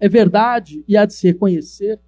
É 0.00 0.08
verdade, 0.08 0.84
e 0.88 0.96
há 0.96 1.04
de 1.04 1.14
se 1.14 1.26
reconhecer, 1.26 2.00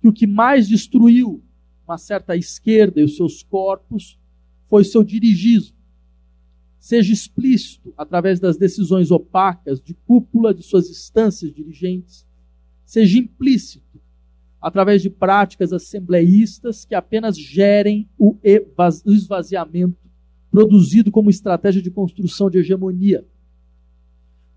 que 0.00 0.08
o 0.08 0.12
que 0.12 0.26
mais 0.26 0.68
destruiu 0.68 1.42
uma 1.86 1.98
certa 1.98 2.36
esquerda 2.36 3.00
e 3.00 3.04
os 3.04 3.16
seus 3.16 3.42
corpos 3.42 4.18
foi 4.68 4.84
seu 4.84 5.02
dirigismo. 5.02 5.76
Seja 6.78 7.12
explícito 7.12 7.92
através 7.96 8.38
das 8.38 8.56
decisões 8.56 9.10
opacas 9.10 9.80
de 9.80 9.94
cúpula 9.94 10.54
de 10.54 10.62
suas 10.62 10.88
instâncias 10.88 11.52
dirigentes, 11.52 12.26
seja 12.84 13.18
implícito 13.18 14.00
através 14.60 15.02
de 15.02 15.10
práticas 15.10 15.72
assembleístas 15.72 16.84
que 16.84 16.94
apenas 16.94 17.36
gerem 17.36 18.08
o 18.18 18.38
esvaziamento 19.06 20.05
produzido 20.50 21.10
como 21.10 21.30
estratégia 21.30 21.82
de 21.82 21.90
construção 21.90 22.48
de 22.48 22.58
hegemonia. 22.58 23.26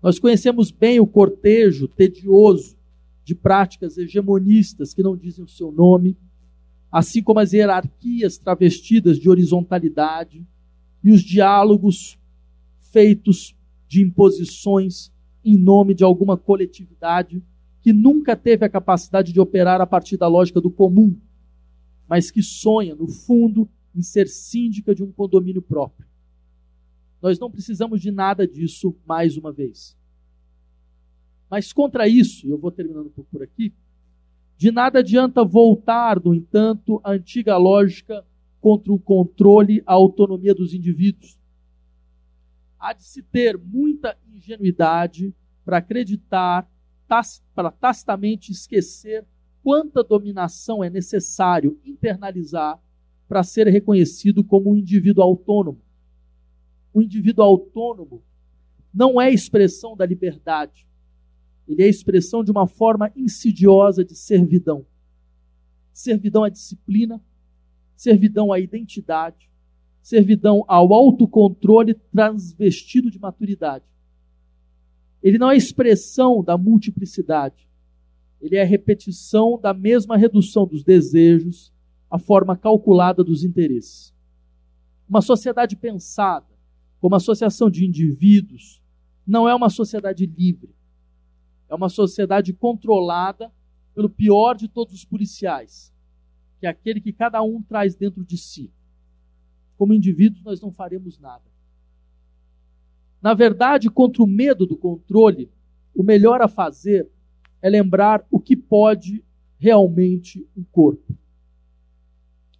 Nós 0.02 0.18
conhecemos 0.18 0.70
bem 0.70 0.98
o 0.98 1.06
cortejo 1.06 1.86
tedioso 1.86 2.76
de 3.24 3.34
práticas 3.34 3.98
hegemonistas 3.98 4.94
que 4.94 5.02
não 5.02 5.16
dizem 5.16 5.44
o 5.44 5.48
seu 5.48 5.70
nome, 5.70 6.16
assim 6.90 7.22
como 7.22 7.38
as 7.38 7.52
hierarquias 7.52 8.38
travestidas 8.38 9.18
de 9.18 9.28
horizontalidade 9.28 10.46
e 11.04 11.10
os 11.10 11.22
diálogos 11.22 12.18
feitos 12.92 13.54
de 13.86 14.02
imposições 14.02 15.12
em 15.44 15.56
nome 15.56 15.94
de 15.94 16.04
alguma 16.04 16.36
coletividade 16.36 17.42
que 17.80 17.92
nunca 17.92 18.36
teve 18.36 18.64
a 18.64 18.68
capacidade 18.68 19.32
de 19.32 19.40
operar 19.40 19.80
a 19.80 19.86
partir 19.86 20.16
da 20.16 20.28
lógica 20.28 20.60
do 20.60 20.70
comum, 20.70 21.16
mas 22.08 22.30
que 22.30 22.42
sonha, 22.42 22.94
no 22.94 23.08
fundo, 23.08 23.68
em 23.94 24.02
ser 24.02 24.28
síndica 24.28 24.94
de 24.94 25.02
um 25.02 25.10
condomínio 25.10 25.62
próprio. 25.62 26.06
Nós 27.20 27.38
não 27.38 27.50
precisamos 27.50 28.00
de 28.00 28.10
nada 28.10 28.46
disso 28.46 28.96
mais 29.06 29.36
uma 29.36 29.52
vez. 29.52 29.96
Mas 31.50 31.72
contra 31.72 32.08
isso, 32.08 32.46
e 32.46 32.50
eu 32.50 32.58
vou 32.58 32.70
terminando 32.70 33.10
por 33.10 33.42
aqui, 33.42 33.74
de 34.56 34.70
nada 34.70 35.00
adianta 35.00 35.44
voltar, 35.44 36.22
no 36.22 36.34
entanto, 36.34 37.00
à 37.02 37.12
antiga 37.12 37.56
lógica 37.56 38.24
contra 38.60 38.92
o 38.92 38.98
controle, 38.98 39.82
a 39.86 39.94
autonomia 39.94 40.54
dos 40.54 40.74
indivíduos. 40.74 41.38
Há 42.78 42.92
de 42.92 43.02
se 43.02 43.22
ter 43.22 43.58
muita 43.58 44.16
ingenuidade 44.32 45.34
para 45.64 45.78
acreditar, 45.78 46.70
para 47.54 47.70
tacitamente 47.70 48.52
esquecer 48.52 49.26
quanta 49.62 50.02
dominação 50.02 50.82
é 50.82 50.88
necessário 50.88 51.78
internalizar 51.84 52.80
para 53.30 53.44
ser 53.44 53.68
reconhecido 53.68 54.42
como 54.42 54.72
um 54.72 54.76
indivíduo 54.76 55.22
autônomo. 55.22 55.80
O 56.92 57.00
indivíduo 57.00 57.44
autônomo 57.44 58.24
não 58.92 59.20
é 59.20 59.30
expressão 59.32 59.96
da 59.96 60.04
liberdade, 60.04 60.84
ele 61.68 61.84
é 61.84 61.88
expressão 61.88 62.42
de 62.42 62.50
uma 62.50 62.66
forma 62.66 63.08
insidiosa 63.14 64.04
de 64.04 64.16
servidão. 64.16 64.84
Servidão 65.92 66.42
à 66.42 66.48
disciplina, 66.48 67.22
servidão 67.94 68.52
à 68.52 68.58
identidade, 68.58 69.48
servidão 70.02 70.64
ao 70.66 70.92
autocontrole 70.92 71.94
transvestido 71.94 73.12
de 73.12 73.20
maturidade. 73.20 73.84
Ele 75.22 75.38
não 75.38 75.52
é 75.52 75.56
expressão 75.56 76.42
da 76.42 76.58
multiplicidade, 76.58 77.68
ele 78.40 78.56
é 78.56 78.64
repetição 78.64 79.56
da 79.56 79.72
mesma 79.72 80.16
redução 80.16 80.66
dos 80.66 80.82
desejos 80.82 81.72
à 82.10 82.18
forma 82.18 82.56
calculada 82.56 83.22
dos 83.22 83.44
interesses. 83.44 84.14
Uma 85.08 85.22
sociedade 85.22 85.76
pensada 85.76 86.46
como 87.00 87.14
associação 87.14 87.70
de 87.70 87.86
indivíduos 87.86 88.82
não 89.26 89.48
é 89.48 89.54
uma 89.54 89.70
sociedade 89.70 90.26
livre. 90.26 90.74
É 91.68 91.74
uma 91.74 91.88
sociedade 91.88 92.52
controlada 92.52 93.52
pelo 93.94 94.10
pior 94.10 94.56
de 94.56 94.68
todos 94.68 94.94
os 94.94 95.04
policiais, 95.04 95.92
que 96.58 96.66
é 96.66 96.70
aquele 96.70 97.00
que 97.00 97.12
cada 97.12 97.42
um 97.42 97.62
traz 97.62 97.94
dentro 97.94 98.24
de 98.24 98.36
si. 98.36 98.72
Como 99.76 99.94
indivíduos, 99.94 100.42
nós 100.42 100.60
não 100.60 100.72
faremos 100.72 101.18
nada. 101.18 101.44
Na 103.22 103.34
verdade, 103.34 103.88
contra 103.88 104.22
o 104.22 104.26
medo 104.26 104.66
do 104.66 104.76
controle, 104.76 105.50
o 105.94 106.02
melhor 106.02 106.40
a 106.42 106.48
fazer 106.48 107.08
é 107.62 107.68
lembrar 107.68 108.26
o 108.30 108.40
que 108.40 108.56
pode 108.56 109.24
realmente 109.58 110.46
um 110.56 110.64
corpo. 110.64 111.14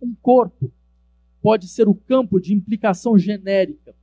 Um 0.01 0.15
corpo 0.15 0.73
pode 1.43 1.69
ser 1.69 1.89
o 1.89 1.95
campo 1.95 2.41
de 2.41 2.55
implicação 2.55 3.19
genérica, 3.19 3.95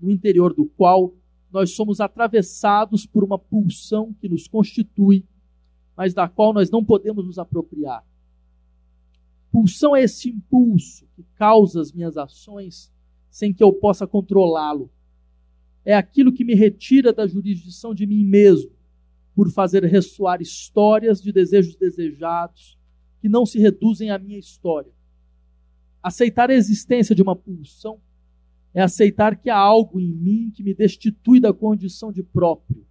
no 0.00 0.10
interior 0.10 0.52
do 0.54 0.66
qual 0.66 1.14
nós 1.52 1.74
somos 1.74 2.00
atravessados 2.00 3.06
por 3.06 3.22
uma 3.22 3.38
pulsão 3.38 4.12
que 4.14 4.28
nos 4.28 4.48
constitui, 4.48 5.24
mas 5.96 6.14
da 6.14 6.28
qual 6.28 6.52
nós 6.52 6.70
não 6.70 6.84
podemos 6.84 7.26
nos 7.26 7.38
apropriar. 7.38 8.04
Pulsão 9.50 9.94
é 9.94 10.02
esse 10.02 10.30
impulso 10.30 11.06
que 11.14 11.22
causa 11.36 11.80
as 11.80 11.92
minhas 11.92 12.16
ações 12.16 12.90
sem 13.30 13.52
que 13.52 13.62
eu 13.62 13.72
possa 13.72 14.06
controlá-lo. 14.06 14.90
É 15.84 15.94
aquilo 15.94 16.32
que 16.32 16.44
me 16.44 16.54
retira 16.54 17.12
da 17.12 17.26
jurisdição 17.26 17.94
de 17.94 18.06
mim 18.06 18.24
mesmo, 18.24 18.72
por 19.34 19.50
fazer 19.50 19.84
ressoar 19.84 20.40
histórias 20.40 21.20
de 21.20 21.32
desejos 21.32 21.74
desejados 21.76 22.78
que 23.20 23.28
não 23.28 23.46
se 23.46 23.58
reduzem 23.58 24.10
à 24.10 24.18
minha 24.18 24.38
história. 24.38 24.92
Aceitar 26.02 26.50
a 26.50 26.54
existência 26.54 27.14
de 27.14 27.22
uma 27.22 27.36
pulsão 27.36 28.00
é 28.74 28.82
aceitar 28.82 29.36
que 29.36 29.50
há 29.50 29.56
algo 29.56 30.00
em 30.00 30.12
mim 30.12 30.50
que 30.54 30.62
me 30.62 30.74
destitui 30.74 31.38
da 31.38 31.52
condição 31.52 32.10
de 32.10 32.22
próprio, 32.22 32.86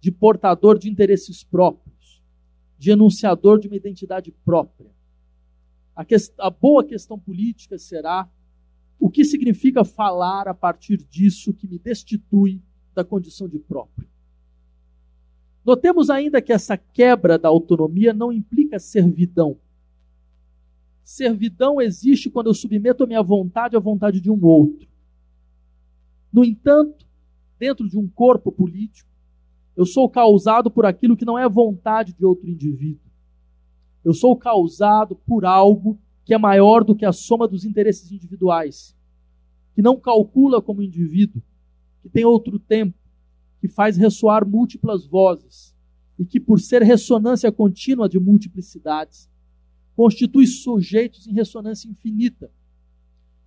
de 0.00 0.10
portador 0.10 0.78
de 0.78 0.90
interesses 0.90 1.42
próprios, 1.44 2.22
de 2.78 2.90
enunciador 2.90 3.60
de 3.60 3.68
uma 3.68 3.76
identidade 3.76 4.32
própria. 4.44 4.90
A, 5.94 6.04
que, 6.04 6.16
a 6.38 6.50
boa 6.50 6.84
questão 6.84 7.18
política 7.18 7.78
será 7.78 8.28
o 8.98 9.10
que 9.10 9.24
significa 9.24 9.84
falar 9.84 10.48
a 10.48 10.54
partir 10.54 10.96
disso 10.96 11.54
que 11.54 11.66
me 11.66 11.78
destitui 11.78 12.62
da 12.94 13.04
condição 13.04 13.48
de 13.48 13.58
próprio. 13.58 14.08
Notemos 15.64 16.10
ainda 16.10 16.42
que 16.42 16.52
essa 16.52 16.76
quebra 16.76 17.38
da 17.38 17.48
autonomia 17.48 18.12
não 18.12 18.32
implica 18.32 18.78
servidão. 18.78 19.58
Servidão 21.02 21.80
existe 21.80 22.30
quando 22.30 22.46
eu 22.46 22.54
submeto 22.54 23.04
a 23.04 23.06
minha 23.06 23.22
vontade 23.22 23.76
à 23.76 23.80
vontade 23.80 24.20
de 24.20 24.30
um 24.30 24.44
outro. 24.44 24.88
No 26.32 26.44
entanto, 26.44 27.06
dentro 27.58 27.88
de 27.88 27.98
um 27.98 28.08
corpo 28.08 28.50
político, 28.50 29.10
eu 29.76 29.84
sou 29.84 30.08
causado 30.08 30.70
por 30.70 30.86
aquilo 30.86 31.16
que 31.16 31.24
não 31.24 31.38
é 31.38 31.48
vontade 31.48 32.12
de 32.12 32.24
outro 32.24 32.48
indivíduo. 32.48 33.10
Eu 34.04 34.12
sou 34.12 34.36
causado 34.36 35.16
por 35.16 35.44
algo 35.44 35.98
que 36.24 36.34
é 36.34 36.38
maior 36.38 36.84
do 36.84 36.94
que 36.94 37.04
a 37.04 37.12
soma 37.12 37.48
dos 37.48 37.64
interesses 37.64 38.10
individuais, 38.10 38.96
que 39.74 39.82
não 39.82 39.98
calcula 39.98 40.60
como 40.60 40.82
indivíduo, 40.82 41.42
que 42.02 42.08
tem 42.08 42.24
outro 42.24 42.58
tempo, 42.58 42.96
que 43.60 43.68
faz 43.68 43.96
ressoar 43.96 44.46
múltiplas 44.46 45.06
vozes 45.06 45.74
e 46.18 46.24
que, 46.24 46.40
por 46.40 46.60
ser 46.60 46.82
ressonância 46.82 47.50
contínua 47.50 48.08
de 48.08 48.18
multiplicidades, 48.18 49.30
constitui 49.94 50.46
sujeitos 50.46 51.26
em 51.26 51.32
ressonância 51.32 51.88
infinita, 51.88 52.50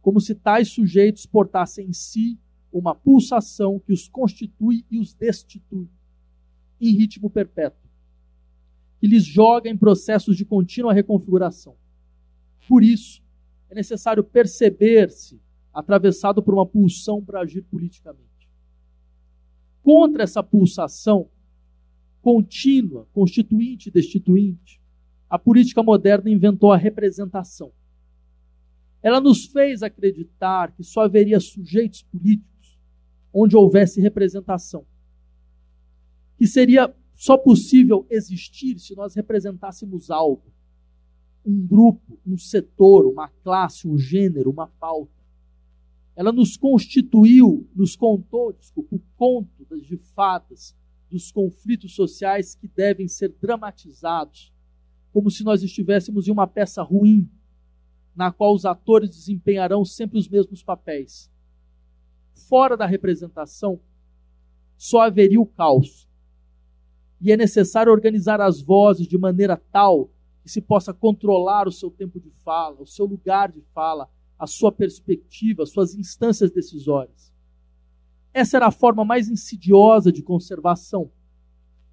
como 0.02 0.20
se 0.20 0.36
tais 0.36 0.70
sujeitos 0.70 1.26
portassem 1.26 1.88
em 1.88 1.94
si 1.94 2.40
uma 2.72 2.94
pulsação 2.94 3.80
que 3.80 3.94
os 3.94 4.08
constitui 4.08 4.86
e 4.92 5.00
os 5.00 5.14
destitui 5.14 5.90
em 6.80 6.96
ritmo 6.96 7.30
perpétuo, 7.30 7.90
que 9.00 9.08
lhes 9.08 9.24
joga 9.24 9.70
em 9.70 9.78
processos 9.78 10.36
de 10.36 10.46
contínua 10.46 10.94
reconfiguração. 10.94 11.76
Por 12.68 12.84
isso, 12.84 13.24
é 13.70 13.76
necessário 13.76 14.24
perceber-se 14.24 15.40
atravessado 15.74 16.42
por 16.42 16.54
uma 16.54 16.66
pulsão 16.66 17.24
para 17.24 17.42
agir 17.42 17.62
politicamente. 17.64 18.50
Contra 19.82 20.24
essa 20.24 20.42
pulsação 20.44 21.30
contínua, 22.22 23.08
constituinte 23.14 23.90
e 23.90 23.92
destituinte, 23.92 24.82
a 25.36 25.40
política 25.40 25.84
moderna 25.84 26.30
inventou 26.30 26.72
a 26.72 26.78
representação. 26.78 27.74
Ela 29.04 29.20
nos 29.20 29.48
fez 29.48 29.84
acreditar 29.84 30.72
que 30.72 30.82
só 30.82 31.02
haveria 31.02 31.42
sujeitos 31.42 32.04
políticos 32.04 32.80
onde 33.34 33.54
houvesse 33.54 34.00
representação. 34.00 34.86
Que 36.38 36.48
seria 36.48 36.96
só 37.14 37.38
possível 37.38 38.08
existir 38.10 38.80
se 38.80 38.96
nós 38.96 39.14
representássemos 39.14 40.10
algo. 40.10 40.54
Um 41.46 41.68
grupo, 41.68 42.18
um 42.26 42.38
setor, 42.38 43.06
uma 43.06 43.28
classe, 43.28 43.90
um 43.90 43.98
gênero, 43.98 44.50
uma 44.50 44.68
pauta. 44.68 45.12
ela 46.16 46.32
nos 46.32 46.56
constituiu, 46.56 47.70
nos 47.76 47.94
contou, 47.98 48.54
desculpa, 48.54 48.96
o 48.96 49.02
conto 49.18 49.66
das 49.70 49.86
de 49.86 49.98
fadas, 49.98 50.74
dos 51.12 51.30
conflitos 51.30 51.94
sociais 51.94 52.56
que 52.56 52.70
devem 52.70 53.10
ser 53.10 53.36
dramatizados, 53.42 54.55
como 55.16 55.32
se 55.32 55.46
nós 55.46 55.64
estivéssemos 55.64 56.28
em 56.28 56.32
uma 56.32 56.46
peça 56.46 56.84
ruim, 56.84 57.32
na 58.14 58.34
qual 58.34 58.54
os 58.54 58.66
atores 58.66 59.12
desempenharão 59.12 59.86
sempre 59.86 60.20
os 60.20 60.28
mesmos 60.28 60.62
papéis. 60.62 61.32
Fora 62.50 62.76
da 62.76 62.86
representação, 62.86 63.80
só 64.76 65.04
haveria 65.04 65.40
o 65.40 65.46
caos. 65.46 66.06
E 67.22 67.32
é 67.32 67.38
necessário 67.38 67.94
organizar 67.94 68.42
as 68.42 68.62
vozes 68.62 69.08
de 69.08 69.18
maneira 69.18 69.56
tal 69.56 70.10
que 70.44 70.50
se 70.50 70.60
possa 70.60 70.94
controlar 70.94 71.66
o 71.66 71.72
seu 71.72 71.90
tempo 71.90 72.20
de 72.20 72.30
fala, 72.44 72.82
o 72.82 72.86
seu 72.86 73.06
lugar 73.06 73.50
de 73.50 73.62
fala, 73.74 74.10
a 74.38 74.46
sua 74.46 74.70
perspectiva, 74.70 75.64
as 75.64 75.70
suas 75.70 75.96
instâncias 75.96 76.52
decisórias. 76.52 77.32
Essa 78.34 78.58
era 78.58 78.68
a 78.68 78.72
forma 78.72 79.06
mais 79.06 79.30
insidiosa 79.30 80.12
de 80.12 80.22
conservação. 80.22 81.10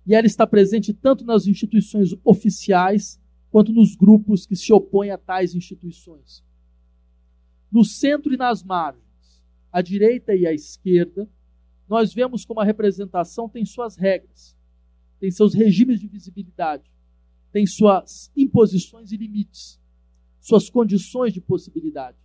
E 0.07 0.14
ela 0.14 0.26
está 0.26 0.46
presente 0.46 0.92
tanto 0.92 1.24
nas 1.24 1.46
instituições 1.46 2.11
oficiais 2.24 3.20
quanto 3.50 3.72
nos 3.72 3.94
grupos 3.94 4.46
que 4.46 4.57
se 4.57 4.72
opõem 4.72 5.11
a 5.11 5.18
tais 5.18 5.55
instituições. 5.55 6.42
No 7.70 7.84
centro 7.84 8.32
e 8.32 8.36
nas 8.36 8.62
margens, 8.62 9.42
à 9.70 9.80
direita 9.80 10.34
e 10.34 10.46
à 10.46 10.53
esquerda, 10.53 11.28
nós 11.88 12.12
vemos 12.12 12.44
como 12.44 12.61
a 12.61 12.64
representação 12.64 13.48
tem 13.48 13.64
suas 13.64 13.96
regras, 13.96 14.57
tem 15.20 15.30
seus 15.30 15.55
regimes 15.55 16.00
de 16.00 16.09
visibilidade, 16.09 16.90
tem 17.53 17.66
suas 17.66 18.32
imposições 18.34 19.12
e 19.12 19.16
limites, 19.16 19.78
suas 20.40 20.68
condições 20.70 21.32
de 21.32 21.40
possibilidade. 21.40 22.16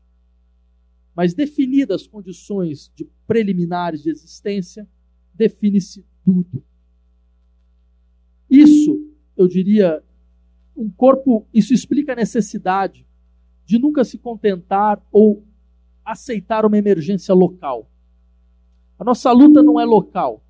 Mas 1.14 1.34
definidas 1.34 2.02
as 2.02 2.08
condições 2.08 2.92
de 2.96 3.06
preliminares 3.28 4.02
de 4.02 4.10
existência, 4.10 4.88
define-se 5.34 6.06
tudo. 6.24 6.64
Isso, 8.50 8.98
eu 9.36 9.48
diria, 9.48 10.04
um 10.76 10.90
corpo, 10.90 11.46
isso 11.54 11.74
explica 11.74 12.14
a 12.14 12.16
necessidade 12.16 13.06
de 13.66 13.78
nunca 13.78 14.04
se 14.04 14.18
contentar 14.18 15.02
ou 15.12 15.44
aceitar 16.06 16.66
uma 16.66 16.78
emergência 16.78 17.34
local. 17.34 17.90
A 18.98 19.04
nossa 19.04 19.32
luta 19.32 19.62
não 19.62 19.80
é 19.80 19.86
local, 19.86 20.44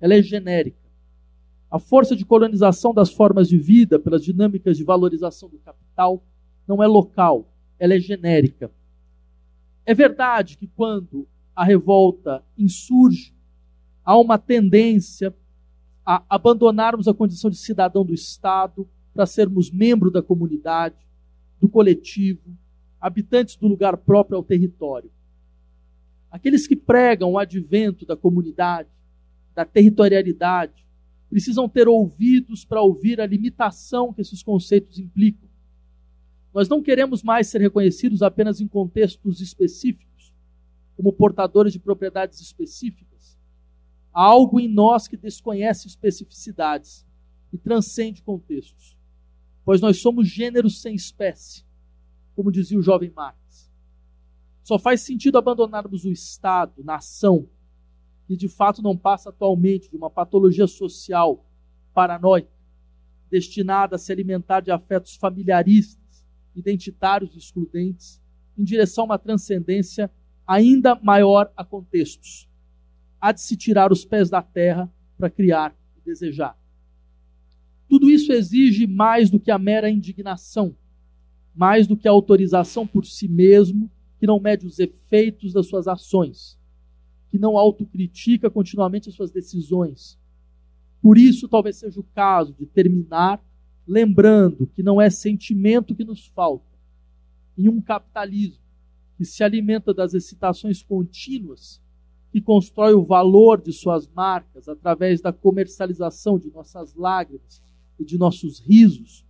ela 0.00 0.14
é 0.14 0.22
genérica. 0.22 0.88
A 1.70 1.78
força 1.78 2.16
de 2.16 2.24
colonização 2.24 2.92
das 2.92 3.10
formas 3.10 3.48
de 3.48 3.58
vida 3.58 3.98
pelas 3.98 4.24
dinâmicas 4.24 4.76
de 4.76 4.84
valorização 4.84 5.48
do 5.48 5.58
capital 5.58 6.24
não 6.66 6.82
é 6.82 6.86
local, 6.86 7.52
ela 7.78 7.94
é 7.94 8.00
genérica. 8.00 8.70
É 9.86 9.94
verdade 9.94 10.56
que 10.56 10.66
quando 10.66 11.26
a 11.54 11.64
revolta 11.64 12.44
insurge, 12.56 13.34
há 14.04 14.18
uma 14.18 14.38
tendência 14.38 15.34
a 16.10 16.24
abandonarmos 16.26 17.06
a 17.06 17.12
condição 17.12 17.50
de 17.50 17.58
cidadão 17.58 18.02
do 18.02 18.14
Estado 18.14 18.88
para 19.12 19.26
sermos 19.26 19.70
membro 19.70 20.10
da 20.10 20.22
comunidade, 20.22 20.96
do 21.60 21.68
coletivo, 21.68 22.56
habitantes 22.98 23.56
do 23.56 23.68
lugar 23.68 23.94
próprio 23.94 24.38
ao 24.38 24.42
território. 24.42 25.10
Aqueles 26.30 26.66
que 26.66 26.74
pregam 26.74 27.32
o 27.32 27.38
advento 27.38 28.06
da 28.06 28.16
comunidade, 28.16 28.88
da 29.54 29.66
territorialidade, 29.66 30.82
precisam 31.28 31.68
ter 31.68 31.86
ouvidos 31.86 32.64
para 32.64 32.80
ouvir 32.80 33.20
a 33.20 33.26
limitação 33.26 34.10
que 34.10 34.22
esses 34.22 34.42
conceitos 34.42 34.98
implicam. 34.98 35.46
Nós 36.54 36.70
não 36.70 36.82
queremos 36.82 37.22
mais 37.22 37.48
ser 37.48 37.60
reconhecidos 37.60 38.22
apenas 38.22 38.62
em 38.62 38.66
contextos 38.66 39.42
específicos, 39.42 40.32
como 40.96 41.12
portadores 41.12 41.74
de 41.74 41.78
propriedades 41.78 42.40
específicas. 42.40 43.17
Há 44.18 44.24
algo 44.24 44.58
em 44.58 44.66
nós 44.66 45.06
que 45.06 45.16
desconhece 45.16 45.86
especificidades 45.86 47.06
e 47.52 47.56
transcende 47.56 48.20
contextos, 48.20 48.98
pois 49.64 49.80
nós 49.80 50.02
somos 50.02 50.26
gêneros 50.26 50.82
sem 50.82 50.92
espécie, 50.92 51.64
como 52.34 52.50
dizia 52.50 52.76
o 52.76 52.82
jovem 52.82 53.12
Marx. 53.14 53.70
Só 54.64 54.76
faz 54.76 55.02
sentido 55.02 55.38
abandonarmos 55.38 56.04
o 56.04 56.10
Estado, 56.10 56.82
nação, 56.82 57.48
que 58.26 58.36
de 58.36 58.48
fato 58.48 58.82
não 58.82 58.96
passa 58.96 59.28
atualmente 59.28 59.88
de 59.88 59.96
uma 59.96 60.10
patologia 60.10 60.66
social 60.66 61.46
paranoica, 61.94 62.50
destinada 63.30 63.94
a 63.94 63.98
se 64.00 64.10
alimentar 64.10 64.58
de 64.58 64.72
afetos 64.72 65.14
familiaristas 65.14 66.26
identitários 66.56 67.36
e 67.36 67.38
excludentes, 67.38 68.20
em 68.58 68.64
direção 68.64 69.04
a 69.04 69.06
uma 69.06 69.18
transcendência 69.20 70.10
ainda 70.44 70.96
maior 70.96 71.52
a 71.56 71.64
contextos. 71.64 72.47
Há 73.20 73.32
de 73.32 73.40
se 73.40 73.56
tirar 73.56 73.92
os 73.92 74.04
pés 74.04 74.30
da 74.30 74.42
terra 74.42 74.90
para 75.16 75.30
criar 75.30 75.74
e 75.96 76.00
desejar. 76.00 76.56
Tudo 77.88 78.10
isso 78.10 78.32
exige 78.32 78.86
mais 78.86 79.30
do 79.30 79.40
que 79.40 79.50
a 79.50 79.58
mera 79.58 79.90
indignação, 79.90 80.76
mais 81.54 81.86
do 81.86 81.96
que 81.96 82.06
a 82.06 82.10
autorização 82.10 82.86
por 82.86 83.04
si 83.04 83.26
mesmo, 83.26 83.90
que 84.20 84.26
não 84.26 84.38
mede 84.38 84.66
os 84.66 84.78
efeitos 84.78 85.52
das 85.52 85.66
suas 85.66 85.88
ações, 85.88 86.58
que 87.30 87.38
não 87.38 87.56
autocritica 87.56 88.50
continuamente 88.50 89.08
as 89.08 89.14
suas 89.14 89.30
decisões. 89.30 90.18
Por 91.00 91.16
isso, 91.16 91.48
talvez 91.48 91.76
seja 91.76 91.98
o 91.98 92.04
caso 92.04 92.52
de 92.52 92.66
terminar 92.66 93.42
lembrando 93.88 94.66
que 94.66 94.82
não 94.82 95.00
é 95.00 95.08
sentimento 95.08 95.94
que 95.94 96.04
nos 96.04 96.26
falta. 96.26 96.66
Em 97.56 97.68
um 97.68 97.80
capitalismo 97.80 98.62
que 99.16 99.24
se 99.24 99.42
alimenta 99.42 99.94
das 99.94 100.12
excitações 100.12 100.82
contínuas, 100.82 101.80
que 102.30 102.40
constrói 102.40 102.94
o 102.94 103.04
valor 103.04 103.60
de 103.60 103.72
suas 103.72 104.06
marcas 104.08 104.68
através 104.68 105.20
da 105.20 105.32
comercialização 105.32 106.38
de 106.38 106.50
nossas 106.50 106.94
lágrimas 106.94 107.62
e 107.98 108.04
de 108.04 108.18
nossos 108.18 108.60
risos, 108.60 109.26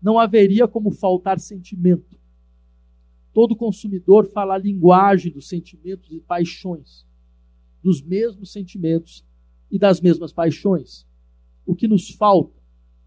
não 0.00 0.18
haveria 0.18 0.66
como 0.66 0.90
faltar 0.90 1.38
sentimento. 1.38 2.18
Todo 3.34 3.56
consumidor 3.56 4.26
fala 4.26 4.54
a 4.54 4.58
linguagem 4.58 5.30
dos 5.30 5.48
sentimentos 5.48 6.10
e 6.10 6.20
paixões, 6.20 7.06
dos 7.82 8.00
mesmos 8.00 8.52
sentimentos 8.52 9.24
e 9.70 9.78
das 9.78 10.00
mesmas 10.00 10.32
paixões. 10.32 11.06
O 11.66 11.74
que 11.74 11.86
nos 11.86 12.10
falta 12.10 12.58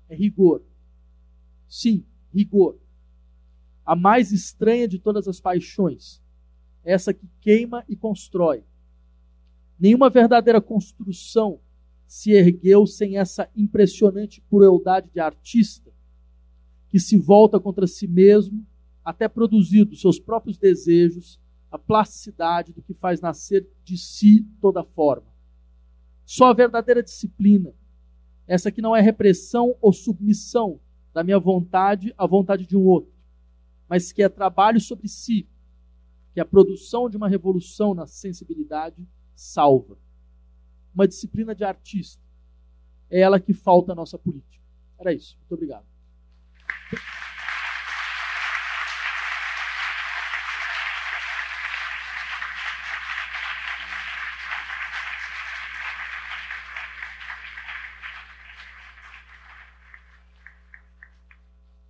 é 0.08 0.16
rigor, 0.16 0.62
Sim, 1.72 2.04
rigor. 2.34 2.78
A 3.86 3.96
mais 3.96 4.34
estranha 4.34 4.89
de 4.89 5.00
todas 5.00 5.26
as 5.26 5.39
paixões, 5.39 6.22
essa 6.84 7.14
que 7.14 7.26
queima 7.39 7.86
e 7.88 7.96
constrói. 7.96 8.62
Nenhuma 9.82 10.11
verdadeira 10.11 10.61
construção 10.61 11.59
se 12.05 12.34
ergueu 12.34 12.86
sem 12.86 13.17
essa 13.17 13.49
impressionante 13.55 14.39
crueldade 14.47 15.09
de 15.11 15.19
artista 15.19 15.91
que 16.88 16.99
se 16.99 17.17
volta 17.17 17.59
contra 17.59 17.88
si 17.88 18.07
mesmo 18.07 18.63
até 19.03 19.27
produzir 19.27 19.86
dos 19.86 19.99
seus 19.99 20.19
próprios 20.19 20.55
desejos 20.55 21.41
a 21.71 21.79
plasticidade 21.79 22.71
do 22.71 22.84
que 22.84 22.93
faz 22.93 23.21
nascer 23.21 23.67
de 23.84 23.97
si 23.97 24.45
toda 24.61 24.84
forma. 24.84 25.25
Só 26.25 26.51
a 26.51 26.53
verdadeira 26.53 27.01
disciplina, 27.01 27.73
essa 28.45 28.71
que 28.71 28.84
não 28.84 28.95
é 28.95 29.01
repressão 29.01 29.75
ou 29.82 29.91
submissão 29.91 30.79
da 31.11 31.23
minha 31.23 31.39
vontade 31.39 32.13
à 32.19 32.27
vontade 32.27 32.67
de 32.67 32.77
um 32.77 32.86
outro, 32.86 33.11
mas 33.89 34.11
que 34.11 34.21
é 34.21 34.29
trabalho 34.29 34.79
sobre 34.79 35.07
si, 35.07 35.47
que 36.36 36.39
a 36.39 36.45
produção 36.45 37.09
de 37.09 37.17
uma 37.17 37.27
revolução 37.27 37.95
na 37.95 38.05
sensibilidade 38.05 39.07
salva. 39.42 39.98
Uma 40.94 41.08
disciplina 41.08 41.56
de 41.56 41.64
artista. 41.64 42.22
É 43.10 43.22
ela 43.22 43.39
que 43.39 43.54
falta 43.54 43.92
à 43.92 43.96
nossa 43.96 44.18
política. 44.18 44.64
Era 45.00 45.12
isso. 45.12 45.36
Muito 45.39 45.54
obrigado. 45.54 45.86